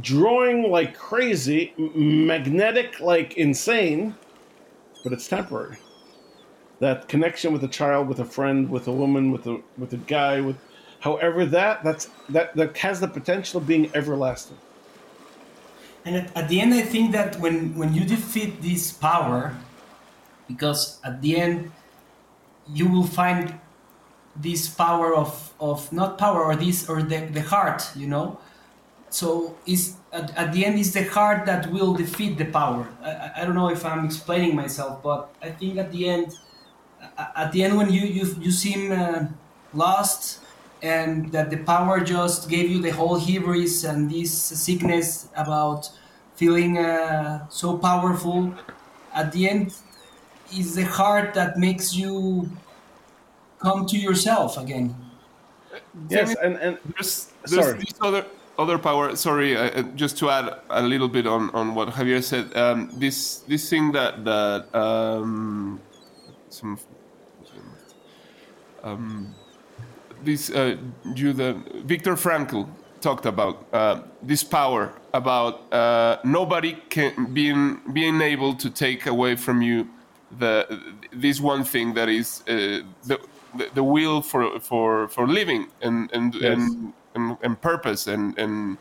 drawing 0.00 0.70
like 0.70 0.96
crazy 0.96 1.74
magnetic 1.76 3.00
like 3.00 3.36
insane 3.36 4.14
but 5.06 5.12
it's 5.12 5.28
temporary. 5.28 5.76
That 6.80 7.06
connection 7.06 7.52
with 7.52 7.62
a 7.62 7.68
child, 7.68 8.08
with 8.08 8.18
a 8.18 8.24
friend, 8.24 8.68
with 8.68 8.88
a 8.88 8.92
woman, 8.92 9.30
with 9.30 9.46
a 9.46 9.62
with 9.78 9.92
a 9.92 9.98
guy, 9.98 10.40
with 10.40 10.56
however 11.00 11.44
that 11.46 11.84
that's 11.84 12.08
that 12.28 12.54
that 12.56 12.76
has 12.78 13.00
the 13.00 13.08
potential 13.08 13.60
of 13.60 13.66
being 13.66 13.90
everlasting. 13.94 14.58
And 16.04 16.16
at, 16.16 16.36
at 16.36 16.48
the 16.48 16.60
end, 16.60 16.72
I 16.74 16.82
think 16.82 17.12
that 17.12 17.40
when 17.40 17.76
when 17.76 17.94
you 17.94 18.04
defeat 18.04 18.62
this 18.62 18.92
power, 18.92 19.56
because 20.48 21.00
at 21.04 21.20
the 21.22 21.36
end 21.36 21.72
you 22.68 22.88
will 22.88 23.06
find 23.06 23.58
this 24.34 24.68
power 24.68 25.14
of 25.14 25.52
of 25.60 25.92
not 25.92 26.18
power 26.18 26.44
or 26.44 26.56
this 26.56 26.88
or 26.88 27.02
the, 27.02 27.26
the 27.32 27.42
heart 27.42 27.90
you 27.96 28.06
know 28.06 28.38
so 29.08 29.56
is 29.66 29.96
at, 30.12 30.36
at, 30.36 30.52
the 30.52 30.64
end 30.64 30.78
is 30.78 30.92
the 30.92 31.04
heart 31.04 31.46
that 31.46 31.70
will 31.70 31.94
defeat 31.94 32.36
the 32.36 32.44
power 32.44 32.86
I, 33.02 33.30
I 33.36 33.44
don't 33.44 33.54
know 33.54 33.70
if 33.70 33.84
i'm 33.84 34.04
explaining 34.04 34.54
myself 34.54 35.02
but 35.02 35.32
i 35.42 35.50
think 35.50 35.78
at 35.78 35.90
the 35.90 36.08
end 36.08 36.34
at 37.16 37.52
the 37.52 37.62
end 37.64 37.76
when 37.76 37.90
you 37.90 38.02
you, 38.02 38.36
you 38.40 38.50
seem 38.50 38.92
uh, 38.92 39.26
lost 39.72 40.40
and 40.82 41.32
that 41.32 41.50
the 41.50 41.56
power 41.58 42.00
just 42.00 42.48
gave 42.48 42.70
you 42.70 42.80
the 42.80 42.90
whole 42.90 43.18
hubris 43.18 43.84
and 43.84 44.10
this 44.10 44.32
sickness 44.32 45.28
about 45.36 45.90
feeling 46.34 46.78
uh, 46.78 47.46
so 47.48 47.78
powerful 47.78 48.52
at 49.14 49.32
the 49.32 49.48
end 49.48 49.74
is 50.54 50.74
the 50.74 50.84
heart 50.84 51.34
that 51.34 51.58
makes 51.58 51.94
you 51.94 52.50
come 53.58 53.86
to 53.86 53.96
yourself 53.96 54.58
again 54.58 54.94
yes 56.10 56.36
and 56.42 56.56
and 56.56 56.78
there's, 56.94 57.32
there's 57.46 57.66
sorry. 57.66 57.78
this 57.78 57.94
other 58.02 58.26
other 58.58 58.78
power. 58.78 59.14
Sorry, 59.16 59.56
uh, 59.56 59.82
just 59.94 60.18
to 60.18 60.30
add 60.30 60.60
a 60.70 60.82
little 60.82 61.08
bit 61.08 61.26
on, 61.26 61.50
on 61.50 61.74
what 61.74 61.88
Javier 61.88 62.22
said. 62.22 62.56
Um, 62.56 62.90
this 62.94 63.38
this 63.48 63.68
thing 63.68 63.92
that 63.92 64.24
that 64.24 64.74
um, 64.74 65.80
some 66.48 66.78
um, 68.82 69.34
this 70.24 70.50
uh, 70.50 70.76
you 71.14 71.32
the 71.32 71.54
Viktor 71.84 72.14
Frankl 72.16 72.68
talked 73.00 73.26
about 73.26 73.66
uh, 73.72 74.00
this 74.22 74.42
power 74.42 74.92
about 75.12 75.72
uh, 75.72 76.18
nobody 76.24 76.76
can 76.88 77.32
being 77.32 77.80
being 77.92 78.20
able 78.20 78.54
to 78.54 78.70
take 78.70 79.06
away 79.06 79.36
from 79.36 79.62
you 79.62 79.88
the 80.38 80.66
this 81.12 81.40
one 81.40 81.64
thing 81.64 81.94
that 81.94 82.08
is 82.08 82.42
uh, 82.48 82.80
the, 83.06 83.18
the 83.74 83.82
will 83.84 84.20
for 84.22 84.58
for 84.60 85.08
for 85.08 85.26
living 85.26 85.68
and 85.82 86.10
and 86.12 86.34
Yes. 86.34 86.44
and 86.44 86.92
and, 87.14 87.36
and 87.42 87.60
purpose 87.60 88.06
and 88.06 88.38
and 88.38 88.78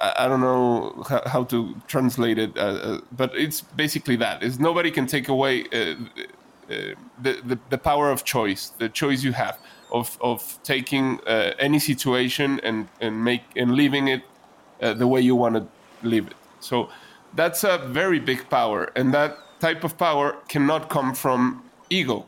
I, 0.00 0.28
don't 0.28 0.40
know 0.40 1.02
how, 1.08 1.22
how 1.26 1.44
to 1.44 1.74
translate 1.86 2.38
it, 2.38 2.56
uh, 2.56 2.60
uh, 2.60 3.00
but 3.12 3.34
it's 3.34 3.62
basically 3.62 4.16
that: 4.16 4.42
is 4.42 4.58
nobody 4.58 4.90
can 4.90 5.06
take 5.06 5.28
away 5.28 5.64
uh, 5.72 5.76
uh, 5.76 6.94
the, 7.22 7.40
the 7.44 7.58
the 7.70 7.78
power 7.78 8.10
of 8.10 8.24
choice, 8.24 8.72
the 8.78 8.88
choice 8.88 9.22
you 9.22 9.32
have 9.32 9.58
of 9.98 10.16
of 10.20 10.58
taking 10.62 11.20
uh, 11.26 11.52
any 11.58 11.78
situation 11.78 12.60
and 12.62 12.88
and 13.00 13.24
make 13.24 13.42
and 13.56 13.70
living 13.72 14.08
it 14.08 14.22
uh, 14.82 14.94
the 14.94 15.06
way 15.06 15.20
you 15.20 15.36
want 15.36 15.54
to 15.56 15.66
live 16.02 16.26
it. 16.26 16.36
So 16.60 16.88
that's 17.32 17.64
a 17.64 17.78
very 17.88 18.20
big 18.20 18.48
power, 18.50 18.90
and 18.96 19.12
that 19.14 19.32
type 19.60 19.84
of 19.84 19.96
power 19.98 20.34
cannot 20.48 20.88
come 20.88 21.14
from 21.14 21.70
ego, 21.90 22.26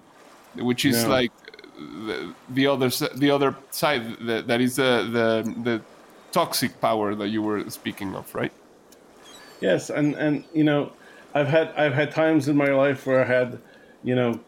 which 0.54 0.84
is 0.84 1.06
No. 1.06 1.08
like 1.08 1.32
the, 1.76 2.34
the 2.48 2.66
other 2.66 2.90
the 3.16 3.30
other 3.30 3.56
side 3.70 4.02
that, 4.26 4.46
that 4.48 4.60
is 4.60 4.76
the, 4.76 5.08
the 5.12 5.54
the 5.62 5.84
toxic 6.32 6.80
power 6.80 7.14
that 7.14 7.28
you 7.28 7.42
were 7.42 7.70
speaking 7.70 8.14
of, 8.14 8.34
right? 8.34 8.52
Yes, 9.60 9.90
and 9.90 10.14
and 10.14 10.44
you 10.52 10.64
know, 10.64 10.92
I've 11.34 11.48
had 11.48 11.72
I've 11.76 11.94
had 11.94 12.10
times 12.12 12.48
in 12.48 12.56
my 12.56 12.70
life 12.70 13.06
where 13.06 13.20
I 13.20 13.26
had, 13.26 13.60
you 14.02 14.14
know, 14.14 14.40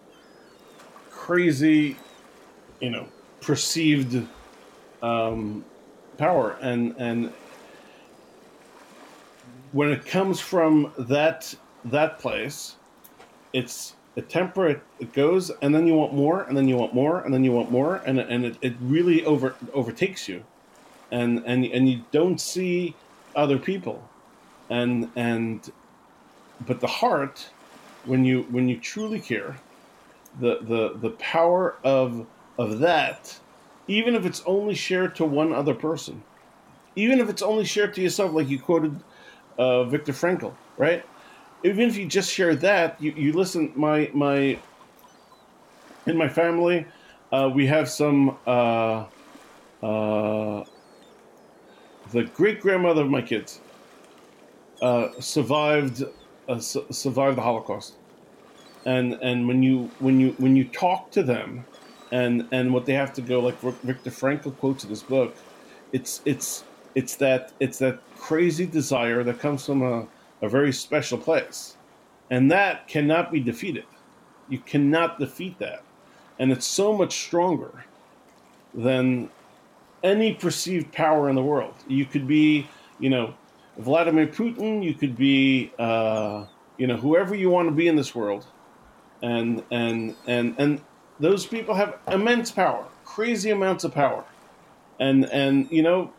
crazy, 1.10 1.96
you 2.80 2.90
know, 2.90 3.06
perceived 3.40 4.26
um, 5.02 5.64
power, 6.18 6.56
and 6.60 6.94
and 6.98 7.32
when 9.72 9.90
it 9.90 10.04
comes 10.06 10.40
from 10.40 10.92
that 10.98 11.54
that 11.86 12.18
place, 12.18 12.76
it's 13.52 13.94
a 14.16 14.22
temperate. 14.22 14.82
It 14.98 15.12
goes, 15.12 15.50
and 15.62 15.74
then 15.74 15.86
you 15.86 15.94
want 15.94 16.14
more, 16.14 16.42
and 16.42 16.56
then 16.56 16.68
you 16.68 16.76
want 16.76 16.92
more, 16.94 17.20
and 17.20 17.32
then 17.32 17.44
you 17.44 17.52
want 17.52 17.70
more, 17.70 17.96
and 18.06 18.18
and 18.18 18.44
it, 18.44 18.56
it 18.60 18.74
really 18.80 19.24
over 19.24 19.54
overtakes 19.72 20.28
you, 20.28 20.44
and 21.10 21.42
and 21.46 21.64
and 21.64 21.88
you 21.88 22.04
don't 22.10 22.40
see 22.40 22.94
other 23.34 23.58
people 23.58 24.02
and 24.70 25.10
and 25.16 25.72
but 26.66 26.80
the 26.80 26.86
heart 26.86 27.50
when 28.06 28.24
you 28.24 28.42
when 28.50 28.68
you 28.68 28.78
truly 28.78 29.20
care 29.20 29.56
the 30.38 30.58
the 30.62 30.98
the 30.98 31.10
power 31.10 31.76
of 31.84 32.26
of 32.60 32.80
that 32.80 33.40
even 33.88 34.14
if 34.16 34.26
it's 34.26 34.42
only 34.46 34.74
shared 34.74 35.16
to 35.16 35.24
one 35.26 35.52
other 35.54 35.74
person 35.74 36.24
even 36.96 37.20
if 37.20 37.30
it's 37.30 37.42
only 37.42 37.64
shared 37.64 37.94
to 37.94 38.02
yourself 38.02 38.32
like 38.32 38.48
you 38.48 38.60
quoted 38.60 39.04
uh, 39.58 39.84
Viktor 39.84 40.12
Frankl 40.12 40.58
right? 40.78 41.04
Even 41.64 41.88
if 41.90 41.96
you 41.98 42.06
just 42.08 42.32
share 42.32 42.56
that 42.56 43.00
you, 43.02 43.12
you 43.12 43.32
listen 43.34 43.72
my 43.76 44.10
my 44.14 44.62
in 46.06 46.16
my 46.18 46.28
family 46.28 46.86
uh, 47.32 47.50
we 47.54 47.66
have 47.66 47.88
some 47.90 48.38
uh, 48.46 49.06
uh, 49.82 50.64
the 52.12 52.24
great 52.34 52.60
grandmother 52.60 53.02
of 53.02 53.10
my 53.10 53.22
kids 53.22 53.62
uh, 54.82 55.08
survived 55.20 56.04
uh, 56.48 56.58
su- 56.60 56.86
survived 56.92 57.38
the 57.38 57.42
Holocaust, 57.42 57.98
and 58.86 59.14
and 59.22 59.48
when 59.48 59.62
you 59.62 59.94
when 59.98 60.20
you 60.20 60.34
when 60.38 60.56
you 60.56 60.70
talk 60.70 61.12
to 61.12 61.22
them, 61.22 61.66
and 62.12 62.46
and 62.52 62.72
what 62.72 62.86
they 62.86 62.94
have 62.94 63.12
to 63.14 63.22
go 63.22 63.40
like 63.40 63.58
Viktor 63.60 64.10
Frankl 64.10 64.56
quotes 64.58 64.84
in 64.84 64.90
his 64.90 65.02
book, 65.02 65.34
it's 65.92 66.22
it's 66.24 66.64
it's 66.94 67.16
that 67.16 67.52
it's 67.60 67.78
that 67.78 68.00
crazy 68.18 68.66
desire 68.66 69.22
that 69.24 69.38
comes 69.38 69.64
from 69.64 69.82
a, 69.82 70.06
a 70.42 70.48
very 70.48 70.72
special 70.72 71.18
place, 71.18 71.76
and 72.30 72.50
that 72.50 72.88
cannot 72.88 73.30
be 73.30 73.40
defeated. 73.40 73.84
You 74.48 74.58
cannot 74.58 75.18
defeat 75.18 75.58
that, 75.58 75.82
and 76.38 76.50
it's 76.50 76.66
so 76.66 76.92
much 76.92 77.18
stronger 77.18 77.84
than 78.74 79.30
any 80.02 80.34
perceived 80.34 80.92
power 80.92 81.28
in 81.28 81.36
the 81.36 81.42
world. 81.42 81.74
You 81.86 82.04
could 82.06 82.26
be, 82.26 82.68
you 82.98 83.10
know, 83.10 83.34
Vladimir 83.78 84.26
Putin. 84.26 84.82
You 84.82 84.94
could 84.94 85.16
be, 85.16 85.72
uh, 85.78 86.46
you 86.76 86.86
know, 86.86 86.96
whoever 86.96 87.34
you 87.34 87.50
want 87.50 87.68
to 87.68 87.74
be 87.74 87.86
in 87.86 87.96
this 87.96 88.14
world, 88.14 88.46
and 89.22 89.62
and 89.70 90.16
and 90.26 90.54
and 90.58 90.80
those 91.20 91.46
people 91.46 91.74
have 91.74 91.98
immense 92.10 92.50
power, 92.50 92.84
crazy 93.04 93.50
amounts 93.50 93.84
of 93.84 93.94
power, 93.94 94.24
and 94.98 95.26
and 95.26 95.70
you 95.70 95.82
know, 95.82 96.12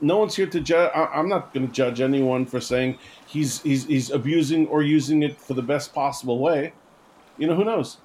no 0.00 0.18
one's 0.18 0.34
here 0.34 0.46
to 0.46 0.60
judge. 0.60 0.90
I'm 0.94 1.28
not 1.28 1.52
going 1.52 1.66
to 1.66 1.72
judge 1.72 2.00
anyone 2.00 2.46
for 2.46 2.60
saying 2.60 2.98
he's 3.26 3.62
he's 3.62 3.84
he's 3.84 4.10
abusing 4.10 4.66
or 4.68 4.82
using 4.82 5.22
it 5.22 5.38
for 5.38 5.54
the 5.54 5.62
best 5.62 5.94
possible 5.94 6.38
way. 6.38 6.72
You 7.38 7.46
know, 7.46 7.54
who 7.54 7.64
knows? 7.64 7.98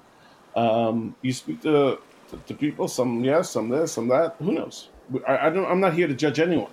Um, 0.56 1.14
you 1.22 1.32
speak 1.32 1.62
to, 1.62 1.98
to, 2.28 2.36
to 2.36 2.54
people, 2.54 2.88
some 2.88 3.24
yes, 3.24 3.50
some 3.50 3.68
this, 3.68 3.92
some 3.92 4.08
that. 4.08 4.36
Who 4.40 4.52
knows? 4.52 4.90
I, 5.26 5.46
I 5.46 5.50
don't. 5.50 5.66
I'm 5.66 5.80
not 5.80 5.94
here 5.94 6.06
to 6.06 6.14
judge 6.14 6.38
anyone, 6.38 6.72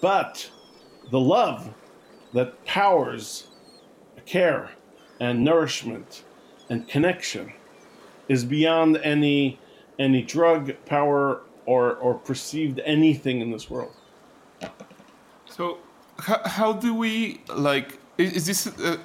but 0.00 0.50
the 1.10 1.20
love 1.20 1.72
that 2.32 2.64
powers 2.64 3.48
care 4.26 4.70
and 5.20 5.42
nourishment 5.42 6.24
and 6.70 6.86
connection 6.86 7.52
is 8.28 8.44
beyond 8.44 8.98
any 8.98 9.58
any 9.98 10.22
drug, 10.22 10.72
power, 10.86 11.42
or 11.66 11.96
or 11.96 12.14
perceived 12.14 12.80
anything 12.84 13.40
in 13.40 13.50
this 13.50 13.68
world. 13.70 13.94
So, 15.46 15.78
how, 16.18 16.40
how 16.44 16.72
do 16.72 16.94
we 16.94 17.40
like? 17.48 17.98
Is 18.18 18.46
this 18.46 18.66
uh, 18.66 18.98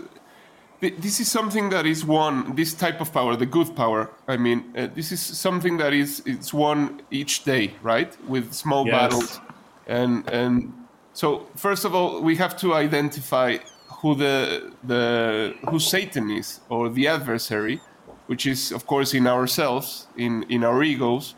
this 0.82 1.20
is 1.20 1.32
something 1.32 1.70
that 1.70 1.86
is 1.86 2.06
won? 2.06 2.56
This 2.56 2.74
type 2.74 3.00
of 3.02 3.12
power, 3.14 3.36
the 3.36 3.46
good 3.46 3.76
power. 3.76 4.10
I 4.28 4.38
mean, 4.38 4.74
uh, 4.76 4.88
this 4.94 5.12
is 5.12 5.22
something 5.22 5.78
that 5.78 5.94
is 5.94 6.22
it's 6.26 6.54
won 6.54 7.02
each 7.12 7.44
day, 7.44 7.76
right? 7.82 8.16
With 8.28 8.54
small 8.54 8.86
Yes. 8.86 8.92
battles, 8.92 9.40
and 9.88 10.28
and 10.30 10.74
so 11.14 11.48
first 11.56 11.86
of 11.86 11.96
all, 11.96 12.22
we 12.22 12.36
have 12.36 12.58
to 12.58 12.74
identify 12.74 13.58
who 14.02 14.16
the 14.16 14.74
the 14.84 15.56
who 15.70 15.80
Satan 15.80 16.30
is 16.30 16.60
or 16.70 16.90
the 16.90 17.08
adversary, 17.08 17.80
which 18.28 18.46
is 18.46 18.72
of 18.72 18.86
course 18.86 19.14
in 19.14 19.28
ourselves, 19.28 20.08
in 20.18 20.44
in 20.50 20.64
our 20.64 20.84
egos, 20.84 21.36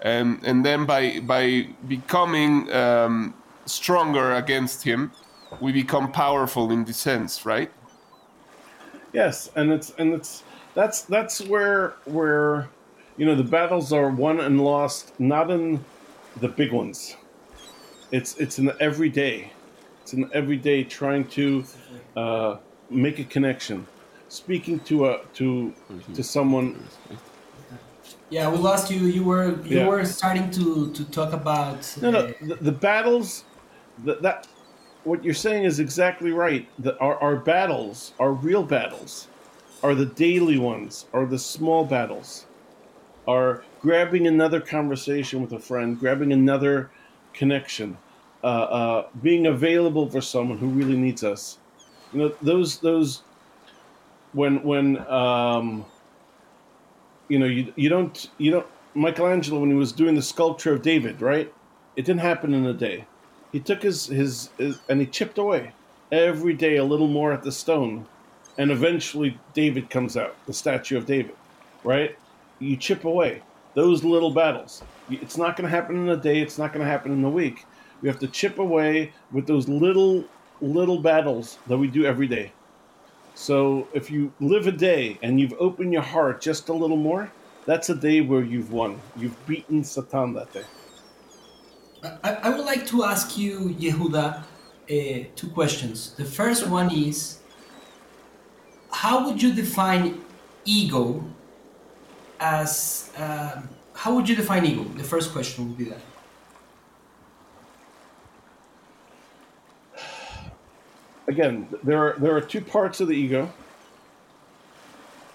and 0.00 0.40
and 0.44 0.64
then 0.64 0.86
by 0.86 1.20
by 1.20 1.68
becoming 1.86 2.70
um, 2.72 3.34
stronger 3.64 4.32
against 4.32 4.82
him, 4.84 5.12
we 5.60 5.72
become 5.72 6.12
powerful 6.12 6.70
in 6.70 6.84
this 6.84 6.98
sense, 6.98 7.46
right? 7.46 7.70
Yes, 9.12 9.50
and 9.56 9.72
it's 9.72 9.92
and 9.98 10.12
it's 10.12 10.42
that's 10.74 11.02
that's 11.02 11.40
where 11.40 11.94
where 12.04 12.68
you 13.16 13.24
know 13.24 13.34
the 13.34 13.44
battles 13.44 13.92
are 13.92 14.10
won 14.10 14.40
and 14.40 14.62
lost 14.62 15.18
not 15.18 15.50
in 15.50 15.84
the 16.40 16.48
big 16.48 16.72
ones. 16.72 17.16
It's 18.12 18.36
it's 18.36 18.58
in 18.58 18.66
the 18.66 18.76
everyday. 18.80 19.52
It's 20.02 20.12
in 20.12 20.20
the 20.22 20.30
everyday 20.34 20.84
trying 20.84 21.26
to 21.28 21.64
uh, 22.16 22.56
make 22.90 23.18
a 23.18 23.24
connection, 23.24 23.86
speaking 24.28 24.80
to 24.80 25.06
a 25.06 25.24
to 25.34 25.74
to 26.14 26.22
someone. 26.22 26.88
Yeah, 28.30 28.50
we 28.50 28.58
lost 28.58 28.90
you. 28.90 28.98
You 29.06 29.24
were 29.24 29.60
you 29.62 29.78
Yeah. 29.78 29.86
were 29.86 30.04
starting 30.04 30.50
to 30.52 30.92
to 30.92 31.04
talk 31.10 31.32
about. 31.32 31.96
No, 32.00 32.10
no, 32.10 32.18
uh, 32.20 32.32
the, 32.40 32.56
the 32.56 32.72
battles 32.72 33.44
that 34.04 34.22
that 34.22 34.46
what 35.04 35.24
you're 35.24 35.34
saying 35.34 35.64
is 35.64 35.78
exactly 35.80 36.32
right. 36.32 36.68
That 36.78 36.96
our, 37.00 37.16
our 37.22 37.36
battles, 37.36 38.14
our 38.18 38.32
real 38.32 38.64
battles, 38.64 39.28
are 39.82 39.94
the 39.94 40.06
daily 40.06 40.58
ones, 40.58 41.06
are 41.12 41.26
the 41.26 41.38
small 41.38 41.84
battles, 41.84 42.46
are 43.26 43.64
grabbing 43.78 44.26
another 44.26 44.60
conversation 44.60 45.40
with 45.42 45.52
a 45.52 45.60
friend, 45.60 45.98
grabbing 45.98 46.32
another 46.32 46.92
connection, 47.32 48.00
uh, 48.42 48.46
uh, 48.46 49.08
being 49.20 49.46
available 49.46 50.10
for 50.10 50.20
someone 50.20 50.58
who 50.58 50.70
really 50.70 50.96
needs 50.96 51.22
us. 51.24 51.60
You 52.12 52.20
know, 52.20 52.36
those 52.40 52.80
those 52.80 53.24
when 54.36 54.62
when 54.62 54.98
um, 55.10 55.86
you 57.28 57.38
know 57.38 57.46
you 57.46 57.72
you 57.74 57.88
don't 57.88 58.28
you 58.36 58.50
don't 58.50 58.66
Michelangelo 58.94 59.60
when 59.60 59.70
he 59.70 59.76
was 59.76 59.92
doing 59.92 60.14
the 60.14 60.22
sculpture 60.22 60.72
of 60.72 60.82
David, 60.82 61.22
right? 61.22 61.52
It 61.96 62.04
didn't 62.04 62.20
happen 62.20 62.52
in 62.52 62.66
a 62.66 62.74
day. 62.74 63.06
He 63.52 63.60
took 63.60 63.82
his, 63.82 64.06
his, 64.06 64.50
his 64.58 64.78
and 64.88 65.00
he 65.00 65.06
chipped 65.06 65.38
away 65.38 65.72
every 66.12 66.52
day 66.52 66.76
a 66.76 66.84
little 66.84 67.08
more 67.08 67.32
at 67.32 67.42
the 67.42 67.52
stone, 67.52 68.06
and 68.58 68.70
eventually 68.70 69.38
David 69.54 69.88
comes 69.88 70.16
out, 70.16 70.36
the 70.46 70.52
statue 70.52 70.98
of 70.98 71.06
David, 71.06 71.34
right? 71.82 72.16
You 72.58 72.76
chip 72.76 73.04
away 73.04 73.42
those 73.74 74.04
little 74.04 74.30
battles. 74.30 74.82
It's 75.10 75.38
not 75.38 75.56
going 75.56 75.70
to 75.70 75.74
happen 75.74 75.96
in 75.96 76.08
a 76.10 76.16
day. 76.16 76.40
It's 76.40 76.58
not 76.58 76.72
going 76.72 76.84
to 76.84 76.90
happen 76.90 77.12
in 77.12 77.24
a 77.24 77.30
week. 77.30 77.64
We 78.02 78.08
have 78.08 78.18
to 78.18 78.28
chip 78.28 78.58
away 78.58 79.12
with 79.32 79.46
those 79.46 79.66
little 79.66 80.24
little 80.60 80.98
battles 80.98 81.58
that 81.66 81.78
we 81.78 81.86
do 81.88 82.04
every 82.04 82.26
day. 82.26 82.52
So 83.36 83.86
if 83.92 84.10
you 84.10 84.32
live 84.40 84.66
a 84.66 84.72
day 84.72 85.18
and 85.22 85.38
you've 85.38 85.52
opened 85.60 85.92
your 85.92 86.02
heart 86.02 86.40
just 86.40 86.70
a 86.70 86.72
little 86.72 86.96
more, 86.96 87.30
that's 87.66 87.90
a 87.90 87.94
day 87.94 88.22
where 88.22 88.42
you've 88.42 88.72
won. 88.72 88.98
You've 89.14 89.36
beaten 89.46 89.84
Satan 89.84 90.32
that 90.32 90.50
day. 90.54 90.64
I, 92.24 92.32
I 92.46 92.48
would 92.50 92.64
like 92.64 92.86
to 92.86 93.04
ask 93.04 93.36
you, 93.36 93.76
Yehuda, 93.78 94.42
uh, 94.42 95.28
two 95.36 95.48
questions. 95.50 96.14
The 96.14 96.24
first 96.24 96.66
one 96.66 96.90
is 96.90 97.40
how 98.90 99.26
would 99.26 99.42
you 99.42 99.52
define 99.54 100.24
ego 100.64 101.22
as. 102.40 103.10
um 103.18 103.68
how 103.96 104.14
would 104.14 104.28
you 104.28 104.36
define 104.36 104.64
ego? 104.66 104.84
The 104.84 105.08
first 105.14 105.32
question 105.32 105.68
would 105.68 105.78
be 105.78 105.84
that. 105.84 106.02
Again, 111.28 111.68
there 111.82 111.98
are 111.98 112.16
there 112.18 112.36
are 112.36 112.40
two 112.40 112.60
parts 112.60 113.00
of 113.00 113.08
the 113.08 113.14
ego, 113.14 113.52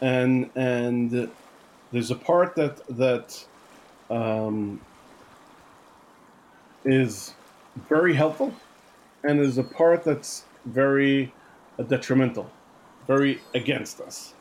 and 0.02 0.50
and 0.56 1.30
there's 1.92 2.12
a 2.12 2.16
part 2.16 2.56
that 2.56 2.80
that 2.98 3.46
um, 4.10 4.80
is 6.86 7.34
very 7.90 8.14
helpful, 8.14 8.54
and 9.24 9.40
there's 9.40 9.58
a 9.58 9.64
part 9.64 10.04
that's 10.04 10.46
very 10.66 11.34
uh, 11.78 11.84
detrimental, 11.84 12.50
very 13.08 13.42
against 13.54 14.00
us. 14.00 14.34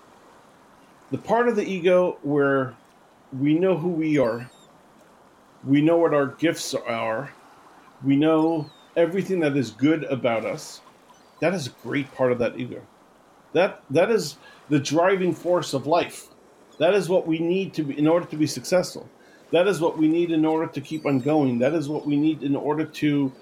The 1.11 1.19
part 1.19 1.49
of 1.49 1.57
the 1.57 1.65
ego 1.65 2.19
where 2.23 2.75
we 3.37 3.55
know 3.55 3.77
who 3.77 3.89
we 3.89 4.19
are, 4.19 4.49
we 5.65 5.81
know 5.81 5.99
what 5.99 6.15
our 6.15 6.27
gifts 6.27 6.75
are, 6.75 7.33
we 8.05 8.15
know 8.15 8.71
everything 8.97 9.41
that 9.41 9.57
is 9.57 9.73
good 9.73 10.05
about 10.05 10.45
us. 10.45 10.81
That 11.41 11.55
is 11.55 11.67
a 11.67 11.71
great 11.83 12.13
part 12.15 12.33
of 12.33 12.39
that 12.39 12.59
ego. 12.59 12.83
That 13.53 13.83
that 13.91 14.11
is 14.11 14.37
the 14.69 14.79
driving 14.79 15.35
force 15.35 15.75
of 15.75 15.87
life. 15.87 16.29
That 16.79 16.95
is 16.95 17.09
what 17.09 17.27
we 17.27 17.39
need 17.39 17.75
to 17.75 17.83
be 17.83 17.99
in 17.99 18.07
order 18.07 18.27
to 18.27 18.37
be 18.37 18.47
successful. 18.47 19.09
That 19.51 19.67
is 19.67 19.81
what 19.81 19.99
we 19.99 20.07
need 20.07 20.31
in 20.31 20.45
order 20.45 20.67
to 20.67 20.81
keep 20.81 21.05
on 21.07 21.19
going. 21.19 21.59
That 21.59 21.75
is 21.75 21.89
what 21.89 22.07
we 22.07 22.17
need 22.17 22.43
in 22.43 22.55
order 22.55 22.85
to 22.85 23.33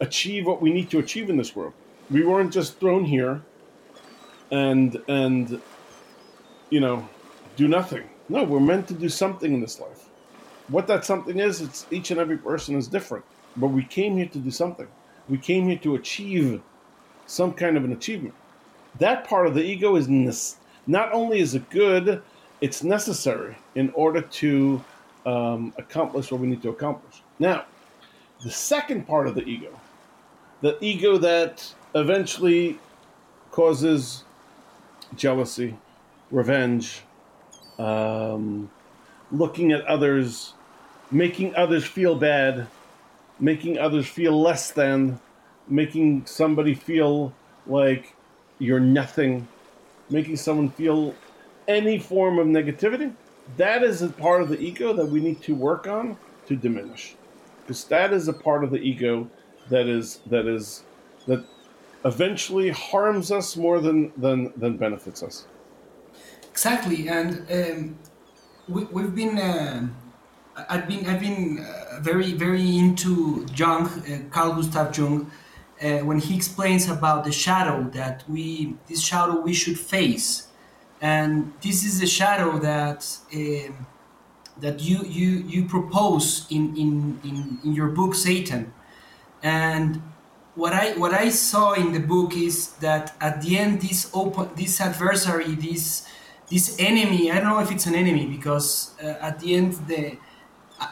achieve 0.00 0.46
what 0.46 0.60
we 0.60 0.72
need 0.72 0.90
to 0.90 0.98
achieve 0.98 1.30
in 1.30 1.36
this 1.36 1.56
world. 1.56 1.72
We 2.10 2.22
weren't 2.22 2.52
just 2.52 2.78
thrown 2.78 3.04
here 3.04 3.42
and 4.50 5.00
and 5.08 5.60
you 6.70 6.80
know 6.80 7.08
do 7.56 7.68
nothing. 7.68 8.08
No, 8.28 8.44
we're 8.44 8.60
meant 8.60 8.88
to 8.88 8.94
do 8.94 9.08
something 9.08 9.52
in 9.52 9.60
this 9.60 9.80
life. 9.80 10.08
What 10.68 10.86
that 10.86 11.04
something 11.04 11.38
is, 11.38 11.60
it's 11.60 11.86
each 11.90 12.10
and 12.10 12.18
every 12.18 12.38
person 12.38 12.74
is 12.76 12.88
different. 12.88 13.24
But 13.56 13.68
we 13.68 13.84
came 13.84 14.16
here 14.16 14.26
to 14.26 14.38
do 14.38 14.50
something. 14.50 14.88
We 15.28 15.38
came 15.38 15.68
here 15.68 15.78
to 15.78 15.94
achieve 15.94 16.62
some 17.26 17.52
kind 17.52 17.76
of 17.76 17.84
an 17.84 17.92
achievement. 17.92 18.34
That 18.98 19.26
part 19.26 19.46
of 19.46 19.54
the 19.54 19.62
ego 19.62 19.96
is 19.96 20.08
nes- 20.08 20.56
not 20.86 21.12
only 21.12 21.40
is 21.40 21.54
it 21.54 21.68
good, 21.70 22.22
it's 22.60 22.82
necessary 22.82 23.56
in 23.74 23.90
order 23.90 24.20
to 24.20 24.82
um, 25.26 25.72
accomplish 25.78 26.30
what 26.30 26.40
we 26.40 26.46
need 26.46 26.62
to 26.62 26.70
accomplish. 26.70 27.22
Now, 27.38 27.64
the 28.42 28.50
second 28.50 29.06
part 29.06 29.26
of 29.26 29.34
the 29.34 29.42
ego, 29.44 29.78
the 30.60 30.76
ego 30.80 31.18
that 31.18 31.72
eventually 31.94 32.78
causes 33.50 34.24
jealousy, 35.16 35.76
revenge, 36.30 37.02
um, 37.78 38.70
looking 39.30 39.72
at 39.72 39.84
others, 39.86 40.54
making 41.10 41.54
others 41.56 41.84
feel 41.84 42.14
bad, 42.14 42.66
making 43.40 43.78
others 43.78 44.06
feel 44.06 44.40
less 44.40 44.70
than, 44.70 45.18
making 45.68 46.26
somebody 46.26 46.74
feel 46.74 47.32
like 47.66 48.14
you're 48.58 48.80
nothing, 48.80 49.48
making 50.10 50.36
someone 50.36 50.70
feel 50.70 51.14
any 51.68 51.98
form 51.98 52.38
of 52.38 52.46
negativity. 52.46 53.14
That 53.56 53.82
is 53.82 54.02
a 54.02 54.08
part 54.08 54.42
of 54.42 54.48
the 54.48 54.58
ego 54.58 54.92
that 54.94 55.06
we 55.06 55.20
need 55.20 55.42
to 55.42 55.54
work 55.54 55.86
on 55.86 56.16
to 56.46 56.56
diminish, 56.56 57.16
because 57.60 57.84
that 57.84 58.12
is 58.12 58.28
a 58.28 58.32
part 58.32 58.64
of 58.64 58.70
the 58.70 58.78
ego 58.78 59.28
that 59.70 59.86
is 59.86 60.20
that 60.26 60.46
is 60.46 60.84
that 61.26 61.44
eventually 62.04 62.70
harms 62.70 63.30
us 63.30 63.56
more 63.56 63.80
than 63.80 64.12
than 64.16 64.52
than 64.56 64.76
benefits 64.76 65.22
us. 65.22 65.46
Exactly, 66.50 67.08
and 67.08 67.50
um, 67.50 67.98
we, 68.68 68.84
we've 68.84 69.14
been. 69.14 69.38
I- 69.38 69.88
I've 70.56 70.86
been 70.86 71.04
I've 71.06 71.20
been 71.20 71.58
uh, 71.58 71.98
very 72.00 72.32
very 72.32 72.78
into 72.78 73.44
Jung, 73.56 73.86
uh, 73.88 74.20
Carl 74.30 74.54
Gustav 74.54 74.96
Jung, 74.96 75.28
uh, 75.84 75.98
when 75.98 76.18
he 76.18 76.34
explains 76.34 76.88
about 76.88 77.24
the 77.24 77.32
shadow 77.32 77.84
that 77.90 78.24
we 78.28 78.74
this 78.88 79.02
shadow 79.02 79.40
we 79.40 79.52
should 79.52 79.78
face, 79.78 80.48
and 81.00 81.52
this 81.60 81.84
is 81.84 82.00
the 82.00 82.06
shadow 82.06 82.58
that. 82.58 83.00
Um, 83.34 83.86
that 84.60 84.80
you, 84.80 85.02
you, 85.04 85.44
you 85.48 85.64
propose 85.64 86.46
in, 86.48 86.76
in, 86.76 87.20
in, 87.24 87.58
in 87.64 87.72
your 87.72 87.88
book 87.88 88.14
Satan. 88.14 88.72
And 89.42 90.00
what 90.54 90.72
I 90.72 90.92
what 90.96 91.12
I 91.12 91.30
saw 91.30 91.72
in 91.72 91.92
the 91.92 92.00
book 92.00 92.36
is 92.36 92.74
that 92.74 93.14
at 93.20 93.42
the 93.42 93.58
end 93.58 93.80
this 93.80 94.10
open 94.14 94.48
this 94.54 94.80
adversary 94.80 95.54
this 95.56 96.06
this 96.48 96.76
enemy 96.78 97.30
I 97.30 97.40
don't 97.40 97.48
know 97.48 97.58
if 97.58 97.72
it's 97.72 97.86
an 97.86 97.94
enemy 97.94 98.26
because 98.26 98.94
uh, 99.02 99.16
at 99.20 99.40
the 99.40 99.56
end 99.56 99.72
the 99.88 100.16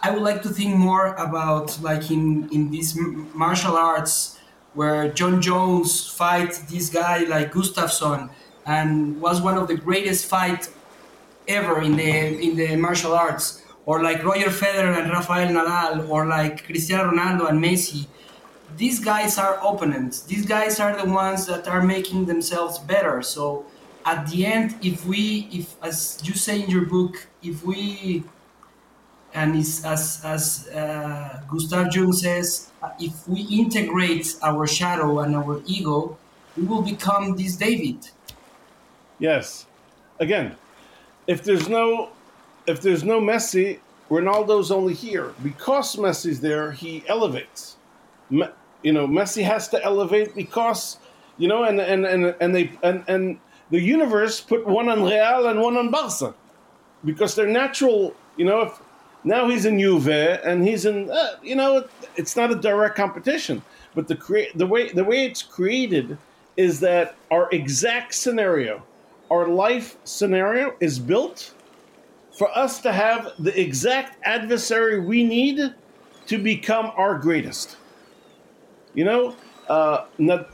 I 0.02 0.10
would 0.10 0.22
like 0.22 0.42
to 0.42 0.48
think 0.48 0.74
more 0.76 1.14
about 1.14 1.80
like 1.80 2.10
in 2.10 2.48
in 2.50 2.70
these 2.70 2.98
martial 3.34 3.76
arts 3.76 4.38
where 4.74 5.08
Jon 5.12 5.40
Jones 5.42 6.08
fight 6.08 6.52
this 6.68 6.88
guy 6.88 7.24
like 7.24 7.52
Gustafsson 7.52 8.30
and 8.66 9.20
was 9.20 9.40
one 9.40 9.58
of 9.58 9.68
the 9.68 9.76
greatest 9.76 10.26
fight 10.26 10.68
ever 11.48 11.80
in 11.82 11.96
the 11.96 12.10
in 12.46 12.56
the 12.56 12.76
martial 12.76 13.12
arts 13.12 13.62
or 13.86 14.02
like 14.02 14.24
Roger 14.24 14.50
Federer 14.50 14.96
and 15.02 15.10
Rafael 15.10 15.48
Nadal 15.48 16.08
or 16.08 16.26
like 16.26 16.64
Cristiano 16.64 17.10
Ronaldo 17.10 17.48
and 17.50 17.62
Messi 17.62 18.06
these 18.76 18.98
guys 18.98 19.38
are 19.38 19.54
opponents. 19.56 20.22
These 20.22 20.46
guys 20.46 20.80
are 20.80 20.96
the 20.96 21.10
ones 21.10 21.46
that 21.46 21.68
are 21.68 21.82
making 21.82 22.26
themselves 22.26 22.78
better. 22.78 23.22
So 23.22 23.66
at 24.04 24.28
the 24.28 24.46
end, 24.46 24.74
if 24.82 25.04
we, 25.06 25.48
if 25.52 25.76
as 25.82 26.20
you 26.24 26.34
say 26.34 26.62
in 26.62 26.70
your 26.70 26.86
book, 26.86 27.26
if 27.42 27.64
we, 27.64 28.24
and 29.34 29.56
as 29.56 30.20
as 30.24 30.68
uh, 30.68 31.40
Gustav 31.48 31.94
Jung 31.94 32.12
says, 32.12 32.70
if 32.98 33.28
we 33.28 33.40
integrate 33.42 34.36
our 34.42 34.66
shadow 34.66 35.20
and 35.20 35.34
our 35.36 35.62
ego, 35.66 36.16
we 36.56 36.64
will 36.64 36.82
become 36.82 37.36
this 37.36 37.56
David. 37.56 38.10
Yes. 39.18 39.66
Again, 40.20 40.56
if 41.26 41.42
there's 41.42 41.68
no, 41.68 42.10
if 42.66 42.80
there's 42.80 43.04
no 43.04 43.20
Messi, 43.20 43.78
Ronaldo's 44.10 44.70
only 44.70 44.94
here 44.94 45.34
because 45.42 45.96
Messi's 45.96 46.40
there. 46.40 46.72
He 46.72 47.04
elevates 47.08 47.76
you 48.82 48.92
know, 48.92 49.06
Messi 49.06 49.44
has 49.44 49.68
to 49.68 49.82
elevate 49.84 50.34
because, 50.34 50.98
you 51.38 51.48
know, 51.48 51.64
and 51.64 51.80
and 51.80 52.04
and 52.04 52.34
and 52.40 52.54
they 52.54 52.72
and 52.82 53.04
and 53.08 53.38
the 53.70 53.80
universe 53.80 54.40
put 54.40 54.66
one 54.66 54.88
on 54.88 55.02
Real 55.02 55.46
and 55.46 55.60
one 55.60 55.76
on 55.76 55.90
Barca 55.90 56.34
because 57.04 57.34
they're 57.34 57.46
natural. 57.46 58.14
You 58.36 58.46
know, 58.46 58.62
if 58.62 58.80
now 59.24 59.48
he's 59.48 59.64
in 59.64 59.78
Juve 59.78 60.08
and 60.08 60.66
he's 60.66 60.84
in, 60.84 61.10
uh, 61.10 61.36
you 61.42 61.54
know, 61.54 61.86
it's 62.16 62.36
not 62.36 62.50
a 62.50 62.56
direct 62.56 62.96
competition, 62.96 63.62
but 63.94 64.08
the 64.08 64.16
create 64.16 64.56
the 64.56 64.66
way 64.66 64.90
the 64.92 65.04
way 65.04 65.26
it's 65.26 65.42
created 65.42 66.18
is 66.56 66.80
that 66.80 67.14
our 67.30 67.48
exact 67.52 68.14
scenario, 68.14 68.82
our 69.30 69.48
life 69.48 69.96
scenario, 70.04 70.74
is 70.80 70.98
built 70.98 71.54
for 72.36 72.56
us 72.56 72.80
to 72.80 72.92
have 72.92 73.32
the 73.38 73.58
exact 73.58 74.18
adversary 74.24 75.00
we 75.00 75.22
need 75.22 75.74
to 76.26 76.38
become 76.38 76.90
our 76.96 77.18
greatest. 77.18 77.76
You 78.94 79.04
know, 79.04 79.36
uh, 79.68 80.06
Nad- 80.18 80.46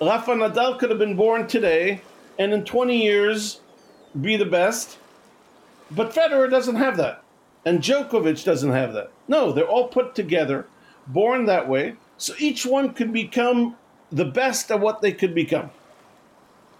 Rafa 0.00 0.32
Nadal 0.32 0.78
could 0.78 0.90
have 0.90 0.98
been 0.98 1.16
born 1.16 1.46
today 1.46 2.02
and 2.38 2.52
in 2.52 2.64
20 2.64 3.02
years 3.02 3.60
be 4.20 4.36
the 4.36 4.46
best, 4.46 4.98
but 5.90 6.12
Federer 6.12 6.50
doesn't 6.50 6.76
have 6.76 6.96
that. 6.96 7.23
And 7.64 7.80
Djokovic 7.80 8.44
doesn't 8.44 8.72
have 8.72 8.92
that. 8.92 9.10
No, 9.26 9.52
they're 9.52 9.68
all 9.68 9.88
put 9.88 10.14
together, 10.14 10.66
born 11.06 11.46
that 11.46 11.68
way, 11.68 11.96
so 12.18 12.34
each 12.38 12.66
one 12.66 12.92
could 12.92 13.12
become 13.12 13.76
the 14.12 14.24
best 14.24 14.70
at 14.70 14.80
what 14.80 15.00
they 15.00 15.12
could 15.12 15.34
become. 15.34 15.70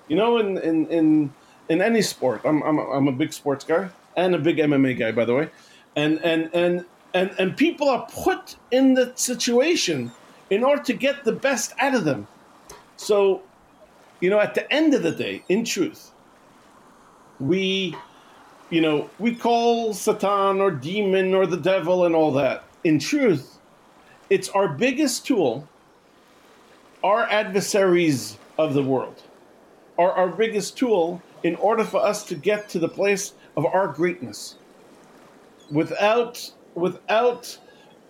You 0.09 0.17
know, 0.17 0.39
in 0.39 0.59
in 0.59 0.87
in, 0.89 1.33
in 1.69 1.81
any 1.81 2.03
sport, 2.03 2.43
I'm, 2.45 2.63
I'm 2.63 2.79
I'm 2.79 3.09
a 3.09 3.13
big 3.13 3.33
sports 3.33 3.65
guy 3.65 3.89
and 4.17 4.35
a 4.35 4.39
big 4.39 4.59
MMA 4.59 4.99
guy, 4.99 5.13
by 5.13 5.25
the 5.25 5.35
way, 5.35 5.49
and 5.97 6.23
and 6.23 6.51
and 6.53 6.85
and 7.15 7.35
and 7.39 7.57
people 7.57 7.89
are 7.89 8.07
put 8.13 8.57
in 8.71 8.95
the 8.95 9.13
situation 9.17 10.13
in 10.51 10.63
order 10.63 10.83
to 10.83 10.93
get 10.93 11.25
the 11.25 11.33
best 11.33 11.73
out 11.79 11.95
of 11.95 12.05
them. 12.05 12.27
So, 12.97 13.43
you 14.21 14.31
know, 14.31 14.39
at 14.39 14.55
the 14.55 14.71
end 14.73 14.95
of 14.95 15.03
the 15.03 15.11
day, 15.11 15.43
in 15.49 15.65
truth, 15.65 16.13
we, 17.41 17.97
you 18.75 18.81
know, 18.81 19.09
we 19.21 19.33
call 19.33 19.95
Satan 19.95 20.61
or 20.61 20.73
demon 20.73 21.33
or 21.33 21.47
the 21.47 21.57
devil 21.57 22.07
and 22.07 22.15
all 22.15 22.33
that. 22.33 22.65
In 22.83 22.99
truth, 22.99 23.61
it's 24.31 24.49
our 24.49 24.67
biggest 24.67 25.25
tool, 25.25 25.69
our 27.05 27.23
adversaries 27.31 28.37
of 28.59 28.75
the 28.75 28.83
world, 28.83 29.23
are 29.97 30.11
our 30.11 30.27
biggest 30.27 30.77
tool 30.77 31.23
in 31.45 31.55
order 31.55 31.85
for 31.85 32.05
us 32.05 32.25
to 32.25 32.35
get 32.35 32.69
to 32.71 32.81
the 32.81 32.89
place 32.89 33.35
of 33.57 33.65
our 33.65 33.87
greatness. 33.87 34.57
Without, 35.71 36.51
without 36.75 37.57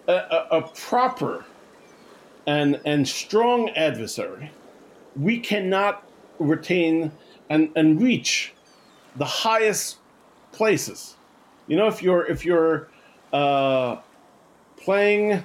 a, 0.09 0.15
a, 0.15 0.49
a 0.51 0.63
proper 0.69 1.45
and 2.47 2.81
and 2.87 3.07
strong 3.07 3.69
adversary, 3.71 4.51
we 5.15 5.41
cannot 5.41 6.09
retain 6.39 7.13
and, 7.51 7.71
and 7.77 8.01
reach 8.01 8.55
the 9.17 9.27
highest 9.27 9.99
places. 10.55 11.17
You 11.67 11.77
know, 11.77 11.87
if 11.87 12.03
you're 12.03 12.27
if 12.27 12.45
you're 12.45 12.89
uh, 13.33 13.97
playing, 14.77 15.45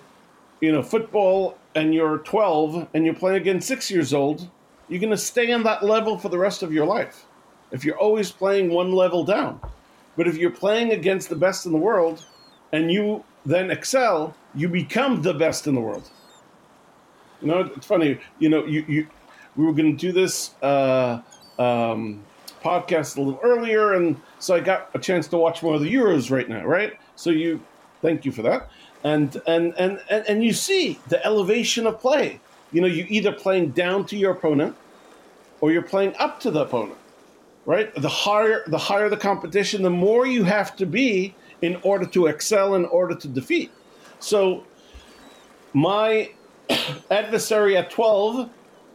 you 0.62 0.72
know, 0.72 0.84
football 0.84 1.58
and 1.76 1.94
you're 1.94 2.20
12 2.20 2.90
and 2.94 3.06
you're 3.06 3.14
playing 3.14 3.38
against 3.38 3.68
six 3.68 3.90
years 3.90 4.14
old, 4.14 4.48
you're 4.88 5.00
going 5.00 5.12
to 5.12 5.18
stay 5.18 5.52
on 5.52 5.64
that 5.64 5.84
level 5.84 6.18
for 6.18 6.30
the 6.30 6.38
rest 6.38 6.64
of 6.64 6.74
your 6.74 6.86
life. 6.86 7.26
If 7.72 7.86
you're 7.86 7.98
always 7.98 8.32
playing 8.32 8.72
one 8.72 8.92
level 8.92 9.24
down, 9.24 9.62
but 10.18 10.28
if 10.28 10.38
you're 10.38 10.52
playing 10.52 10.92
against 10.92 11.30
the 11.30 11.36
best 11.36 11.66
in 11.66 11.72
the 11.72 11.78
world, 11.78 12.26
and 12.72 12.92
you 12.92 13.24
then 13.46 13.72
excel, 13.72 14.36
you 14.54 14.68
become 14.68 15.22
the 15.22 15.34
best 15.34 15.68
in 15.68 15.76
the 15.76 15.82
world. 15.82 16.10
You 17.42 17.48
know, 17.48 17.72
it's 17.76 17.86
funny. 17.86 18.20
You 18.38 18.50
know, 18.50 18.66
you, 18.66 18.84
you 18.88 19.08
we 19.56 19.66
were 19.66 19.74
going 19.74 19.96
to 19.96 19.98
do 19.98 20.12
this 20.12 20.54
uh, 20.62 21.22
um, 21.58 22.24
podcast 22.62 23.18
a 23.18 23.22
little 23.22 23.40
earlier, 23.44 23.94
and 23.94 24.20
so 24.40 24.56
I 24.56 24.60
got 24.60 24.90
a 24.94 25.00
chance 25.00 25.28
to 25.30 25.38
watch 25.38 25.64
more 25.64 25.76
of 25.76 25.82
the 25.82 25.94
Euros 25.94 26.32
right 26.32 26.48
now. 26.48 26.66
Right. 26.66 26.94
So 27.16 27.30
you, 27.30 27.62
thank 28.02 28.26
you 28.26 28.32
for 28.32 28.42
that. 28.44 28.70
And 29.04 29.42
and 29.48 29.74
and 29.78 30.02
and, 30.10 30.26
and 30.28 30.44
you 30.44 30.54
see 30.54 31.00
the 31.08 31.24
elevation 31.26 31.88
of 31.88 32.00
play. 32.00 32.40
You 32.72 32.82
know, 32.82 32.88
you're 32.88 33.08
either 33.10 33.32
playing 33.32 33.72
down 33.72 34.06
to 34.08 34.18
your 34.18 34.32
opponent, 34.32 34.76
or 35.62 35.72
you're 35.72 35.82
playing 35.82 36.16
up 36.20 36.40
to 36.42 36.52
the 36.52 36.62
opponent. 36.62 36.98
Right. 37.66 37.94
The 37.96 38.10
higher 38.10 38.64
the 38.68 38.78
higher 38.78 39.10
the 39.10 39.18
competition, 39.18 39.84
the 39.84 39.90
more 39.90 40.26
you 40.26 40.44
have 40.44 40.76
to 40.78 40.86
be 40.86 41.36
in 41.62 41.78
order 41.84 42.06
to 42.06 42.28
excel, 42.28 42.76
in 42.76 42.86
order 42.86 43.16
to 43.16 43.28
defeat. 43.28 43.72
So 44.20 44.64
my 45.74 46.32
adversary 47.12 47.78
at 47.78 47.90
12 47.90 48.50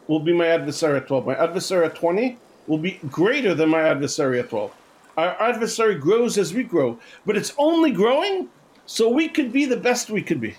will 0.06 0.20
be 0.20 0.32
my 0.32 0.46
adversary 0.46 0.98
at 0.98 1.06
12. 1.06 1.26
My 1.26 1.36
adversary 1.36 1.86
at 1.86 1.94
20 1.94 2.38
will 2.66 2.78
be 2.78 3.00
greater 3.10 3.54
than 3.54 3.68
my 3.68 3.82
adversary 3.82 4.40
at 4.40 4.50
12. 4.50 4.72
Our 5.16 5.40
adversary 5.40 5.94
grows 5.96 6.38
as 6.38 6.52
we 6.52 6.64
grow, 6.64 6.98
but 7.24 7.36
it's 7.36 7.52
only 7.58 7.92
growing 7.92 8.48
so 8.86 9.08
we 9.08 9.28
could 9.28 9.52
be 9.52 9.64
the 9.64 9.76
best 9.76 10.10
we 10.10 10.22
could 10.22 10.40
be. 10.40 10.56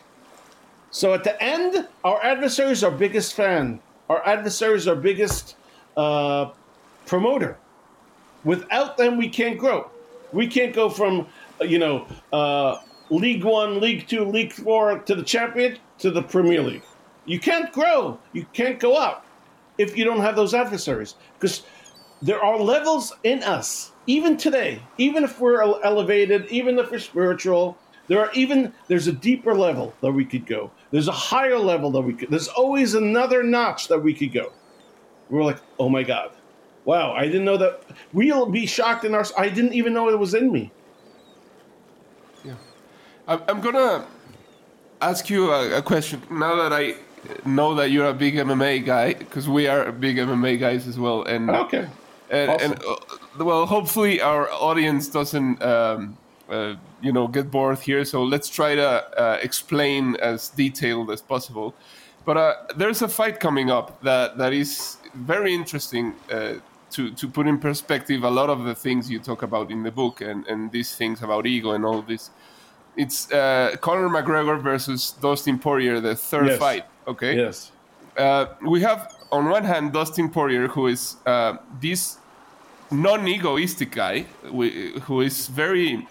So 0.91 1.13
at 1.13 1.23
the 1.23 1.41
end, 1.43 1.87
our 2.03 2.23
adversary 2.23 2.71
is 2.71 2.83
our 2.83 2.91
biggest 2.91 3.33
fan. 3.33 3.79
Our 4.09 4.25
adversary 4.25 4.75
is 4.75 4.87
our 4.87 4.95
biggest 4.95 5.55
uh, 5.97 6.51
promoter. 7.05 7.57
Without 8.43 8.95
them, 8.95 9.17
we 9.17 9.27
can't 9.27 9.57
grow. 9.57 9.89
We 10.31 10.47
can't 10.47 10.73
go 10.73 10.89
from, 10.89 11.27
you 11.61 11.79
know, 11.79 12.07
uh, 12.31 12.77
League 13.09 13.43
One, 13.43 13.79
League 13.81 14.07
Two, 14.07 14.25
League 14.25 14.53
Four 14.53 14.99
to 14.99 15.15
the 15.15 15.23
champion 15.23 15.77
to 15.99 16.11
the 16.11 16.21
Premier 16.21 16.61
League. 16.61 16.83
You 17.25 17.39
can't 17.39 17.71
grow. 17.71 18.19
You 18.33 18.45
can't 18.53 18.79
go 18.79 18.95
up 18.95 19.25
if 19.77 19.97
you 19.97 20.05
don't 20.05 20.19
have 20.19 20.35
those 20.35 20.53
adversaries. 20.53 21.15
Because 21.39 21.63
there 22.21 22.43
are 22.43 22.57
levels 22.57 23.13
in 23.23 23.43
us, 23.43 23.91
even 24.07 24.37
today, 24.37 24.81
even 24.97 25.23
if 25.23 25.39
we're 25.39 25.61
elevated, 25.83 26.47
even 26.47 26.79
if 26.79 26.91
we're 26.91 26.99
spiritual, 26.99 27.77
there 28.07 28.19
are 28.19 28.31
even 28.33 28.73
there's 28.87 29.07
a 29.07 29.11
deeper 29.11 29.55
level 29.55 29.93
that 30.01 30.11
we 30.11 30.25
could 30.25 30.45
go. 30.45 30.71
There's 30.91 31.07
a 31.07 31.13
higher 31.13 31.57
level 31.57 31.91
that 31.91 32.01
we 32.01 32.13
could. 32.13 32.29
There's 32.29 32.47
always 32.47 32.93
another 32.93 33.43
notch 33.43 33.87
that 33.87 33.99
we 33.99 34.13
could 34.13 34.31
go. 34.31 34.51
We're 35.29 35.43
like, 35.43 35.59
oh 35.79 35.89
my 35.89 36.03
god, 36.03 36.31
wow! 36.85 37.13
I 37.13 37.25
didn't 37.25 37.45
know 37.45 37.57
that. 37.57 37.81
We'll 38.13 38.45
be 38.45 38.65
shocked 38.65 39.05
in 39.05 39.15
our. 39.15 39.25
I 39.37 39.49
didn't 39.49 39.73
even 39.73 39.93
know 39.93 40.09
it 40.09 40.19
was 40.19 40.35
in 40.35 40.51
me. 40.51 40.71
Yeah, 42.43 42.53
I'm 43.27 43.59
gonna 43.59 44.05
ask 45.01 45.29
you 45.29 45.51
a, 45.51 45.81
question 45.81 46.21
now 46.29 46.55
that 46.55 46.73
I 46.73 46.95
know 47.45 47.73
that 47.75 47.91
you're 47.91 48.07
a 48.07 48.13
big 48.13 48.35
MMA 48.35 48.85
guy 48.85 49.13
because 49.13 49.49
we 49.49 49.67
are 49.67 49.91
big 49.91 50.17
MMA 50.17 50.59
guys 50.59 50.87
as 50.87 50.99
well. 50.99 51.23
And 51.23 51.49
okay, 51.49 51.87
and, 52.29 52.51
awesome. 52.51 52.71
and 52.73 52.83
uh, 52.83 53.43
well, 53.45 53.65
hopefully 53.65 54.21
our 54.21 54.49
audience 54.51 55.07
doesn't 55.07 55.61
um, 55.61 56.17
uh, 56.49 56.75
you 57.01 57.11
know 57.11 57.27
get 57.27 57.51
bored 57.51 57.79
here. 57.79 58.05
So 58.05 58.23
let's 58.23 58.49
try 58.49 58.75
to 58.75 59.19
uh, 59.19 59.39
explain 59.41 60.15
as 60.17 60.49
detailed 60.49 61.11
as 61.11 61.21
possible. 61.21 61.73
But 62.25 62.37
uh, 62.37 62.53
there's 62.75 63.01
a 63.01 63.07
fight 63.07 63.39
coming 63.39 63.69
up 63.69 64.01
that 64.01 64.37
that 64.37 64.53
is 64.53 64.97
very 65.13 65.53
interesting 65.53 66.13
uh, 66.31 66.55
to 66.91 67.11
to 67.11 67.27
put 67.27 67.47
in 67.47 67.59
perspective 67.59 68.23
a 68.23 68.29
lot 68.29 68.49
of 68.49 68.63
the 68.63 68.75
things 68.75 69.09
you 69.09 69.19
talk 69.19 69.43
about 69.43 69.71
in 69.71 69.83
the 69.83 69.91
book 69.91 70.21
and 70.21 70.47
and 70.47 70.71
these 70.71 70.95
things 70.95 71.21
about 71.21 71.45
ego 71.45 71.71
and 71.71 71.85
all 71.85 72.01
this. 72.01 72.31
It's 72.97 73.31
uh, 73.31 73.75
Conor 73.81 74.09
McGregor 74.09 74.59
versus 74.61 75.11
Dustin 75.21 75.59
Poirier, 75.59 75.99
the 75.99 76.15
third 76.15 76.47
Yes. 76.47 76.59
fight. 76.59 76.85
Okay 77.07 77.35
Yes. 77.35 77.71
uh, 78.17 78.45
we 78.61 78.81
have 78.81 79.14
on 79.35 79.49
one 79.49 79.63
hand 79.63 79.93
Dustin 79.93 80.29
Poirier, 80.29 80.67
who 80.67 80.87
is 80.87 81.17
uh, 81.25 81.57
this 81.81 82.17
non-egoistic 82.91 83.91
guy, 83.91 84.25
who 85.07 85.21
is 85.21 85.47
very 85.47 86.07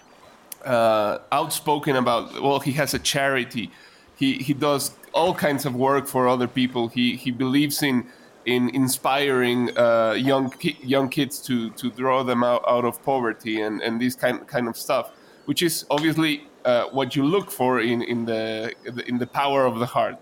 uh, 0.63 1.19
outspoken 1.31 1.95
about. 1.95 2.41
Well, 2.41 2.59
he 2.59 2.73
has 2.73 2.93
a 2.93 2.99
charity. 2.99 3.71
He 4.15 4.33
he 4.47 4.53
does 4.53 4.91
all 5.13 5.33
kinds 5.33 5.65
of 5.65 5.75
work 5.75 6.07
for 6.07 6.27
other 6.27 6.47
people. 6.47 6.87
He 6.87 7.15
he 7.15 7.31
believes 7.31 7.81
in 7.83 8.05
in 8.45 8.69
inspiring 8.69 9.75
uh, 9.77 10.13
young 10.17 10.51
ki- 10.51 10.77
young 10.83 11.09
kids 11.09 11.39
to 11.47 11.71
to 11.71 11.91
draw 11.91 12.23
them 12.23 12.43
out, 12.43 12.63
out 12.67 12.85
of 12.85 13.03
poverty 13.03 13.61
and 13.61 13.81
and 13.81 13.99
this 13.99 14.15
kind 14.15 14.47
kind 14.47 14.67
of 14.67 14.77
stuff, 14.77 15.11
which 15.45 15.61
is 15.61 15.85
obviously 15.89 16.47
uh, 16.65 16.85
what 16.91 17.15
you 17.15 17.25
look 17.25 17.51
for 17.51 17.81
in 17.81 18.01
in 18.01 18.25
the 18.25 18.73
in 19.07 19.17
the 19.17 19.27
power 19.27 19.65
of 19.65 19.79
the 19.79 19.85
heart. 19.85 20.17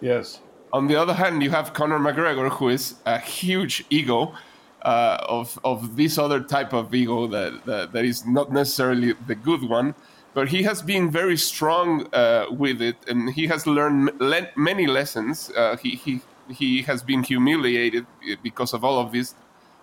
Yes. 0.00 0.40
On 0.72 0.86
the 0.86 0.96
other 0.96 1.14
hand, 1.14 1.42
you 1.42 1.50
have 1.50 1.72
Conor 1.72 1.98
McGregor, 1.98 2.48
who 2.50 2.68
is 2.68 2.94
a 3.04 3.18
huge 3.18 3.84
ego 3.90 4.34
uh, 4.82 5.18
of 5.28 5.58
of 5.64 5.96
this 5.96 6.16
other 6.16 6.40
type 6.40 6.72
of 6.72 6.94
ego 6.94 7.26
that, 7.26 7.64
that 7.66 7.92
that 7.92 8.04
is 8.04 8.24
not 8.24 8.52
necessarily 8.52 9.14
the 9.26 9.34
good 9.34 9.62
one, 9.68 9.94
but 10.32 10.48
he 10.48 10.62
has 10.62 10.80
been 10.80 11.10
very 11.10 11.36
strong 11.36 12.06
uh, 12.14 12.46
with 12.50 12.80
it, 12.80 12.96
and 13.08 13.30
he 13.30 13.46
has 13.48 13.66
learned 13.66 14.12
le- 14.20 14.48
many 14.56 14.86
lessons. 14.86 15.50
Uh, 15.56 15.76
he 15.76 15.96
he 15.96 16.20
he 16.48 16.82
has 16.82 17.02
been 17.02 17.22
humiliated 17.22 18.06
because 18.42 18.72
of 18.72 18.84
all 18.84 19.00
of 19.00 19.10
these 19.12 19.34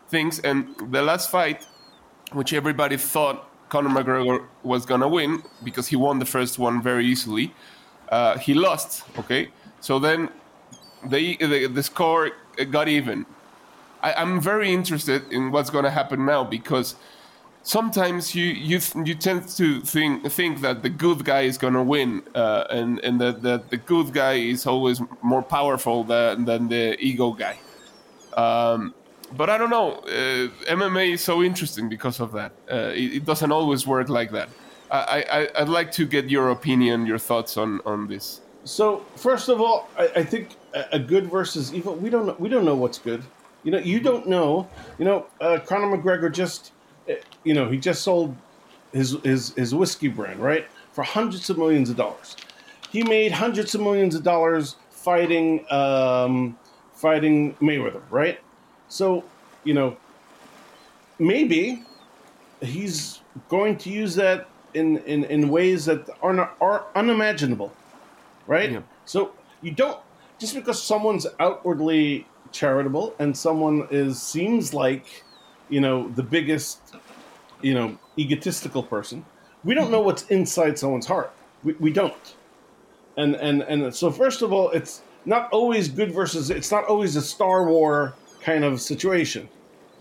things, 0.10 0.40
and 0.40 0.74
the 0.92 1.02
last 1.02 1.30
fight, 1.30 1.68
which 2.32 2.54
everybody 2.54 2.98
thought 2.98 3.50
Conor 3.70 3.90
McGregor 3.90 4.46
was 4.64 4.86
gonna 4.86 5.08
win 5.08 5.44
because 5.64 5.88
he 5.88 5.98
won 5.98 6.20
the 6.20 6.26
first 6.26 6.58
one 6.58 6.82
very 6.82 7.06
easily, 7.06 7.54
uh, 8.10 8.38
he 8.38 8.54
lost. 8.54 9.04
Okay, 9.20 9.50
so 9.82 10.00
then 10.00 10.30
the, 11.10 11.38
the 11.38 11.68
the 11.68 11.84
score 11.84 12.32
got 12.72 12.88
even. 12.88 13.26
I, 14.02 14.14
I'm 14.14 14.40
very 14.40 14.72
interested 14.72 15.32
in 15.32 15.52
what's 15.52 15.70
going 15.70 15.84
to 15.84 15.92
happen 15.92 16.26
now 16.26 16.44
because 16.44 16.96
sometimes 17.68 18.34
you 18.34 18.46
you 18.46 18.80
you 19.04 19.16
tend 19.16 19.48
to 19.58 19.82
think 19.82 20.32
think 20.32 20.62
that 20.62 20.84
the 20.84 20.90
good 20.90 21.26
guy 21.26 21.42
is 21.42 21.58
going 21.58 21.74
to 21.74 21.84
win, 21.84 22.24
uh, 22.34 22.66
and 22.70 23.00
and 23.00 23.20
that, 23.22 23.42
that 23.44 23.70
the 23.70 23.78
good 23.78 24.14
guy 24.14 24.34
is 24.34 24.66
always 24.66 25.02
more 25.22 25.44
powerful 25.44 26.04
than 26.04 26.46
than 26.46 26.70
the 26.70 26.98
ego 27.00 27.32
guy. 27.32 27.58
Um, 28.36 28.94
but 29.36 29.50
I 29.50 29.58
don't 29.58 29.70
know. 29.70 29.94
Uh, 30.06 30.48
MMA 30.72 31.14
is 31.14 31.22
so 31.22 31.44
interesting 31.44 31.90
because 31.90 32.20
of 32.20 32.32
that. 32.32 32.52
Uh, 32.72 32.92
it, 32.96 33.18
it 33.18 33.26
doesn't 33.26 33.52
always 33.52 33.86
work 33.86 34.10
like 34.10 34.32
that. 34.32 34.50
I, 34.90 35.26
I 35.30 35.62
I'd 35.62 35.70
like 35.70 35.92
to 35.94 36.06
get 36.06 36.30
your 36.30 36.50
opinion, 36.50 37.06
your 37.06 37.20
thoughts 37.20 37.58
on 37.58 37.82
on 37.86 38.08
this. 38.08 38.42
So 38.64 39.06
first 39.16 39.50
of 39.50 39.60
all, 39.62 39.90
I, 39.98 40.08
I 40.18 40.24
think 40.24 40.56
a, 40.92 41.00
good 41.00 41.30
versus 41.30 41.74
evil. 41.74 41.96
We 41.96 42.10
don't 42.10 42.26
know, 42.26 42.36
we 42.40 42.50
don't 42.50 42.66
know 42.66 42.76
what's 42.76 43.00
good. 43.00 43.24
You 43.64 43.72
know, 43.72 43.80
you 43.80 44.00
don't 44.00 44.28
know. 44.28 44.68
You 44.98 45.06
know, 45.06 45.26
uh, 45.42 45.60
Conor 45.66 45.98
McGregor 45.98 46.32
just, 46.32 46.72
uh, 47.10 47.14
you 47.44 47.54
know, 47.54 47.70
he 47.70 47.78
just 47.78 48.02
sold 48.02 48.36
his 48.94 49.18
his 49.24 49.54
his 49.56 49.76
whiskey 49.76 50.08
brand 50.08 50.40
right 50.40 50.66
for 50.94 51.04
hundreds 51.04 51.50
of 51.50 51.58
millions 51.58 51.90
of 51.90 51.98
dollars. 51.98 52.36
He 52.90 53.04
made 53.04 53.32
hundreds 53.32 53.76
of 53.76 53.82
millions 53.82 54.16
of 54.16 54.24
dollars 54.24 54.78
fighting 54.90 55.66
um, 55.72 56.58
fighting 56.94 57.56
Mayweather, 57.56 58.02
right? 58.10 58.40
So 58.88 59.24
you 59.64 59.74
know, 59.74 59.98
maybe 61.20 61.84
he's 62.62 63.22
going 63.50 63.78
to 63.78 63.90
use 63.90 64.16
that 64.16 64.48
in 64.74 64.98
in, 65.00 65.26
in 65.26 65.50
ways 65.50 65.86
that 65.86 66.10
are 66.22 66.34
not, 66.34 66.56
are 66.62 66.86
unimaginable 66.96 67.74
right? 68.48 68.72
Yeah. 68.72 68.82
So 69.06 69.32
you 69.62 69.72
don't 69.72 70.00
just 70.40 70.56
because 70.56 70.82
someone's 70.82 71.28
outwardly 71.40 72.28
charitable 72.52 73.16
and 73.20 73.36
someone 73.36 73.88
is 73.92 74.22
seems 74.22 74.74
like 74.74 75.24
you 75.70 75.82
know 75.82 76.10
the 76.10 76.24
biggest 76.24 76.96
you 77.62 77.74
know 77.74 77.98
egotistical 78.18 78.84
person. 78.84 79.26
We 79.64 79.74
don't 79.74 79.92
know 79.92 80.02
what's 80.02 80.24
inside 80.28 80.78
someone's 80.78 81.06
heart. 81.06 81.34
We, 81.64 81.74
we 81.74 81.92
don't. 81.92 82.36
And 83.18 83.36
and 83.36 83.62
and 83.64 83.94
so 83.94 84.12
first 84.12 84.42
of 84.42 84.54
all, 84.54 84.70
it's 84.72 85.02
not 85.26 85.50
always 85.52 85.90
good 85.90 86.12
versus. 86.14 86.50
It's 86.50 86.72
not 86.72 86.86
always 86.86 87.16
a 87.16 87.22
Star 87.22 87.68
War 87.68 88.16
kind 88.42 88.64
of 88.64 88.80
situation 88.82 89.50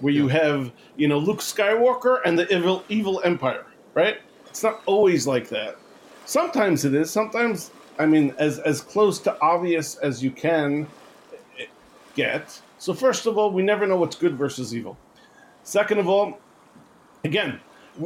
where 0.00 0.12
you 0.12 0.28
have 0.28 0.70
you 0.96 1.08
know 1.08 1.18
Luke 1.18 1.40
Skywalker 1.40 2.20
and 2.24 2.38
the 2.38 2.54
evil 2.54 2.84
evil 2.88 3.20
Empire, 3.24 3.66
right? 3.94 4.18
It's 4.46 4.62
not 4.62 4.82
always 4.86 5.26
like 5.26 5.48
that. 5.48 5.76
Sometimes 6.26 6.84
it 6.84 6.94
is. 6.94 7.10
Sometimes 7.10 7.70
I 7.98 8.06
mean, 8.06 8.34
as 8.38 8.58
as 8.58 8.80
close 8.80 9.18
to 9.20 9.40
obvious 9.40 9.96
as 9.96 10.22
you 10.22 10.30
can 10.30 10.86
get. 12.14 12.60
So 12.78 12.92
first 12.92 13.26
of 13.26 13.38
all, 13.38 13.50
we 13.50 13.62
never 13.62 13.86
know 13.86 13.96
what's 13.96 14.16
good 14.16 14.36
versus 14.36 14.74
evil. 14.74 14.96
Second 15.62 15.98
of 15.98 16.08
all, 16.08 16.38
again, 17.24 17.60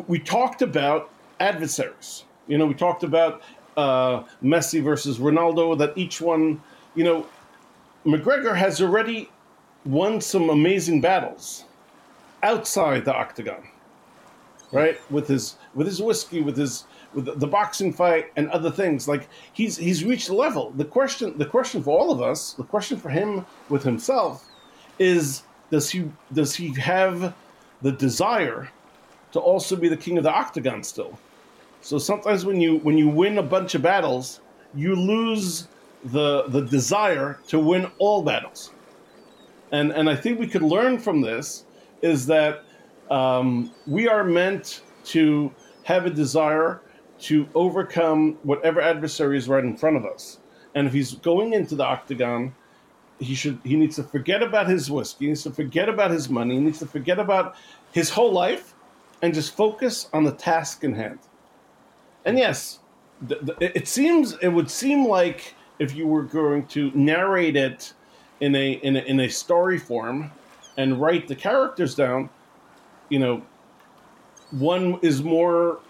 we 0.07 0.19
talked 0.19 0.63
about 0.63 1.11
adversaries. 1.41 2.25
You 2.47 2.59
know, 2.59 2.67
we 2.67 2.75
talked 2.75 3.03
about 3.03 3.43
uh, 3.77 4.25
Messi 4.43 4.83
versus 4.83 5.19
Ronaldo. 5.19 5.77
That 5.79 5.97
each 5.97 6.21
one, 6.21 6.63
you 6.95 7.05
know, 7.05 7.27
McGregor 8.05 8.55
has 8.55 8.81
already 8.81 9.31
won 9.85 10.21
some 10.21 10.51
amazing 10.51 11.01
battles 11.01 11.65
outside 12.43 13.05
the 13.05 13.15
octagon, 13.15 13.67
right? 14.73 14.99
With 15.11 15.29
his 15.29 15.57
with 15.75 15.87
his 15.87 16.01
whiskey, 16.01 16.41
with 16.43 16.57
his 16.57 16.85
the, 17.15 17.35
the 17.35 17.47
boxing 17.47 17.93
fight 17.93 18.27
and 18.37 18.49
other 18.51 18.71
things. 18.71 19.09
Like 19.09 19.29
he's 19.53 19.77
he's 19.77 20.05
reached 20.05 20.29
a 20.29 20.35
level. 20.35 20.71
The 20.71 20.85
question 20.85 21.37
the 21.39 21.47
question 21.47 21.83
for 21.83 21.99
all 21.99 22.11
of 22.11 22.23
us, 22.23 22.53
the 22.55 22.65
question 22.65 22.99
for 22.99 23.09
him 23.09 23.45
with 23.69 23.83
himself, 23.83 24.47
is 24.99 25.43
does 25.71 25.91
he 25.91 26.11
does 26.33 26.55
he 26.55 26.75
have 26.81 27.35
the 27.83 27.93
desire 27.93 28.71
to 29.33 29.41
also 29.41 29.77
be 29.77 29.89
the 29.89 29.97
king 29.97 30.19
of 30.19 30.25
the 30.25 30.33
octagon 30.33 30.83
still? 30.83 31.19
So 31.81 31.99
sometimes 31.99 32.45
when 32.45 32.61
you 32.61 32.79
when 32.79 32.99
you 32.99 33.09
win 33.09 33.39
a 33.39 33.43
bunch 33.43 33.75
of 33.75 33.83
battles, 33.83 34.41
you 34.75 34.95
lose 34.95 35.69
the 36.05 36.45
the 36.49 36.63
desire 36.63 37.39
to 37.49 37.59
win 37.59 37.91
all 37.99 38.23
battles. 38.23 38.73
And 39.73 39.93
and 39.93 40.09
I 40.09 40.17
think 40.17 40.39
we 40.39 40.47
could 40.47 40.63
learn 40.63 40.99
from 40.99 41.21
this 41.21 41.65
is 42.03 42.27
that 42.27 42.65
um, 43.11 43.73
we 43.87 44.09
are 44.09 44.25
meant 44.25 44.83
to 45.05 45.53
have 45.85 46.07
a 46.07 46.11
desire 46.11 46.81
to 47.23 47.49
overcome 47.55 48.39
whatever 48.43 48.81
adversary 48.81 49.37
is 49.37 49.49
right 49.49 49.65
in 49.65 49.77
front 49.77 49.97
of 49.97 50.05
us. 50.05 50.39
And 50.75 50.87
if 50.87 50.93
he's 50.93 51.15
going 51.15 51.53
into 51.53 51.75
the 51.75 51.85
octagon, 51.85 52.55
he 53.19 53.35
should 53.35 53.59
he 53.65 53.77
needs 53.77 53.97
to 53.97 54.03
forget 54.03 54.43
about 54.43 54.69
his 54.69 54.91
whiskey, 54.91 55.27
he 55.27 55.29
needs 55.29 55.43
to 55.43 55.51
forget 55.51 55.89
about 55.89 56.11
his 56.11 56.31
money, 56.31 56.55
he 56.55 56.61
needs 56.61 56.79
to 56.79 56.87
forget 56.87 57.19
about 57.19 57.55
his 57.93 58.09
whole 58.09 58.33
life 58.33 58.75
and 59.23 59.35
just 59.35 59.55
focus 59.55 60.09
on 60.13 60.25
the 60.25 60.33
task 60.33 60.85
in 60.85 60.95
hand. 60.95 61.19
And 62.25 62.37
mm-hmm. 62.37 62.43
yes, 62.43 62.79
th- 63.29 63.41
th- 63.45 63.73
it 63.75 63.89
seems 63.89 64.37
it 64.41 64.49
would 64.49 64.71
seem 64.71 65.07
like 65.07 65.55
if 65.79 65.95
you 65.95 66.07
were 66.07 66.23
going 66.23 66.67
to 66.69 66.91
narrate 66.95 67.57
it 67.57 67.93
in 68.41 68.55
a 68.55 68.73
in 68.73 68.97
a, 68.97 69.01
in 69.01 69.21
a 69.21 69.29
story 69.29 69.79
form 69.79 70.31
and 70.79 71.01
write 71.01 71.29
the 71.29 71.35
characters 71.35 71.95
down, 71.95 72.31
you 73.11 73.19
know, 73.19 73.43
one 74.51 74.99
is 75.03 75.23
more 75.23 75.81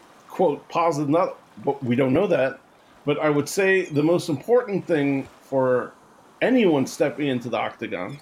quote 0.41 0.67
positive 0.71 1.11
not 1.11 1.37
but 1.67 1.85
we 1.85 1.95
don't 1.95 2.15
know 2.15 2.27
that. 2.27 2.59
But 3.05 3.19
i 3.19 3.29
would 3.29 3.47
say 3.47 3.85
the 3.85 4.03
most 4.03 4.31
important 4.31 4.87
thing 4.87 5.29
for 5.43 5.93
anyone 6.41 6.87
stepping 6.87 7.27
into 7.27 7.51
the 7.51 7.59
octagon 7.59 8.19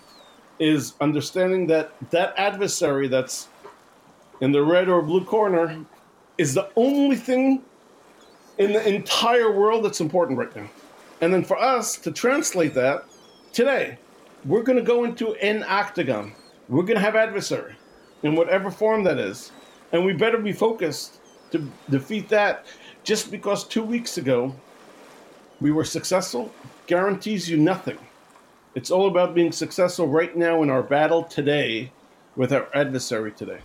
is 0.59 0.95
understanding 1.01 1.69
that 1.69 1.93
that 2.11 2.35
adversary 2.37 3.07
that's 3.07 3.47
in 4.41 4.51
the 4.51 4.61
red 4.61 4.89
or 4.89 5.01
blue 5.01 5.25
corner 5.25 5.79
is 6.39 6.55
the 6.55 6.69
only 6.75 7.15
thing 7.15 7.63
in 8.59 8.73
the 8.73 8.89
entire 8.89 9.53
world 9.53 9.85
that's 9.85 10.01
important 10.01 10.37
right 10.37 10.57
now. 10.57 10.69
And 11.21 11.33
then 11.33 11.45
for 11.45 11.57
us 11.57 11.97
to 11.99 12.11
translate 12.11 12.75
that 12.75 13.05
today 13.53 13.97
we're 14.45 14.65
going 14.65 14.79
to 14.85 14.89
go 14.95 15.05
into 15.05 15.35
an 15.35 15.65
octagon. 15.69 16.33
We're 16.69 16.83
going 16.83 16.97
to 16.97 17.07
have 17.09 17.15
adversary 17.15 17.77
in 18.25 18.35
whatever 18.35 18.73
form 18.73 19.05
that 19.05 19.19
is. 19.19 19.53
And 19.93 20.05
we 20.05 20.15
better 20.15 20.39
be 20.39 20.53
focused 20.53 21.18
to 21.51 21.67
defeat 21.91 22.29
that. 22.29 22.67
Just 23.05 23.31
because 23.31 23.65
two 23.65 23.83
weeks 23.83 24.19
ago 24.19 24.55
we 25.61 25.73
were 25.73 25.85
successful 25.85 26.53
guarantees 26.87 27.49
you 27.49 27.57
nothing. 27.57 27.99
It's 28.75 28.91
all 28.91 29.09
about 29.09 29.35
being 29.35 29.53
successful 29.53 30.07
right 30.07 30.37
now 30.37 30.63
in 30.63 30.71
our 30.71 30.83
battle 30.83 31.25
today 31.25 31.91
with 32.37 32.53
our 32.53 32.69
adversary 32.75 33.33
today. 33.33 33.59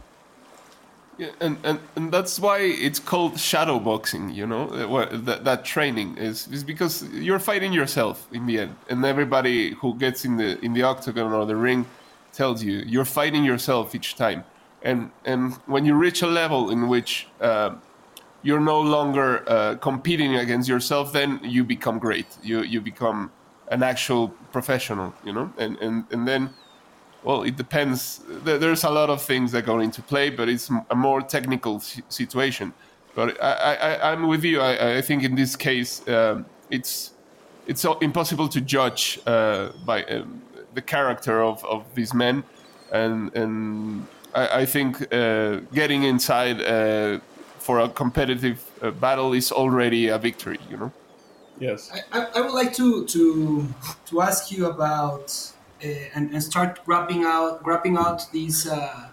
Yeah, 1.17 1.29
and, 1.39 1.57
and, 1.63 1.79
and 1.95 2.11
that's 2.11 2.39
why 2.39 2.59
it's 2.61 2.97
called 2.97 3.39
shadow 3.39 3.79
boxing, 3.79 4.31
you 4.31 4.47
know, 4.47 4.65
that, 5.15 5.43
that 5.43 5.63
training 5.63 6.17
is, 6.17 6.47
is 6.47 6.63
because 6.63 7.03
you're 7.11 7.37
fighting 7.37 7.71
yourself 7.71 8.27
in 8.31 8.47
the 8.47 8.61
end. 8.61 8.75
And 8.89 9.05
everybody 9.05 9.73
who 9.75 9.93
gets 9.95 10.25
in 10.25 10.37
the 10.37 10.59
in 10.65 10.73
the 10.73 10.81
octagon 10.81 11.31
or 11.31 11.45
the 11.45 11.55
ring 11.55 11.85
tells 12.31 12.63
you 12.63 12.83
you're 12.87 13.05
fighting 13.05 13.43
yourself 13.43 13.93
each 13.93 14.15
time. 14.15 14.43
And 14.83 15.11
and 15.25 15.53
when 15.65 15.85
you 15.85 15.95
reach 15.95 16.21
a 16.21 16.27
level 16.27 16.69
in 16.69 16.89
which 16.89 17.27
uh, 17.39 17.75
you're 18.41 18.59
no 18.59 18.79
longer 18.81 19.43
uh, 19.47 19.75
competing 19.75 20.35
against 20.35 20.67
yourself, 20.67 21.13
then 21.13 21.39
you 21.43 21.63
become 21.63 21.99
great. 21.99 22.27
You 22.43 22.61
you 22.63 22.81
become 22.81 23.31
an 23.69 23.81
actual 23.81 24.29
professional, 24.51 25.13
you 25.25 25.33
know, 25.33 25.53
and 25.57 25.77
and 25.77 26.05
and 26.11 26.27
then 26.27 26.53
well, 27.23 27.43
it 27.43 27.55
depends. 27.55 28.21
There's 28.27 28.83
a 28.83 28.89
lot 28.89 29.09
of 29.09 29.21
things 29.21 29.51
that 29.53 29.65
go 29.65 29.79
into 29.79 30.01
play, 30.01 30.29
but 30.29 30.49
it's 30.49 30.69
a 30.89 30.95
more 30.95 31.21
technical 31.21 31.79
situation. 31.79 32.73
But 33.15 33.41
I, 33.41 33.75
I 33.75 34.11
am 34.11 34.27
with 34.27 34.43
you. 34.43 34.59
I, 34.59 34.97
I, 34.97 35.01
think 35.01 35.23
in 35.23 35.35
this 35.35 35.55
case, 35.55 36.05
um, 36.07 36.45
it's 36.69 37.11
it's 37.67 37.85
impossible 38.01 38.49
to 38.49 38.59
judge 38.59 39.19
uh, 39.25 39.69
by 39.85 40.03
um, 40.05 40.41
the 40.73 40.81
character 40.81 41.41
of, 41.41 41.63
of 41.65 41.85
these 41.95 42.13
men, 42.13 42.43
and 42.91 43.33
and 43.35 44.07
I, 44.35 44.61
I 44.61 44.65
think 44.65 45.13
uh, 45.13 45.61
getting 45.73 46.03
inside 46.03 46.61
uh, 46.61 47.19
for 47.59 47.79
a 47.79 47.89
competitive 47.89 48.63
uh, 48.81 48.91
battle 48.91 49.33
is 49.33 49.51
already 49.51 50.07
a 50.07 50.17
victory. 50.17 50.59
You 50.69 50.77
know. 50.77 50.91
Yes. 51.59 51.91
I, 52.11 52.27
I 52.35 52.41
would 52.41 52.53
like 52.53 52.73
to 52.75 53.05
to 53.05 53.67
to 54.07 54.21
ask 54.21 54.51
you 54.51 54.65
about 54.65 55.53
uh, 55.83 55.87
and, 56.15 56.31
and 56.31 56.43
start 56.43 56.79
wrapping 56.85 57.23
out 57.23 57.65
wrapping 57.65 57.97
out 57.97 58.31
this 58.31 58.67
uh, 58.67 59.09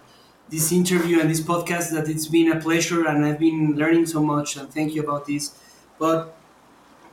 this 0.49 0.73
interview 0.73 1.21
and 1.21 1.31
this 1.31 1.41
podcast 1.41 1.93
that 1.93 2.09
it's 2.09 2.27
been 2.27 2.51
a 2.51 2.61
pleasure 2.61 3.07
and 3.07 3.25
I've 3.25 3.39
been 3.39 3.77
learning 3.77 4.07
so 4.07 4.23
much 4.23 4.57
and 4.57 4.69
thank 4.73 4.95
you 4.95 5.03
about 5.03 5.27
this. 5.27 5.55
But 5.99 6.37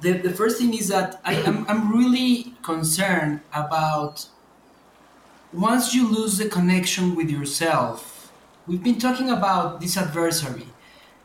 the, 0.02 0.14
the 0.14 0.32
first 0.32 0.60
thing 0.60 0.74
is 0.74 0.88
that 0.88 1.20
I 1.24 1.34
am 1.34 1.66
I'm 1.68 1.92
really 1.92 2.54
concerned 2.64 3.42
about 3.54 4.28
once 5.54 5.96
you 5.96 6.08
lose 6.10 6.38
the 6.38 6.50
connection 6.50 7.16
with 7.16 7.30
yourself. 7.30 8.34
We've 8.68 8.84
been 8.84 9.00
talking 9.00 9.30
about 9.30 9.80
this 9.80 9.96
adversary, 9.96 10.68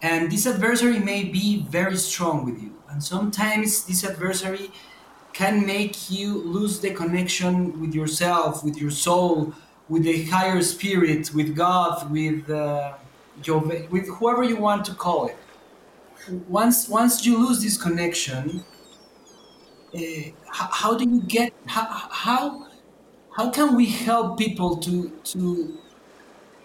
and 0.00 0.30
this 0.30 0.46
adversary 0.46 0.98
may 0.98 1.24
be 1.24 1.62
very 1.62 1.96
strong 1.96 2.44
with 2.44 2.62
you, 2.62 2.74
and 2.88 3.02
sometimes 3.02 3.84
this 3.84 4.04
adversary 4.04 4.70
can 5.32 5.66
make 5.66 6.10
you 6.10 6.38
lose 6.42 6.78
the 6.80 6.90
connection 6.90 7.80
with 7.80 7.94
yourself, 7.94 8.62
with 8.62 8.76
your 8.76 8.90
soul, 8.90 9.54
with 9.88 10.04
the 10.04 10.24
higher 10.24 10.62
spirit, 10.62 11.34
with 11.34 11.56
God, 11.56 12.10
with 12.10 12.48
uh, 12.48 12.94
your, 13.42 13.58
with 13.58 14.08
whoever 14.08 14.44
you 14.44 14.56
want 14.56 14.84
to 14.84 14.94
call 14.94 15.26
it. 15.26 15.36
Once 16.46 16.88
once 16.88 17.26
you 17.26 17.36
lose 17.36 17.60
this 17.60 17.76
connection, 17.76 18.62
uh, 19.94 20.00
how, 20.48 20.68
how, 20.70 20.96
do 20.96 21.08
you 21.08 21.20
get 21.22 21.52
how, 21.66 21.84
how 22.10 22.71
how 23.36 23.50
can 23.50 23.74
we 23.74 23.86
help 23.86 24.38
people 24.38 24.76
to 24.76 25.10
to 25.24 25.78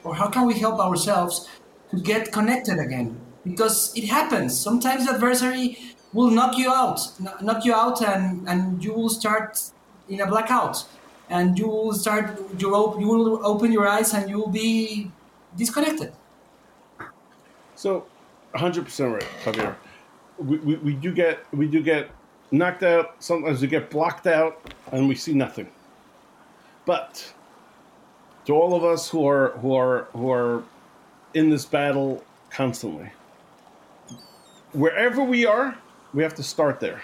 or 0.03 0.15
how 0.15 0.27
can 0.27 0.45
we 0.45 0.53
help 0.53 0.79
ourselves 0.79 1.47
to 1.91 1.99
get 1.99 2.31
connected 2.31 2.79
again? 2.79 3.19
Because 3.43 3.95
it 3.95 4.05
happens. 4.05 4.59
Sometimes 4.59 5.07
adversary 5.07 5.77
will 6.13 6.31
knock 6.31 6.57
you 6.57 6.71
out, 6.71 6.99
knock 7.41 7.65
you 7.65 7.73
out, 7.73 8.01
and 8.01 8.47
and 8.47 8.83
you 8.83 8.93
will 8.93 9.09
start 9.09 9.61
in 10.09 10.21
a 10.21 10.27
blackout, 10.27 10.85
and 11.29 11.57
you 11.57 11.67
will 11.67 11.93
start 11.93 12.39
you 12.59 12.69
will 12.69 12.97
you 12.99 13.07
will 13.07 13.45
open 13.45 13.71
your 13.71 13.87
eyes 13.87 14.13
and 14.13 14.29
you 14.29 14.37
will 14.39 14.49
be 14.51 15.11
disconnected. 15.55 16.13
So, 17.75 18.05
100% 18.55 19.13
right, 19.13 19.27
Javier. 19.43 19.75
We, 20.39 20.57
we, 20.57 20.75
we 20.77 20.93
do 20.93 21.13
get 21.13 21.45
we 21.53 21.67
do 21.67 21.81
get 21.81 22.09
knocked 22.51 22.83
out. 22.83 23.15
Sometimes 23.19 23.61
we 23.61 23.67
get 23.67 23.89
blocked 23.89 24.27
out, 24.27 24.73
and 24.91 25.07
we 25.07 25.15
see 25.15 25.33
nothing. 25.33 25.67
But 26.87 27.33
to 28.45 28.53
all 28.53 28.73
of 28.73 28.85
us 28.85 29.09
who 29.09 29.27
are 29.27 29.49
who 29.59 29.75
are 29.75 30.07
who 30.13 30.31
are 30.31 30.63
in 31.33 31.49
this 31.49 31.65
battle 31.65 32.23
constantly, 32.49 33.11
wherever 34.71 35.21
we 35.21 35.45
are, 35.45 35.77
we 36.13 36.23
have 36.23 36.33
to 36.35 36.43
start 36.43 36.79
there. 36.79 37.01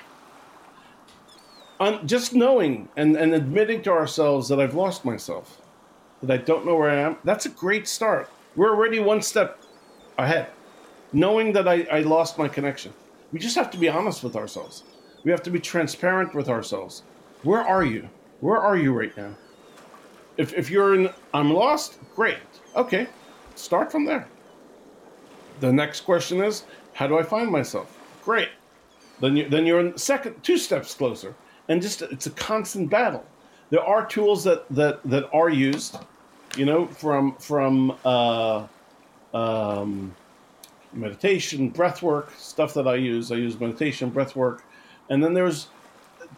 Um, 1.82 2.08
just 2.08 2.34
knowing 2.34 2.88
and, 2.96 3.18
and 3.18 3.34
admitting 3.34 3.82
to 3.82 3.92
ourselves 3.92 4.48
that 4.48 4.62
I've 4.62 4.74
lost 4.74 5.04
myself, 5.04 5.62
that 6.22 6.32
I 6.32 6.38
don't 6.38 6.66
know 6.66 6.78
where 6.78 6.90
I 6.90 6.96
am, 6.96 7.18
that's 7.26 7.46
a 7.46 7.50
great 7.50 7.88
start. 7.90 8.30
We're 8.56 8.70
already 8.70 9.00
one 9.00 9.22
step 9.22 9.62
ahead. 10.18 10.48
Knowing 11.12 11.52
that 11.54 11.68
I, 11.68 11.86
I 11.92 12.00
lost 12.02 12.38
my 12.38 12.48
connection. 12.48 12.94
We 13.34 13.40
just 13.40 13.56
have 13.58 13.70
to 13.72 13.78
be 13.78 13.90
honest 13.90 14.24
with 14.24 14.38
ourselves. 14.38 14.84
We 15.26 15.32
have 15.32 15.44
to 15.44 15.52
be 15.52 15.60
transparent 15.60 16.34
with 16.34 16.48
ourselves. 16.48 17.04
Where 17.42 17.62
are 17.62 17.84
you? 17.84 18.08
Where 18.40 18.58
are 18.58 18.78
you 18.78 18.94
right 18.94 19.16
now? 19.18 19.36
If, 20.38 20.54
if 20.54 20.70
you're 20.70 20.96
in, 20.96 21.10
I'm 21.34 21.54
lost, 21.54 21.98
great. 22.16 22.38
Okay, 22.76 23.08
start 23.56 23.92
from 23.92 24.06
there. 24.06 24.28
The 25.60 25.72
next 25.72 26.02
question 26.02 26.44
is, 26.44 26.64
how 26.94 27.08
do 27.08 27.18
I 27.18 27.24
find 27.24 27.50
myself? 27.50 27.98
Great 28.24 28.50
then 29.24 29.38
you 29.38 29.48
then 29.48 29.66
you're 29.66 29.80
in 29.80 29.98
second 29.98 30.42
two 30.44 30.58
steps 30.58 30.94
closer, 30.94 31.34
and 31.70 31.82
just 31.82 32.02
it's 32.02 32.26
a 32.26 32.32
constant 32.32 32.90
battle. 32.90 33.26
There 33.70 33.84
are 33.84 34.06
tools 34.06 34.44
that 34.44 34.68
that 34.70 35.02
that 35.04 35.30
are 35.34 35.50
used, 35.50 35.98
you 36.58 36.66
know, 36.66 36.88
from 36.88 37.36
from 37.36 37.98
uh, 38.04 38.68
um, 39.34 40.14
meditation, 40.92 41.70
breath 41.70 42.02
work, 42.02 42.32
stuff 42.38 42.74
that 42.74 42.88
I 42.88 42.96
use. 42.96 43.32
I 43.32 43.36
use 43.36 43.60
meditation, 43.60 44.10
breath 44.10 44.36
work, 44.36 44.64
and 45.10 45.24
then 45.24 45.34
there's 45.34 45.68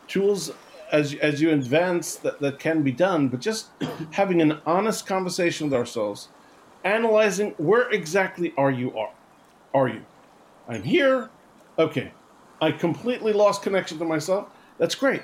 tools 0.08 0.52
as 0.91 1.13
as 1.15 1.41
you 1.41 1.51
advance 1.51 2.15
that, 2.17 2.39
that 2.39 2.59
can 2.59 2.83
be 2.83 2.91
done, 2.91 3.27
but 3.27 3.39
just 3.39 3.67
having 4.11 4.41
an 4.41 4.59
honest 4.65 5.05
conversation 5.05 5.67
with 5.67 5.73
ourselves, 5.73 6.29
analyzing 6.83 7.51
where 7.57 7.89
exactly 7.91 8.53
are 8.57 8.71
you 8.71 8.97
are 8.97 9.11
are 9.73 9.88
you? 9.88 10.05
I'm 10.67 10.83
here. 10.83 11.29
Okay, 11.77 12.11
I 12.61 12.71
completely 12.71 13.33
lost 13.33 13.61
connection 13.61 13.99
to 13.99 14.05
myself. 14.05 14.47
That's 14.77 14.95
great. 14.95 15.23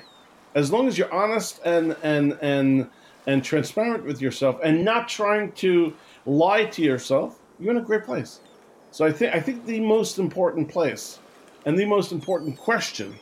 As 0.54 0.70
long 0.70 0.86
as 0.88 0.98
you're 0.98 1.12
honest 1.12 1.60
and 1.64 1.96
and 2.02 2.38
and 2.42 2.88
and 3.26 3.44
transparent 3.44 4.04
with 4.04 4.20
yourself 4.20 4.58
and 4.62 4.84
not 4.84 5.08
trying 5.08 5.52
to 5.52 5.94
lie 6.26 6.64
to 6.66 6.82
yourself, 6.82 7.38
you're 7.58 7.70
in 7.70 7.78
a 7.78 7.84
great 7.84 8.04
place. 8.04 8.40
So 8.90 9.06
I 9.06 9.12
think 9.12 9.34
I 9.34 9.40
think 9.40 9.64
the 9.64 9.80
most 9.80 10.18
important 10.18 10.68
place 10.68 11.18
and 11.64 11.78
the 11.78 11.86
most 11.86 12.12
important 12.12 12.58
question 12.58 13.18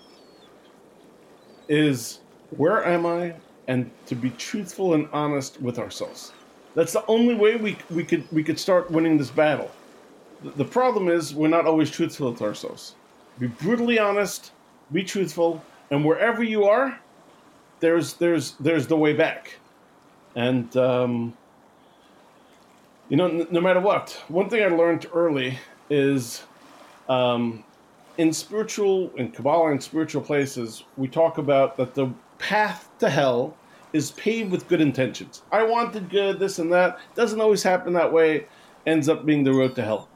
is 1.69 2.21
where 2.57 2.85
am 2.85 3.07
I 3.07 3.35
and 3.71 3.89
to 4.07 4.17
be 4.17 4.31
truthful 4.31 4.95
and 4.95 5.09
honest 5.13 5.63
with 5.63 5.79
ourselves. 5.79 6.33
That's 6.75 6.93
the 6.93 7.07
only 7.07 7.37
way 7.37 7.55
we, 7.55 7.77
we 7.89 8.05
could 8.05 8.25
we 8.33 8.43
could 8.43 8.59
start 8.59 8.91
winning 8.91 9.17
this 9.17 9.31
battle. 9.31 9.71
The, 10.43 10.51
the 10.51 10.65
problem 10.65 11.09
is 11.09 11.35
we're 11.35 11.49
not 11.49 11.67
always 11.67 11.89
truthful 11.89 12.35
to 12.35 12.45
ourselves. 12.45 12.97
Be 13.39 13.47
brutally 13.47 14.01
honest, 14.01 14.51
be 14.93 15.05
truthful, 15.05 15.63
and 15.93 16.05
wherever 16.05 16.43
you 16.43 16.65
are, 16.65 16.99
there's 17.79 18.15
there's 18.15 18.55
there's 18.59 18.89
the 18.89 18.97
way 18.97 19.13
back. 19.13 19.57
And 20.35 20.77
um, 20.77 21.33
you 23.09 23.17
know, 23.17 23.27
n- 23.27 23.47
no 23.53 23.61
matter 23.61 23.81
what, 23.81 24.11
one 24.27 24.49
thing 24.49 24.65
I 24.65 24.69
learned 24.69 25.07
early 25.15 25.59
is 25.91 26.43
um, 27.09 27.63
in 28.19 28.33
spiritual, 28.33 29.13
in 29.17 29.31
Kabbalah, 29.31 29.71
and 29.71 29.83
spiritual 29.83 30.23
places, 30.23 30.83
we 30.97 31.07
talk 31.07 31.39
about 31.39 31.77
that 31.77 31.95
the 31.95 32.13
path 32.41 32.89
to 32.99 33.09
hell 33.09 33.57
is 33.93 34.11
paved 34.13 34.51
with 34.51 34.69
good 34.69 34.81
intentions. 34.81 35.43
I 35.53 35.63
wanted 35.63 36.11
good, 36.11 36.39
this 36.39 36.59
and 36.59 36.73
that. 36.73 36.99
Doesn't 37.15 37.41
always 37.41 37.63
happen 37.63 37.93
that 37.95 38.13
way. 38.13 38.47
Ends 38.87 39.09
up 39.09 39.25
being 39.25 39.45
the 39.45 39.53
road 39.53 39.75
to 39.77 39.83
hell. 39.83 40.09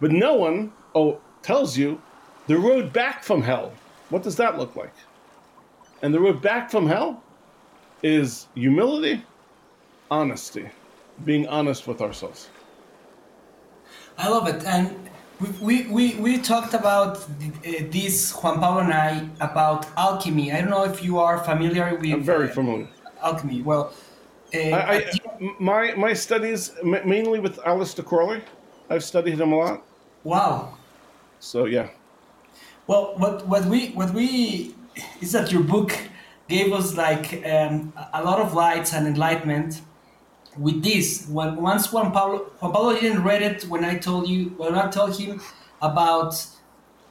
But 0.00 0.12
no 0.12 0.34
one 0.34 0.72
oh 0.94 1.20
tells 1.42 1.76
you 1.76 2.00
the 2.46 2.58
road 2.58 2.92
back 2.92 3.24
from 3.24 3.42
hell, 3.42 3.72
what 4.10 4.22
does 4.22 4.36
that 4.36 4.58
look 4.58 4.76
like? 4.76 4.94
And 6.02 6.12
the 6.12 6.20
road 6.20 6.42
back 6.42 6.70
from 6.70 6.86
hell 6.86 7.22
is 8.02 8.48
humility, 8.54 9.24
honesty, 10.10 10.68
being 11.24 11.46
honest 11.48 11.86
with 11.86 12.00
ourselves. 12.00 12.48
I 14.18 14.28
love 14.28 14.48
it. 14.48 14.64
And 14.64 15.08
we, 15.60 15.86
we, 15.86 16.14
we 16.16 16.38
talked 16.38 16.74
about 16.74 17.18
uh, 17.18 17.24
this, 17.90 18.32
Juan 18.32 18.60
Pablo 18.60 18.82
and 18.82 18.92
I, 18.92 19.28
about 19.40 19.86
alchemy. 19.96 20.52
I 20.52 20.60
don't 20.60 20.70
know 20.70 20.84
if 20.84 21.02
you 21.02 21.18
are 21.18 21.38
familiar 21.38 21.94
with. 21.96 22.12
I'm 22.12 22.22
very 22.22 22.48
familiar. 22.48 22.88
Uh, 23.04 23.26
alchemy. 23.26 23.62
Well, 23.62 23.92
uh, 24.54 24.58
I, 24.58 24.96
I, 24.96 25.10
my, 25.58 25.94
my 25.94 26.12
studies 26.12 26.72
mainly 26.82 27.40
with 27.40 27.56
Aleister 27.58 28.04
Crowley. 28.04 28.42
I've 28.90 29.04
studied 29.04 29.40
him 29.40 29.52
a 29.52 29.56
lot. 29.56 29.82
Wow. 30.24 30.76
So, 31.40 31.64
yeah. 31.64 31.88
Well, 32.86 33.14
what 33.16 33.46
what 33.46 33.64
we 33.66 33.90
what 33.90 34.12
we 34.12 34.74
is 35.20 35.32
that 35.32 35.52
your 35.52 35.62
book 35.62 35.96
gave 36.48 36.72
us 36.72 36.96
like 36.96 37.44
um, 37.46 37.92
a 38.12 38.22
lot 38.22 38.40
of 38.40 38.54
lights 38.54 38.92
and 38.92 39.06
enlightenment, 39.06 39.80
with 40.58 40.82
this. 40.82 41.26
When 41.28 41.56
once 41.56 41.92
Juan 41.92 42.12
Pablo 42.12 42.38
Juan 42.60 42.72
Pablo 42.72 42.98
didn't 42.98 43.22
read 43.22 43.42
it 43.42 43.64
when 43.64 43.84
I 43.84 43.96
told 43.96 44.28
you 44.28 44.50
when 44.56 44.74
I 44.74 44.90
told 44.90 45.18
him 45.18 45.40
about 45.80 46.46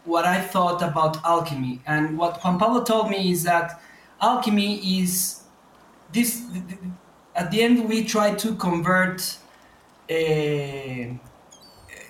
what 0.04 0.26
I 0.26 0.42
thought 0.42 0.82
about 0.82 1.24
alchemy, 1.24 1.82
and 1.86 2.18
what 2.18 2.44
Juan 2.44 2.58
Pablo 2.58 2.84
told 2.84 3.10
me 3.10 3.32
is 3.32 3.44
that 3.44 3.82
alchemy 4.22 5.00
is 5.00 5.42
this. 6.12 6.42
At 7.36 7.50
the 7.52 7.62
end, 7.62 7.88
we 7.88 8.04
try 8.04 8.34
to 8.36 8.56
convert. 8.56 9.38
Uh, 10.10 11.16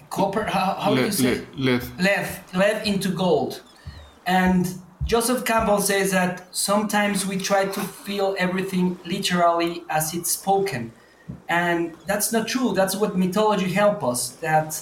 copper 0.09 0.43
how, 0.43 0.75
how 0.75 0.93
do 0.93 1.01
you 1.01 1.11
say 1.11 1.45
lead. 1.55 1.81
lead 1.97 2.27
lead 2.53 2.85
into 2.85 3.09
gold 3.09 3.61
and 4.25 4.75
joseph 5.05 5.45
campbell 5.45 5.79
says 5.79 6.11
that 6.11 6.53
sometimes 6.53 7.25
we 7.25 7.37
try 7.37 7.65
to 7.65 7.79
feel 7.79 8.35
everything 8.37 8.99
literally 9.05 9.83
as 9.89 10.13
it's 10.13 10.31
spoken 10.31 10.91
and 11.49 11.93
that's 12.07 12.31
not 12.31 12.47
true 12.47 12.73
that's 12.73 12.95
what 12.95 13.17
mythology 13.17 13.69
help 13.71 14.03
us 14.03 14.29
that 14.41 14.81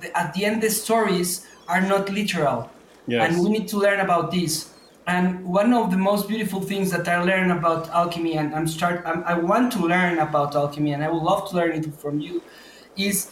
the, 0.00 0.16
at 0.18 0.32
the 0.34 0.44
end 0.44 0.62
the 0.62 0.70
stories 0.70 1.46
are 1.68 1.80
not 1.80 2.08
literal 2.10 2.68
Yes. 3.06 3.22
and 3.34 3.42
we 3.42 3.48
need 3.50 3.66
to 3.68 3.76
learn 3.78 4.00
about 4.00 4.30
this 4.30 4.70
and 5.06 5.44
one 5.44 5.72
of 5.72 5.90
the 5.90 5.96
most 5.96 6.28
beautiful 6.28 6.60
things 6.60 6.90
that 6.92 7.08
i 7.08 7.18
learned 7.20 7.50
about 7.50 7.88
alchemy 7.90 8.36
and 8.36 8.54
i'm 8.54 8.66
start 8.68 9.02
I'm, 9.04 9.24
i 9.24 9.34
want 9.34 9.72
to 9.72 9.80
learn 9.86 10.18
about 10.18 10.54
alchemy 10.54 10.92
and 10.92 11.02
i 11.02 11.08
would 11.10 11.22
love 11.22 11.48
to 11.50 11.56
learn 11.56 11.72
it 11.72 11.92
from 11.94 12.20
you 12.20 12.42
is 12.96 13.30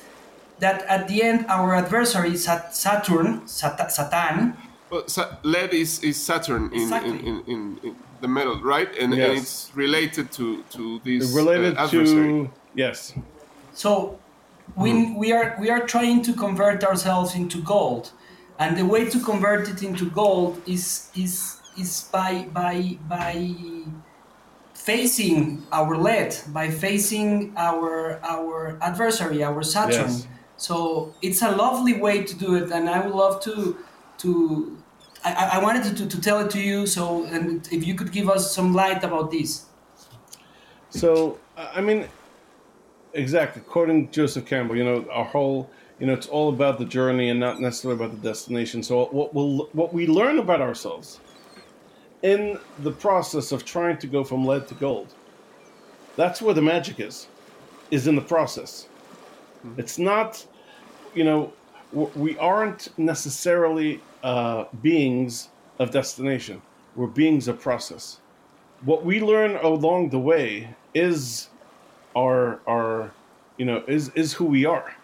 that 0.58 0.82
at 0.88 1.06
the 1.06 1.22
end 1.22 1.46
our 1.48 1.74
adversary 1.76 2.36
Sat- 2.36 2.74
saturn 2.74 3.46
Sat- 3.46 3.92
satan 3.92 4.56
Well, 4.90 5.06
Sa- 5.06 5.36
lead 5.42 5.74
is, 5.74 6.02
is 6.02 6.16
Saturn 6.16 6.70
in, 6.72 6.80
Exactly. 6.82 7.18
in, 7.20 7.26
in, 7.26 7.42
in, 7.46 7.78
in 7.84 7.96
the 8.20 8.28
metal, 8.28 8.60
right? 8.60 8.88
And, 8.98 9.12
and 9.12 9.38
it's 9.38 9.70
related 9.74 10.30
to 10.32 10.62
to 10.70 11.00
this 11.04 11.34
related 11.34 11.76
uh, 11.76 11.88
to 11.88 12.50
yes, 12.74 13.14
So 13.72 14.18
we, 14.76 15.12
we 15.14 15.32
are 15.32 15.56
we 15.60 15.70
are 15.70 15.86
trying 15.86 16.22
to 16.22 16.32
convert 16.32 16.84
ourselves 16.84 17.34
into 17.34 17.62
gold, 17.62 18.12
and 18.58 18.76
the 18.76 18.84
way 18.84 19.08
to 19.08 19.20
convert 19.20 19.68
it 19.68 19.82
into 19.82 20.10
gold 20.10 20.60
is 20.66 21.10
is 21.14 21.60
is 21.78 22.08
by 22.12 22.46
by 22.52 22.98
by 23.08 23.54
facing 24.74 25.62
our 25.72 25.96
lead, 25.96 26.36
by 26.48 26.70
facing 26.70 27.52
our 27.56 28.20
our 28.22 28.78
adversary, 28.80 29.42
our 29.42 29.62
Saturn. 29.62 30.10
Yes. 30.10 30.26
So 30.56 31.14
it's 31.22 31.42
a 31.42 31.50
lovely 31.52 32.00
way 32.00 32.24
to 32.24 32.34
do 32.34 32.56
it, 32.56 32.70
and 32.72 32.88
I 32.88 33.00
would 33.04 33.14
love 33.14 33.42
to 33.42 33.78
to. 34.18 34.77
I, 35.24 35.32
I 35.32 35.44
I 35.56 35.62
wanted 35.62 35.96
to, 35.96 36.06
to 36.06 36.20
tell 36.20 36.40
it 36.40 36.50
to 36.50 36.60
you, 36.60 36.86
so 36.86 37.24
and 37.24 37.66
if 37.72 37.86
you 37.86 37.94
could 37.94 38.12
give 38.12 38.28
us 38.28 38.54
some 38.54 38.74
light 38.74 39.04
about 39.04 39.30
this. 39.30 39.66
So 40.90 41.38
I 41.56 41.78
I 41.78 41.80
mean, 41.80 42.08
exactly. 43.12 43.62
Quoting 43.62 44.10
Joseph 44.10 44.46
Campbell, 44.46 44.76
you 44.76 44.84
know, 44.84 45.06
our 45.10 45.24
whole, 45.24 45.70
you 45.98 46.06
know, 46.06 46.12
it's 46.12 46.28
all 46.28 46.48
about 46.48 46.78
the 46.78 46.84
journey 46.84 47.30
and 47.30 47.40
not 47.40 47.60
necessarily 47.60 48.02
about 48.02 48.16
the 48.16 48.28
destination. 48.28 48.82
So 48.82 49.06
what 49.06 49.34
will 49.34 49.68
what 49.72 49.92
we 49.92 50.06
learn 50.06 50.38
about 50.38 50.60
ourselves 50.60 51.20
in 52.22 52.58
the 52.80 52.90
process 52.90 53.52
of 53.52 53.64
trying 53.64 53.96
to 53.98 54.06
go 54.06 54.24
from 54.24 54.44
lead 54.44 54.66
to 54.68 54.74
gold, 54.74 55.14
that's 56.16 56.42
where 56.42 56.54
the 56.54 56.62
magic 56.62 57.00
is, 57.00 57.28
is 57.90 58.06
in 58.06 58.16
the 58.16 58.22
process. 58.22 58.88
Mm-hmm. 59.64 59.80
It's 59.80 59.98
not, 59.98 60.44
you 61.14 61.24
know, 61.24 61.52
we 61.92 62.36
aren't 62.38 62.88
necessarily 62.98 64.00
uh, 64.22 64.64
beings 64.82 65.48
of 65.78 65.90
destination. 65.90 66.62
We're 66.96 67.06
beings 67.06 67.48
of 67.48 67.60
process. 67.60 68.20
What 68.82 69.04
we 69.04 69.20
learn 69.20 69.56
along 69.56 70.10
the 70.10 70.18
way 70.18 70.74
is 70.94 71.48
our 72.16 72.60
our 72.66 73.12
you 73.56 73.64
know 73.64 73.82
is 73.86 74.10
is 74.10 74.32
who 74.32 74.44
we 74.44 74.64
are. 74.64 74.94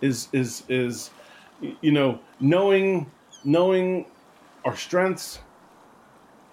Is 0.00 0.28
is 0.32 0.64
is 0.68 1.10
you 1.80 1.92
know 1.92 2.18
knowing 2.40 3.10
knowing 3.44 4.06
our 4.64 4.76
strengths 4.76 5.40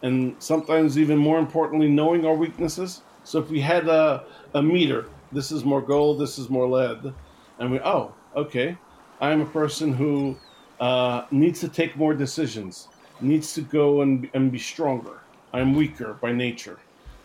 and 0.02 0.36
sometimes 0.40 0.98
even 0.98 1.18
more 1.18 1.40
importantly 1.40 1.90
knowing 1.90 2.26
our 2.26 2.36
weaknesses. 2.36 3.02
So 3.24 3.40
if 3.40 3.50
we 3.50 3.60
had 3.60 3.88
a, 3.88 4.24
a 4.54 4.62
meter 4.62 5.06
this 5.32 5.52
is 5.52 5.64
more 5.64 5.82
gold 5.82 6.20
this 6.20 6.38
is 6.38 6.50
more 6.50 6.68
lead 6.68 7.14
and 7.60 7.72
we 7.72 7.80
oh 7.82 8.14
okay 8.36 8.78
i'm 9.22 9.42
a 9.42 9.46
person 9.46 9.94
who 9.94 10.36
uh, 10.80 11.26
needs 11.32 11.60
to 11.60 11.68
take 11.68 11.96
more 11.98 12.14
decisions 12.14 12.88
needs 13.22 13.54
to 13.54 13.62
go 13.62 14.02
and, 14.02 14.30
and 14.34 14.52
be 14.52 14.60
stronger. 14.60 15.20
I'm 15.54 15.76
weaker 15.76 16.14
by 16.22 16.32
nature. 16.32 16.78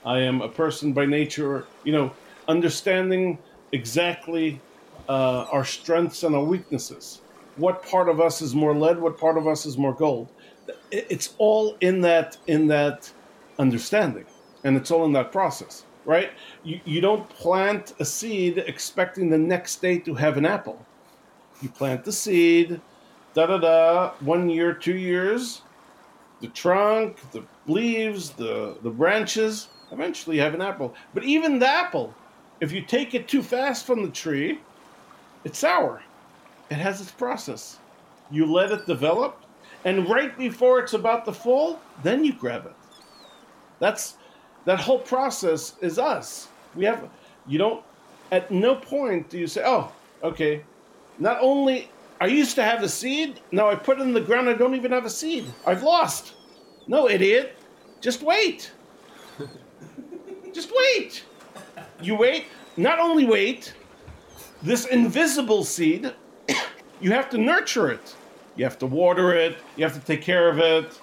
I 0.05 0.19
am 0.21 0.43
a 0.43 0.49
person 0.49 0.93
by 0.93 1.07
nature 1.07 1.67
you 1.85 1.93
know 1.93 2.13
understanding 2.49 3.39
exactly 3.73 4.61
uh, 5.09 5.47
our 5.51 5.65
strengths 5.65 6.23
and 6.23 6.35
our 6.35 6.45
weaknesses. 6.45 7.21
What 7.57 7.85
part 7.85 8.09
of 8.09 8.21
us 8.21 8.43
is 8.43 8.55
more 8.55 8.75
lead 8.75 8.99
what 8.99 9.19
part 9.19 9.39
of 9.39 9.47
us 9.47 9.67
is 9.67 9.79
more 9.79 9.95
gold? 9.95 10.29
It's 10.91 11.35
all 11.39 11.77
in 11.81 12.01
that 12.03 12.37
in 12.47 12.67
that 12.69 13.11
understanding 13.59 14.27
and 14.65 14.77
it's 14.77 14.91
all 14.91 15.05
in 15.05 15.13
that 15.13 15.31
process 15.31 15.85
right? 16.07 16.33
You, 16.65 16.81
you 16.85 17.01
don't 17.01 17.27
plant 17.31 17.95
a 17.99 18.05
seed 18.05 18.59
expecting 18.59 19.31
the 19.31 19.39
next 19.39 19.81
day 19.81 19.99
to 20.01 20.15
have 20.15 20.37
an 20.37 20.45
apple. 20.45 20.85
You 21.63 21.71
plant 21.71 22.05
the 22.05 22.13
seed 22.13 22.79
da 23.35 23.47
da 23.47 23.59
da 23.59 24.13
one 24.21 24.49
year 24.49 24.73
two 24.73 24.97
years. 24.97 25.63
The 26.41 26.49
trunk 26.49 27.17
the 27.33 27.45
leaves 27.67 28.31
the 28.31 28.77
the 28.83 28.91
branches. 28.91 29.69
Eventually 29.91 30.37
you 30.37 30.43
have 30.43 30.55
an 30.55 30.63
apple. 30.63 30.95
But 31.13 31.25
even 31.25 31.59
the 31.59 31.69
apple 31.69 32.15
if 32.61 32.73
you 32.73 32.81
take 32.81 33.15
it 33.15 33.29
too 33.29 33.43
fast 33.43 33.85
from 33.85 34.03
the 34.03 34.11
tree 34.11 34.61
it's 35.45 35.59
sour. 35.59 36.03
It 36.71 36.77
has 36.77 37.01
its 37.01 37.11
process. 37.11 37.79
You 38.31 38.47
let 38.47 38.73
it 38.73 38.87
develop 38.87 39.43
and 39.85 40.09
right 40.09 40.37
before 40.39 40.79
it's 40.79 40.95
about 40.95 41.25
to 41.27 41.33
fall 41.33 41.81
then 42.03 42.25
you 42.25 42.33
grab 42.33 42.67
it. 42.67 42.77
That's 43.81 44.17
that 44.65 44.81
whole 44.81 45.01
process 45.01 45.75
is 45.81 45.99
us. 45.99 46.49
We 46.75 46.85
have 46.85 47.09
you 47.47 47.59
don't 47.59 47.85
at 48.33 48.51
no 48.51 48.77
point 48.77 49.29
do 49.29 49.39
you 49.39 49.47
say 49.47 49.63
oh 49.65 49.93
okay 50.23 50.65
not 51.19 51.39
only 51.41 51.91
I 52.25 52.29
used 52.29 52.55
to 52.55 52.63
have 52.63 52.83
a 52.83 52.89
seed, 52.89 53.43
now 53.53 53.69
I 53.69 53.75
put 53.75 53.99
it 53.99 54.01
in 54.01 54.15
the 54.15 54.21
ground, 54.21 54.49
I 54.49 54.55
don't 54.55 54.75
even 54.75 54.93
have 54.93 55.05
a 55.05 55.11
seed. 55.11 55.45
I've 55.67 55.83
lost. 55.83 56.33
No, 56.87 57.07
idiot. 57.07 57.59
Just 58.01 58.23
wait. 58.23 58.73
Just 60.55 60.73
wait. 60.75 61.23
You 62.01 62.15
wait, 62.17 62.47
not 62.79 62.99
only 62.99 63.27
wait, 63.27 63.75
this 64.63 64.87
invisible 64.87 65.65
seed, 65.65 66.15
you 67.03 67.13
have 67.13 67.29
to 67.29 67.37
nurture 67.37 67.91
it. 67.91 68.17
You 68.57 68.65
have 68.65 68.79
to 68.79 68.87
water 68.87 69.35
it, 69.35 69.59
you 69.77 69.85
have 69.85 69.93
to 69.93 70.01
take 70.01 70.23
care 70.23 70.49
of 70.49 70.59
it. 70.59 70.99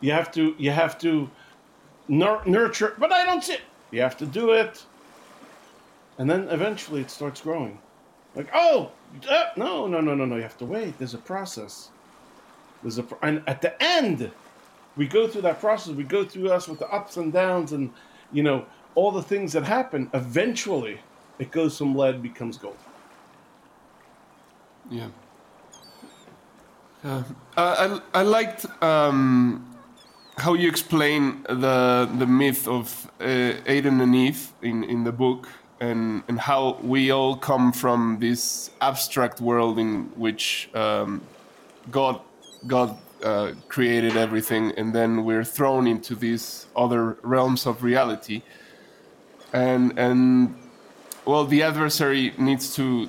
You 0.00 0.10
have 0.10 0.32
to 0.32 0.56
you 0.58 0.72
have 0.72 0.98
to 0.98 1.30
nur- 2.08 2.42
nurture 2.44 2.88
it, 2.88 2.98
but 2.98 3.12
I 3.12 3.24
don't 3.24 3.44
see 3.44 3.52
it. 3.52 3.60
You 3.92 4.00
have 4.00 4.16
to 4.16 4.26
do 4.26 4.50
it. 4.50 4.84
And 6.18 6.28
then 6.28 6.48
eventually 6.48 7.02
it 7.02 7.10
starts 7.10 7.40
growing. 7.40 7.78
Like, 8.34 8.48
oh, 8.54 8.90
uh, 9.28 9.44
no, 9.56 9.86
no, 9.86 10.00
no, 10.00 10.14
no, 10.14 10.24
no. 10.24 10.36
You 10.36 10.42
have 10.42 10.58
to 10.58 10.64
wait. 10.64 10.98
There's 10.98 11.14
a 11.14 11.18
process. 11.18 11.90
There's 12.82 12.98
a, 12.98 13.06
and 13.22 13.42
at 13.46 13.60
the 13.60 13.80
end, 13.82 14.30
we 14.96 15.06
go 15.06 15.28
through 15.28 15.42
that 15.42 15.60
process. 15.60 15.94
We 15.94 16.04
go 16.04 16.24
through 16.24 16.50
us 16.50 16.68
with 16.68 16.78
the 16.78 16.88
ups 16.88 17.16
and 17.16 17.32
downs, 17.32 17.72
and 17.72 17.92
you 18.32 18.42
know 18.42 18.64
all 18.94 19.10
the 19.10 19.22
things 19.22 19.52
that 19.52 19.64
happen. 19.64 20.10
Eventually, 20.14 21.00
it 21.38 21.50
goes 21.50 21.76
from 21.78 21.94
lead 21.94 22.22
becomes 22.22 22.56
gold. 22.56 22.76
Yeah. 24.90 25.08
Uh, 27.04 27.22
I, 27.56 28.00
I 28.14 28.22
liked 28.22 28.64
um, 28.82 29.76
how 30.38 30.54
you 30.54 30.68
explain 30.68 31.42
the 31.48 32.08
the 32.18 32.26
myth 32.26 32.68
of 32.68 33.10
uh, 33.20 33.24
Adam 33.66 34.00
and 34.00 34.14
Eve 34.14 34.52
in, 34.62 34.84
in 34.84 35.04
the 35.04 35.12
book, 35.12 35.48
and, 35.82 36.22
and 36.28 36.38
how 36.38 36.78
we 36.80 37.10
all 37.10 37.36
come 37.36 37.72
from 37.72 38.18
this 38.20 38.70
abstract 38.80 39.40
world 39.40 39.80
in 39.80 40.04
which 40.14 40.70
um, 40.74 41.20
God 41.90 42.20
God 42.68 42.96
uh, 43.24 43.52
created 43.68 44.16
everything, 44.16 44.72
and 44.76 44.94
then 44.94 45.24
we're 45.24 45.44
thrown 45.44 45.88
into 45.88 46.14
these 46.14 46.66
other 46.76 47.16
realms 47.22 47.66
of 47.66 47.82
reality, 47.82 48.42
and 49.52 49.98
and 49.98 50.54
well, 51.24 51.44
the 51.44 51.62
adversary 51.64 52.32
needs 52.38 52.74
to 52.76 53.08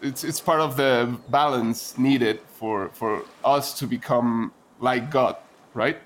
it's 0.00 0.22
it's 0.22 0.40
part 0.40 0.60
of 0.60 0.76
the 0.76 1.18
balance 1.30 1.98
needed 1.98 2.38
for 2.58 2.90
for 2.90 3.24
us 3.44 3.76
to 3.80 3.86
become 3.88 4.52
like 4.78 5.10
God, 5.10 5.34
right? 5.74 5.98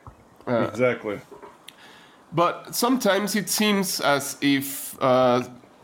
Uh, 0.48 0.68
exactly. 0.72 1.20
but 2.32 2.74
sometimes 2.74 3.36
it 3.36 3.48
seems 3.48 4.00
as 4.00 4.36
if 4.40 4.96
uh, 5.00 5.42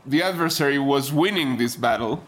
the 0.09 0.23
adversary 0.23 0.79
was 0.79 1.13
winning 1.13 1.59
this 1.59 1.77
battle, 1.77 2.25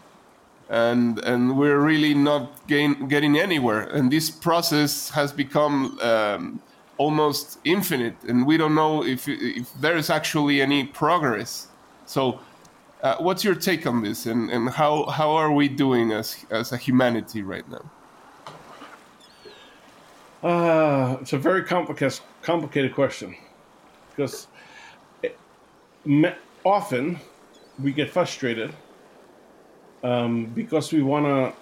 and 0.69 1.19
and 1.19 1.57
we're 1.57 1.79
really 1.79 2.13
not 2.13 2.67
gain, 2.67 3.07
getting 3.07 3.37
anywhere. 3.37 3.81
And 3.81 4.11
this 4.11 4.29
process 4.29 5.09
has 5.09 5.33
become 5.33 5.99
um, 6.01 6.61
almost 6.97 7.57
infinite, 7.63 8.15
and 8.27 8.45
we 8.45 8.57
don't 8.57 8.75
know 8.75 9.03
if 9.03 9.27
if 9.27 9.73
there 9.81 9.97
is 9.97 10.09
actually 10.09 10.61
any 10.61 10.85
progress. 10.85 11.67
So, 12.05 12.39
uh, 13.01 13.15
what's 13.19 13.43
your 13.43 13.55
take 13.55 13.87
on 13.87 14.03
this, 14.03 14.25
and, 14.25 14.49
and 14.51 14.69
how 14.69 15.05
how 15.05 15.31
are 15.31 15.51
we 15.51 15.67
doing 15.67 16.11
as 16.11 16.45
as 16.51 16.71
a 16.71 16.77
humanity 16.77 17.41
right 17.41 17.67
now? 17.69 17.85
Uh, 20.43 21.17
it's 21.21 21.33
a 21.33 21.37
very 21.37 21.63
complicated 21.63 22.19
complicated 22.41 22.93
question 22.93 23.35
because 24.09 24.47
it, 25.23 25.37
often 26.63 27.19
we 27.81 27.91
get 27.91 28.09
frustrated 28.09 28.73
um, 30.03 30.45
because 30.45 30.91
we 30.91 31.01
want 31.01 31.25
to 31.25 31.53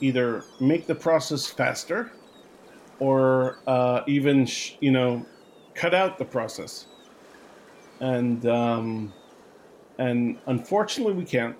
either 0.00 0.44
make 0.60 0.86
the 0.86 0.94
process 0.94 1.46
faster 1.46 2.12
or 3.00 3.58
uh, 3.66 4.02
even 4.06 4.46
sh- 4.46 4.76
you 4.80 4.90
know 4.90 5.24
cut 5.74 5.94
out 5.94 6.18
the 6.18 6.24
process. 6.24 6.86
And 8.00 8.46
um, 8.46 9.12
and 9.98 10.38
unfortunately 10.46 11.14
we 11.14 11.24
can't. 11.24 11.56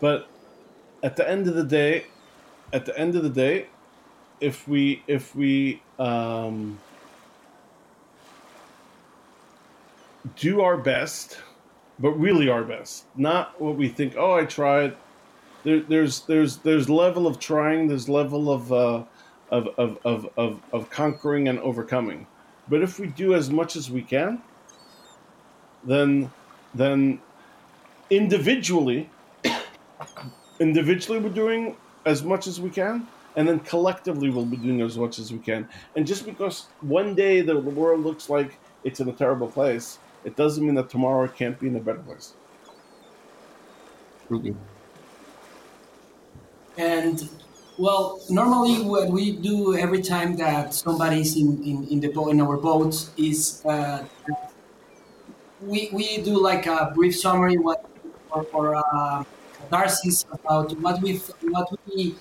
But 0.00 0.28
at 1.02 1.16
the 1.16 1.28
end 1.28 1.48
of 1.48 1.54
the 1.54 1.64
day 1.64 2.06
at 2.72 2.86
the 2.86 2.98
end 2.98 3.14
of 3.14 3.22
the 3.22 3.30
day 3.30 3.68
if 4.40 4.66
we 4.66 5.02
if 5.06 5.34
we 5.36 5.80
um, 5.98 6.78
do 10.36 10.60
our 10.60 10.76
best 10.76 11.38
but 11.98 12.10
really 12.12 12.48
our 12.48 12.64
best. 12.64 13.04
Not 13.16 13.60
what 13.60 13.76
we 13.76 13.88
think 13.88 14.14
oh 14.16 14.34
i 14.34 14.44
tried. 14.44 14.96
There, 15.62 15.80
there's 15.80 16.20
there's 16.22 16.58
there's 16.58 16.90
level 16.90 17.26
of 17.26 17.38
trying 17.38 17.88
there's 17.88 18.08
level 18.08 18.52
of, 18.52 18.72
uh, 18.72 19.04
of, 19.50 19.68
of, 19.78 19.98
of, 20.04 20.28
of 20.36 20.60
of 20.72 20.90
conquering 20.90 21.48
and 21.48 21.58
overcoming. 21.60 22.26
But 22.68 22.82
if 22.82 22.98
we 22.98 23.08
do 23.08 23.34
as 23.34 23.50
much 23.50 23.76
as 23.76 23.90
we 23.90 24.02
can 24.02 24.42
then 25.84 26.30
then 26.74 27.20
individually 28.10 29.08
individually 30.60 31.18
we're 31.18 31.28
doing 31.28 31.76
as 32.06 32.22
much 32.22 32.46
as 32.46 32.60
we 32.60 32.70
can 32.70 33.06
and 33.36 33.48
then 33.48 33.58
collectively 33.60 34.30
we'll 34.30 34.44
be 34.44 34.56
doing 34.56 34.80
as 34.80 34.96
much 34.96 35.18
as 35.18 35.32
we 35.32 35.38
can. 35.38 35.68
And 35.96 36.06
just 36.06 36.24
because 36.24 36.66
one 36.82 37.14
day 37.14 37.40
the, 37.40 37.54
the 37.54 37.70
world 37.70 38.04
looks 38.04 38.30
like 38.30 38.58
it's 38.84 39.00
in 39.00 39.08
a 39.08 39.12
terrible 39.12 39.48
place 39.48 39.98
it 40.24 40.36
doesn't 40.36 40.64
mean 40.64 40.74
that 40.74 40.88
tomorrow 40.90 41.24
it 41.24 41.34
can't 41.36 41.58
be 41.60 41.68
in 41.68 41.76
a 41.76 41.80
better 41.80 42.00
place 42.00 42.34
Okay. 44.30 44.54
And 46.78 47.28
well, 47.76 48.20
normally 48.30 48.82
what 48.82 49.08
we 49.10 49.32
do 49.32 49.76
every 49.76 50.00
time 50.00 50.36
that 50.36 50.74
somebody's 50.74 51.36
in, 51.36 51.62
in, 51.62 51.88
in 51.88 52.00
the 52.00 52.08
boat 52.08 52.30
in 52.30 52.40
our 52.40 52.56
boat 52.56 53.10
is 53.16 53.64
uh, 53.66 54.04
we, 55.60 55.90
we 55.92 56.22
do 56.22 56.40
like 56.40 56.66
a 56.66 56.92
brief 56.94 57.16
summary 57.16 57.58
what 57.58 57.84
or, 58.30 58.46
or 58.52 58.76
uh, 58.76 59.24
catharsis 59.58 60.24
about 60.32 60.72
what 60.78 61.00
we 61.00 61.16
what 61.50 61.68
we 61.86 62.16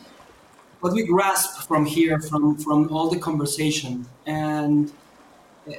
what 0.80 0.94
we 0.94 1.06
grasp 1.06 1.68
from 1.68 1.86
here 1.86 2.20
from 2.20 2.58
from 2.58 2.92
all 2.92 3.10
the 3.10 3.20
conversation 3.20 4.06
and 4.26 4.92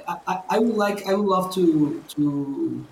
I, 0.09 0.43
I, 0.49 0.59
would 0.59 0.77
like 0.77 1.07
I 1.07 1.15
would 1.15 1.27
love 1.27 1.55
to 1.55 2.03
to 2.17 2.87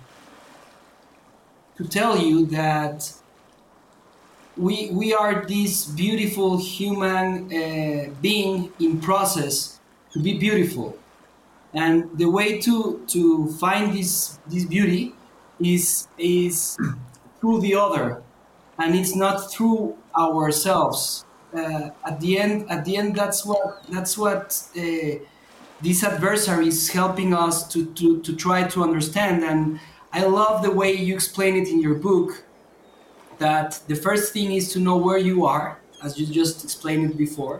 to 1.77 1.87
tell 1.87 2.17
you 2.17 2.45
that 2.47 3.11
we 4.55 4.91
we 4.91 5.13
are 5.13 5.45
this 5.45 5.85
beautiful 5.85 6.57
human 6.57 7.51
uh, 7.51 8.09
being 8.21 8.71
in 8.79 8.99
process 8.99 9.79
to 10.11 10.19
be 10.19 10.37
beautiful. 10.37 10.97
And 11.73 12.15
the 12.15 12.29
way 12.29 12.59
to 12.61 13.03
to 13.07 13.47
find 13.53 13.93
this 13.93 14.39
this 14.47 14.65
beauty 14.65 15.15
is 15.59 16.07
is 16.17 16.77
through 17.39 17.61
the 17.61 17.75
other. 17.75 18.21
And 18.77 18.95
it's 18.95 19.15
not 19.15 19.51
through 19.51 19.97
ourselves. 20.15 21.25
Uh, 21.55 21.91
at 22.05 22.19
the 22.19 22.39
end 22.39 22.69
at 22.69 22.83
the 22.83 22.97
end 22.97 23.15
that's 23.15 23.45
what 23.45 23.83
that's 23.89 24.17
what 24.17 24.59
uh, 24.75 24.81
this 25.83 26.03
adversary 26.03 26.67
is 26.67 26.89
helping 26.89 27.33
us 27.45 27.55
to, 27.73 27.79
to 27.97 28.07
to 28.21 28.31
try 28.45 28.59
to 28.73 28.77
understand. 28.87 29.43
And 29.43 29.79
i 30.13 30.21
love 30.39 30.55
the 30.67 30.71
way 30.81 30.91
you 31.07 31.13
explain 31.19 31.53
it 31.61 31.67
in 31.73 31.79
your 31.81 31.95
book 32.09 32.29
that 33.39 33.69
the 33.87 33.95
first 33.95 34.25
thing 34.33 34.51
is 34.59 34.71
to 34.73 34.79
know 34.79 34.97
where 34.97 35.17
you 35.29 35.45
are, 35.45 35.67
as 36.05 36.11
you 36.19 36.25
just 36.41 36.63
explained 36.63 37.03
it 37.11 37.17
before, 37.17 37.57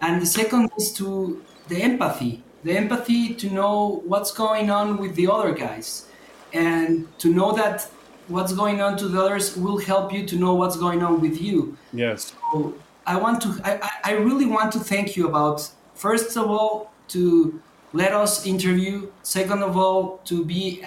and 0.00 0.20
the 0.20 0.26
second 0.40 0.64
is 0.78 0.92
to 1.00 1.08
the 1.68 1.78
empathy, 1.90 2.32
the 2.64 2.72
empathy 2.82 3.22
to 3.42 3.46
know 3.58 4.02
what's 4.10 4.32
going 4.32 4.68
on 4.70 4.86
with 5.02 5.14
the 5.14 5.26
other 5.36 5.52
guys, 5.52 5.88
and 6.52 7.06
to 7.22 7.28
know 7.38 7.52
that 7.52 7.76
what's 8.28 8.52
going 8.52 8.80
on 8.86 8.96
to 8.98 9.06
the 9.08 9.18
others 9.24 9.56
will 9.56 9.78
help 9.78 10.12
you 10.12 10.22
to 10.26 10.36
know 10.36 10.52
what's 10.60 10.76
going 10.76 11.02
on 11.08 11.20
with 11.20 11.40
you. 11.40 11.76
yes. 11.92 12.34
So 12.52 12.74
I 13.06 13.16
want 13.24 13.40
to, 13.44 13.50
I, 13.64 13.72
I- 13.88 14.00
I 14.10 14.12
really 14.28 14.46
want 14.56 14.72
to 14.76 14.80
thank 14.92 15.16
you 15.16 15.24
about, 15.32 15.58
first 15.94 16.36
of 16.36 16.46
all, 16.56 16.74
to 17.08 17.60
let 17.92 18.12
us 18.12 18.46
interview. 18.46 19.10
Second 19.22 19.62
of 19.62 19.76
all, 19.76 20.18
to 20.24 20.44
be, 20.44 20.84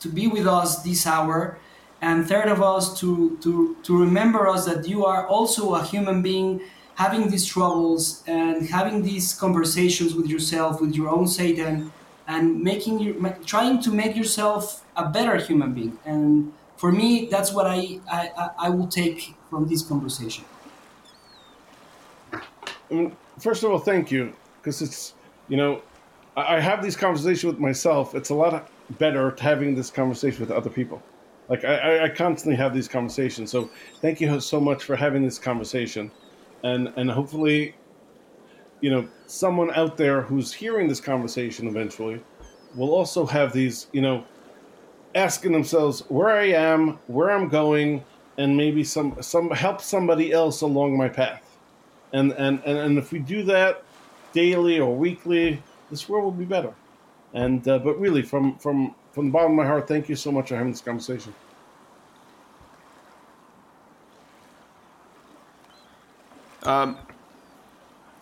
to 0.00 0.08
be 0.08 0.26
with 0.26 0.46
us 0.46 0.82
this 0.82 1.06
hour. 1.06 1.58
And 2.00 2.26
third 2.28 2.48
of 2.48 2.60
all, 2.62 2.80
to, 2.80 3.36
to, 3.42 3.76
to 3.82 3.98
remember 3.98 4.46
us 4.48 4.66
that 4.66 4.86
you 4.88 5.04
are 5.04 5.26
also 5.26 5.74
a 5.74 5.82
human 5.84 6.22
being 6.22 6.60
having 6.94 7.28
these 7.28 7.44
troubles 7.44 8.22
and 8.26 8.66
having 8.70 9.02
these 9.02 9.34
conversations 9.34 10.14
with 10.14 10.26
yourself, 10.26 10.80
with 10.80 10.94
your 10.94 11.08
own 11.10 11.26
Satan, 11.28 11.92
and 12.26 12.62
making 12.62 12.96
trying 13.44 13.80
to 13.82 13.90
make 13.90 14.16
yourself 14.16 14.82
a 14.96 15.08
better 15.10 15.36
human 15.36 15.74
being. 15.74 15.98
And 16.06 16.52
for 16.76 16.90
me, 16.92 17.26
that's 17.30 17.52
what 17.52 17.66
I, 17.66 18.00
I, 18.10 18.30
I- 18.38 18.50
I 18.66 18.70
will 18.70 18.86
take 18.88 19.34
from 19.50 19.68
this 19.68 19.82
conversation. 19.82 20.44
Um, 22.90 23.16
first 23.38 23.62
of 23.62 23.70
all, 23.70 23.78
thank 23.78 24.10
you, 24.10 24.32
because 24.58 24.80
it's 24.82 25.14
you 25.48 25.56
know, 25.56 25.82
I, 26.36 26.56
I 26.56 26.60
have 26.60 26.82
these 26.82 26.96
conversations 26.96 27.44
with 27.44 27.58
myself. 27.58 28.14
It's 28.14 28.30
a 28.30 28.34
lot 28.34 28.70
better 28.98 29.34
having 29.40 29.74
this 29.74 29.90
conversation 29.90 30.40
with 30.40 30.50
other 30.50 30.70
people. 30.70 31.02
Like 31.48 31.64
I, 31.64 32.04
I, 32.04 32.08
constantly 32.08 32.56
have 32.56 32.74
these 32.74 32.88
conversations. 32.88 33.52
So 33.52 33.70
thank 34.00 34.20
you 34.20 34.40
so 34.40 34.60
much 34.60 34.82
for 34.82 34.96
having 34.96 35.22
this 35.22 35.38
conversation, 35.38 36.10
and 36.64 36.92
and 36.96 37.08
hopefully, 37.08 37.76
you 38.80 38.90
know, 38.90 39.08
someone 39.26 39.70
out 39.74 39.96
there 39.96 40.22
who's 40.22 40.52
hearing 40.52 40.88
this 40.88 41.00
conversation 41.00 41.68
eventually 41.68 42.20
will 42.74 42.92
also 42.92 43.24
have 43.26 43.52
these, 43.52 43.86
you 43.92 44.00
know, 44.00 44.24
asking 45.14 45.52
themselves 45.52 46.00
where 46.08 46.30
I 46.30 46.48
am, 46.48 46.98
where 47.06 47.30
I'm 47.30 47.48
going, 47.48 48.04
and 48.38 48.56
maybe 48.56 48.82
some 48.82 49.16
some 49.22 49.50
help 49.50 49.80
somebody 49.80 50.32
else 50.32 50.62
along 50.62 50.98
my 50.98 51.08
path 51.08 51.46
and 52.12 52.32
and 52.32 52.62
and, 52.64 52.78
and 52.78 52.98
if 52.98 53.12
we 53.12 53.18
do 53.18 53.42
that 53.44 53.82
daily 54.42 54.76
or 54.84 54.92
weekly 55.06 55.62
this 55.90 56.08
world 56.08 56.24
will 56.24 56.40
be 56.46 56.50
better 56.56 56.72
and 57.34 57.66
uh, 57.68 57.78
but 57.86 57.94
really 58.04 58.22
from 58.22 58.44
from 58.64 58.94
from 59.12 59.26
the 59.26 59.32
bottom 59.36 59.52
of 59.52 59.56
my 59.56 59.66
heart 59.72 59.88
thank 59.88 60.08
you 60.10 60.16
so 60.16 60.30
much 60.30 60.48
for 60.48 60.56
having 60.56 60.72
this 60.72 60.84
conversation 60.90 61.32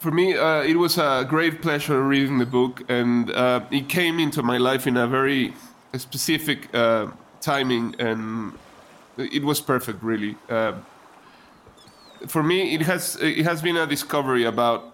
For 0.05 0.11
me, 0.11 0.37
uh, 0.37 0.61
it 0.61 0.77
was 0.77 0.99
a 0.99 1.25
great 1.27 1.63
pleasure 1.63 2.03
reading 2.03 2.37
the 2.37 2.45
book, 2.45 2.83
and 2.91 3.31
uh, 3.31 3.65
it 3.71 3.89
came 3.89 4.21
into 4.21 4.43
my 4.43 4.59
life 4.59 4.87
in 4.87 4.99
a 4.99 5.07
very 5.07 5.55
specific 5.97 6.69
uh, 6.75 7.07
timing, 7.41 7.97
and 7.99 8.53
it 9.17 9.43
was 9.43 9.63
perfect, 9.63 10.03
really. 10.03 10.37
Uh, 10.51 10.75
for 12.27 12.43
me, 12.43 12.75
it 12.75 12.83
has 12.83 13.17
it 13.23 13.47
has 13.47 13.63
been 13.63 13.79
a 13.79 13.87
discovery 13.87 14.45
about 14.45 14.94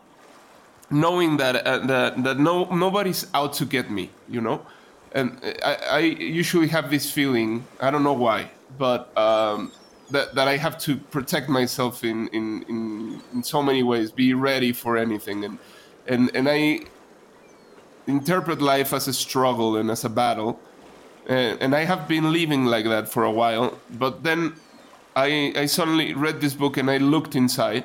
knowing 0.90 1.36
that 1.38 1.66
uh, 1.66 1.78
that 1.86 2.22
that 2.24 2.38
no 2.38 2.64
nobody's 2.74 3.26
out 3.34 3.52
to 3.54 3.64
get 3.64 3.90
me, 3.90 4.10
you 4.28 4.40
know, 4.40 4.66
and 5.12 5.38
I, 5.64 5.74
I 5.90 5.98
usually 5.98 6.68
have 6.68 6.90
this 6.90 7.10
feeling. 7.10 7.66
I 7.80 7.90
don't 7.90 8.02
know 8.02 8.12
why, 8.12 8.50
but 8.78 9.16
um, 9.16 9.72
that 10.10 10.34
that 10.34 10.48
I 10.48 10.56
have 10.56 10.78
to 10.78 10.96
protect 10.96 11.48
myself 11.48 12.04
in 12.04 12.28
in, 12.28 12.62
in 12.68 13.22
in 13.32 13.42
so 13.42 13.62
many 13.62 13.82
ways, 13.82 14.10
be 14.12 14.34
ready 14.34 14.72
for 14.72 14.96
anything, 14.96 15.44
and 15.44 15.58
and 16.06 16.30
and 16.34 16.48
I 16.48 16.80
interpret 18.06 18.60
life 18.60 18.92
as 18.92 19.08
a 19.08 19.12
struggle 19.12 19.76
and 19.76 19.90
as 19.90 20.04
a 20.04 20.08
battle, 20.08 20.58
and, 21.28 21.60
and 21.62 21.74
I 21.74 21.84
have 21.84 22.08
been 22.08 22.32
living 22.32 22.64
like 22.64 22.84
that 22.86 23.08
for 23.08 23.24
a 23.24 23.30
while. 23.30 23.78
But 23.90 24.22
then 24.22 24.54
I 25.16 25.52
I 25.56 25.66
suddenly 25.66 26.14
read 26.14 26.40
this 26.40 26.54
book 26.54 26.76
and 26.76 26.90
I 26.90 26.98
looked 26.98 27.34
inside, 27.34 27.84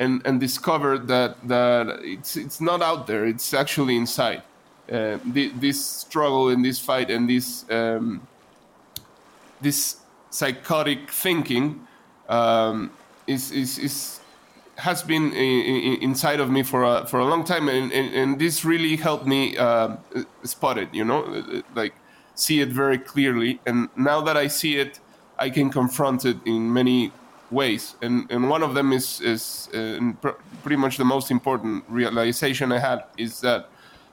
and 0.00 0.22
and 0.26 0.40
discovered 0.40 1.06
that 1.06 1.36
that 1.46 2.00
it's 2.02 2.36
it's 2.36 2.60
not 2.60 2.82
out 2.82 3.06
there. 3.06 3.24
It's 3.26 3.54
actually 3.54 3.96
inside. 3.96 4.42
Uh, 4.90 5.18
thi- 5.32 5.52
this 5.60 5.84
struggle 5.84 6.48
and 6.48 6.64
this 6.64 6.80
fight 6.80 7.10
and 7.10 7.28
this 7.30 7.64
um, 7.70 8.26
this 9.60 10.00
psychotic 10.30 11.10
thinking 11.10 11.86
um, 12.28 12.90
is, 13.26 13.52
is, 13.52 13.78
is 13.78 14.20
has 14.76 15.02
been 15.02 15.32
inside 15.32 16.40
of 16.40 16.50
me 16.50 16.62
for 16.62 16.84
a, 16.84 17.06
for 17.06 17.20
a 17.20 17.24
long 17.24 17.44
time, 17.44 17.68
and, 17.68 17.92
and, 17.92 18.14
and 18.14 18.38
this 18.38 18.64
really 18.64 18.96
helped 18.96 19.26
me 19.26 19.56
uh, 19.58 19.96
spot 20.44 20.78
it. 20.78 20.88
You 20.94 21.04
know, 21.04 21.62
like 21.74 21.94
see 22.34 22.60
it 22.60 22.70
very 22.70 22.98
clearly. 22.98 23.60
And 23.66 23.90
now 23.94 24.22
that 24.22 24.36
I 24.38 24.46
see 24.48 24.78
it, 24.78 24.98
I 25.38 25.50
can 25.50 25.70
confront 25.70 26.24
it 26.24 26.38
in 26.46 26.72
many 26.72 27.12
ways, 27.50 27.96
and 28.02 28.30
and 28.30 28.48
one 28.48 28.62
of 28.62 28.74
them 28.74 28.92
is 28.92 29.20
is 29.20 29.68
uh, 29.74 30.12
pr- 30.20 30.38
pretty 30.62 30.76
much 30.76 30.96
the 30.96 31.04
most 31.04 31.30
important 31.30 31.84
realization 31.88 32.72
I 32.72 32.78
had 32.78 33.04
is 33.16 33.40
that 33.40 33.68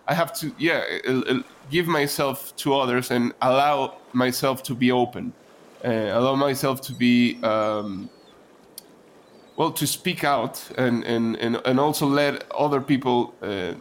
I 0.07 0.13
have 0.13 0.33
to 0.39 0.51
yeah 0.57 0.83
give 1.69 1.87
myself 1.87 2.55
to 2.57 2.75
others 2.75 3.11
and 3.11 3.33
allow 3.41 3.97
myself 4.13 4.63
to 4.63 4.75
be 4.75 4.91
open, 4.91 5.33
uh, 5.85 5.89
allow 5.89 6.35
myself 6.35 6.81
to 6.81 6.93
be. 6.93 7.37
Um, 7.43 8.09
well, 9.57 9.71
to 9.71 9.87
speak 9.87 10.23
out 10.23 10.63
and, 10.77 11.03
and, 11.03 11.35
and, 11.37 11.59
and 11.65 11.79
also 11.79 12.05
let 12.05 12.45
other 12.51 12.79
people 12.79 13.33
uh, 13.41 13.73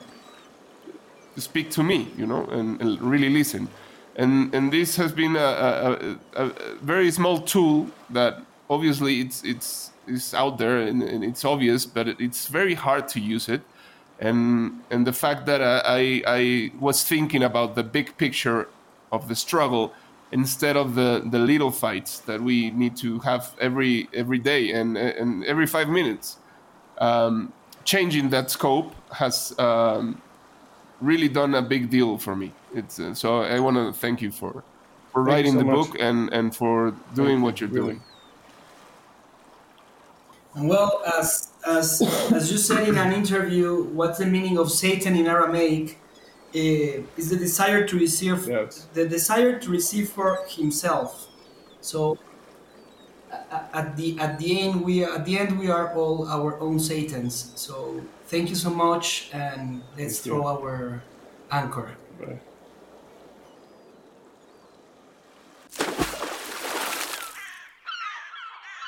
speak 1.37 1.70
to 1.73 1.83
me, 1.83 2.11
you 2.16 2.27
know, 2.27 2.47
and, 2.47 2.81
and, 2.81 3.01
really 3.03 3.28
listen. 3.28 3.69
And 4.16 4.55
and 4.55 4.73
this 4.73 4.97
has 4.97 5.12
been 5.12 5.37
a, 5.37 5.39
a, 5.39 6.16
a, 6.35 6.47
a, 6.47 6.53
very 6.81 7.11
small 7.11 7.39
tool 7.41 7.89
that 8.09 8.41
obviously 8.68 9.20
it's 9.20 9.44
it's 9.44 9.90
is 10.06 10.34
out 10.34 10.59
there 10.59 10.78
and, 10.78 11.02
and 11.02 11.24
it's 11.24 11.44
obvious, 11.44 11.84
but 11.84 12.09
it, 12.09 12.20
it's 12.20 12.47
very 12.47 12.74
hard 12.74 13.09
to 13.09 13.20
use 13.20 13.48
it. 13.48 13.62
And 14.18 14.80
and 14.90 15.06
the 15.06 15.12
fact 15.12 15.47
that 15.47 15.60
I 15.62 16.22
I 16.26 16.72
was 16.80 17.05
thinking 17.05 17.43
about 17.43 17.74
the 17.74 17.82
big 17.82 18.16
picture 18.16 18.68
of 19.12 19.28
the 19.28 19.34
struggle 19.34 19.93
instead 20.32 20.76
of 20.76 20.94
the 20.94 21.22
the 21.30 21.38
little 21.38 21.70
fights 21.70 22.20
that 22.20 22.40
we 22.40 22.70
need 22.70 22.97
to 22.97 23.18
have 23.20 23.55
every 23.60 24.09
every 24.14 24.38
day 24.38 24.72
and 24.72 24.97
and 24.97 25.44
every 25.44 25.66
five 25.66 25.88
minutes. 25.88 26.38
Um, 26.98 27.52
changing 27.84 28.30
that 28.30 28.51
scope 28.51 28.94
has 29.12 29.55
um, 29.59 30.20
really 31.01 31.28
done 31.28 31.55
a 31.55 31.62
big 31.62 31.90
deal 31.90 32.18
for 32.18 32.34
me. 32.34 32.52
It's 32.74 32.98
uh, 32.98 33.14
so 33.14 33.43
I 33.43 33.60
want 33.60 33.76
to 33.76 33.93
thank 33.93 34.22
you 34.22 34.30
for 34.32 34.64
for 35.12 35.24
thank 35.24 35.28
writing 35.28 35.52
so 35.52 35.59
the 35.59 35.64
much. 35.64 35.74
book 35.74 35.97
and 36.01 36.32
and 36.32 36.55
for 36.55 36.94
doing 37.14 37.43
what 37.43 37.60
you're 37.60 37.70
really. 37.70 37.94
doing. 37.94 38.02
Well, 40.57 41.03
as 41.19 41.53
as 41.66 42.01
as 42.33 42.51
you 42.51 42.57
said 42.57 42.89
in 42.89 42.97
an 42.97 43.12
interview, 43.12 43.85
what's 43.93 44.19
the 44.19 44.27
meaning 44.27 44.59
of 44.59 44.70
Satan 44.70 45.15
in 45.16 45.27
Aramaic? 45.27 45.99
Uh, 46.55 47.05
is 47.19 47.28
the 47.28 47.37
desire 47.37 47.87
to 47.87 47.99
receive 47.99 48.49
yes. 48.49 48.87
the 48.95 49.07
desire 49.07 49.59
to 49.59 49.70
receive 49.70 50.09
for 50.09 50.39
himself. 50.49 51.28
So 51.83 52.19
at 53.74 53.97
the 53.97 54.19
at 54.19 54.39
the 54.39 54.61
end 54.61 54.83
we 54.83 55.05
at 55.05 55.27
the 55.27 55.39
end 55.39 55.59
we 55.59 55.69
are 55.69 55.93
all 55.95 56.27
our 56.28 56.59
own 56.61 56.78
satans. 56.81 57.53
So 57.57 58.01
thank 58.27 58.49
you 58.49 58.55
so 58.55 58.70
much, 58.70 59.28
and 59.35 59.83
let's 59.99 60.20
thank 60.20 60.24
throw 60.24 60.41
you. 60.41 60.66
our 60.66 61.03
anchor. 61.51 61.91
Bye. 62.19 62.41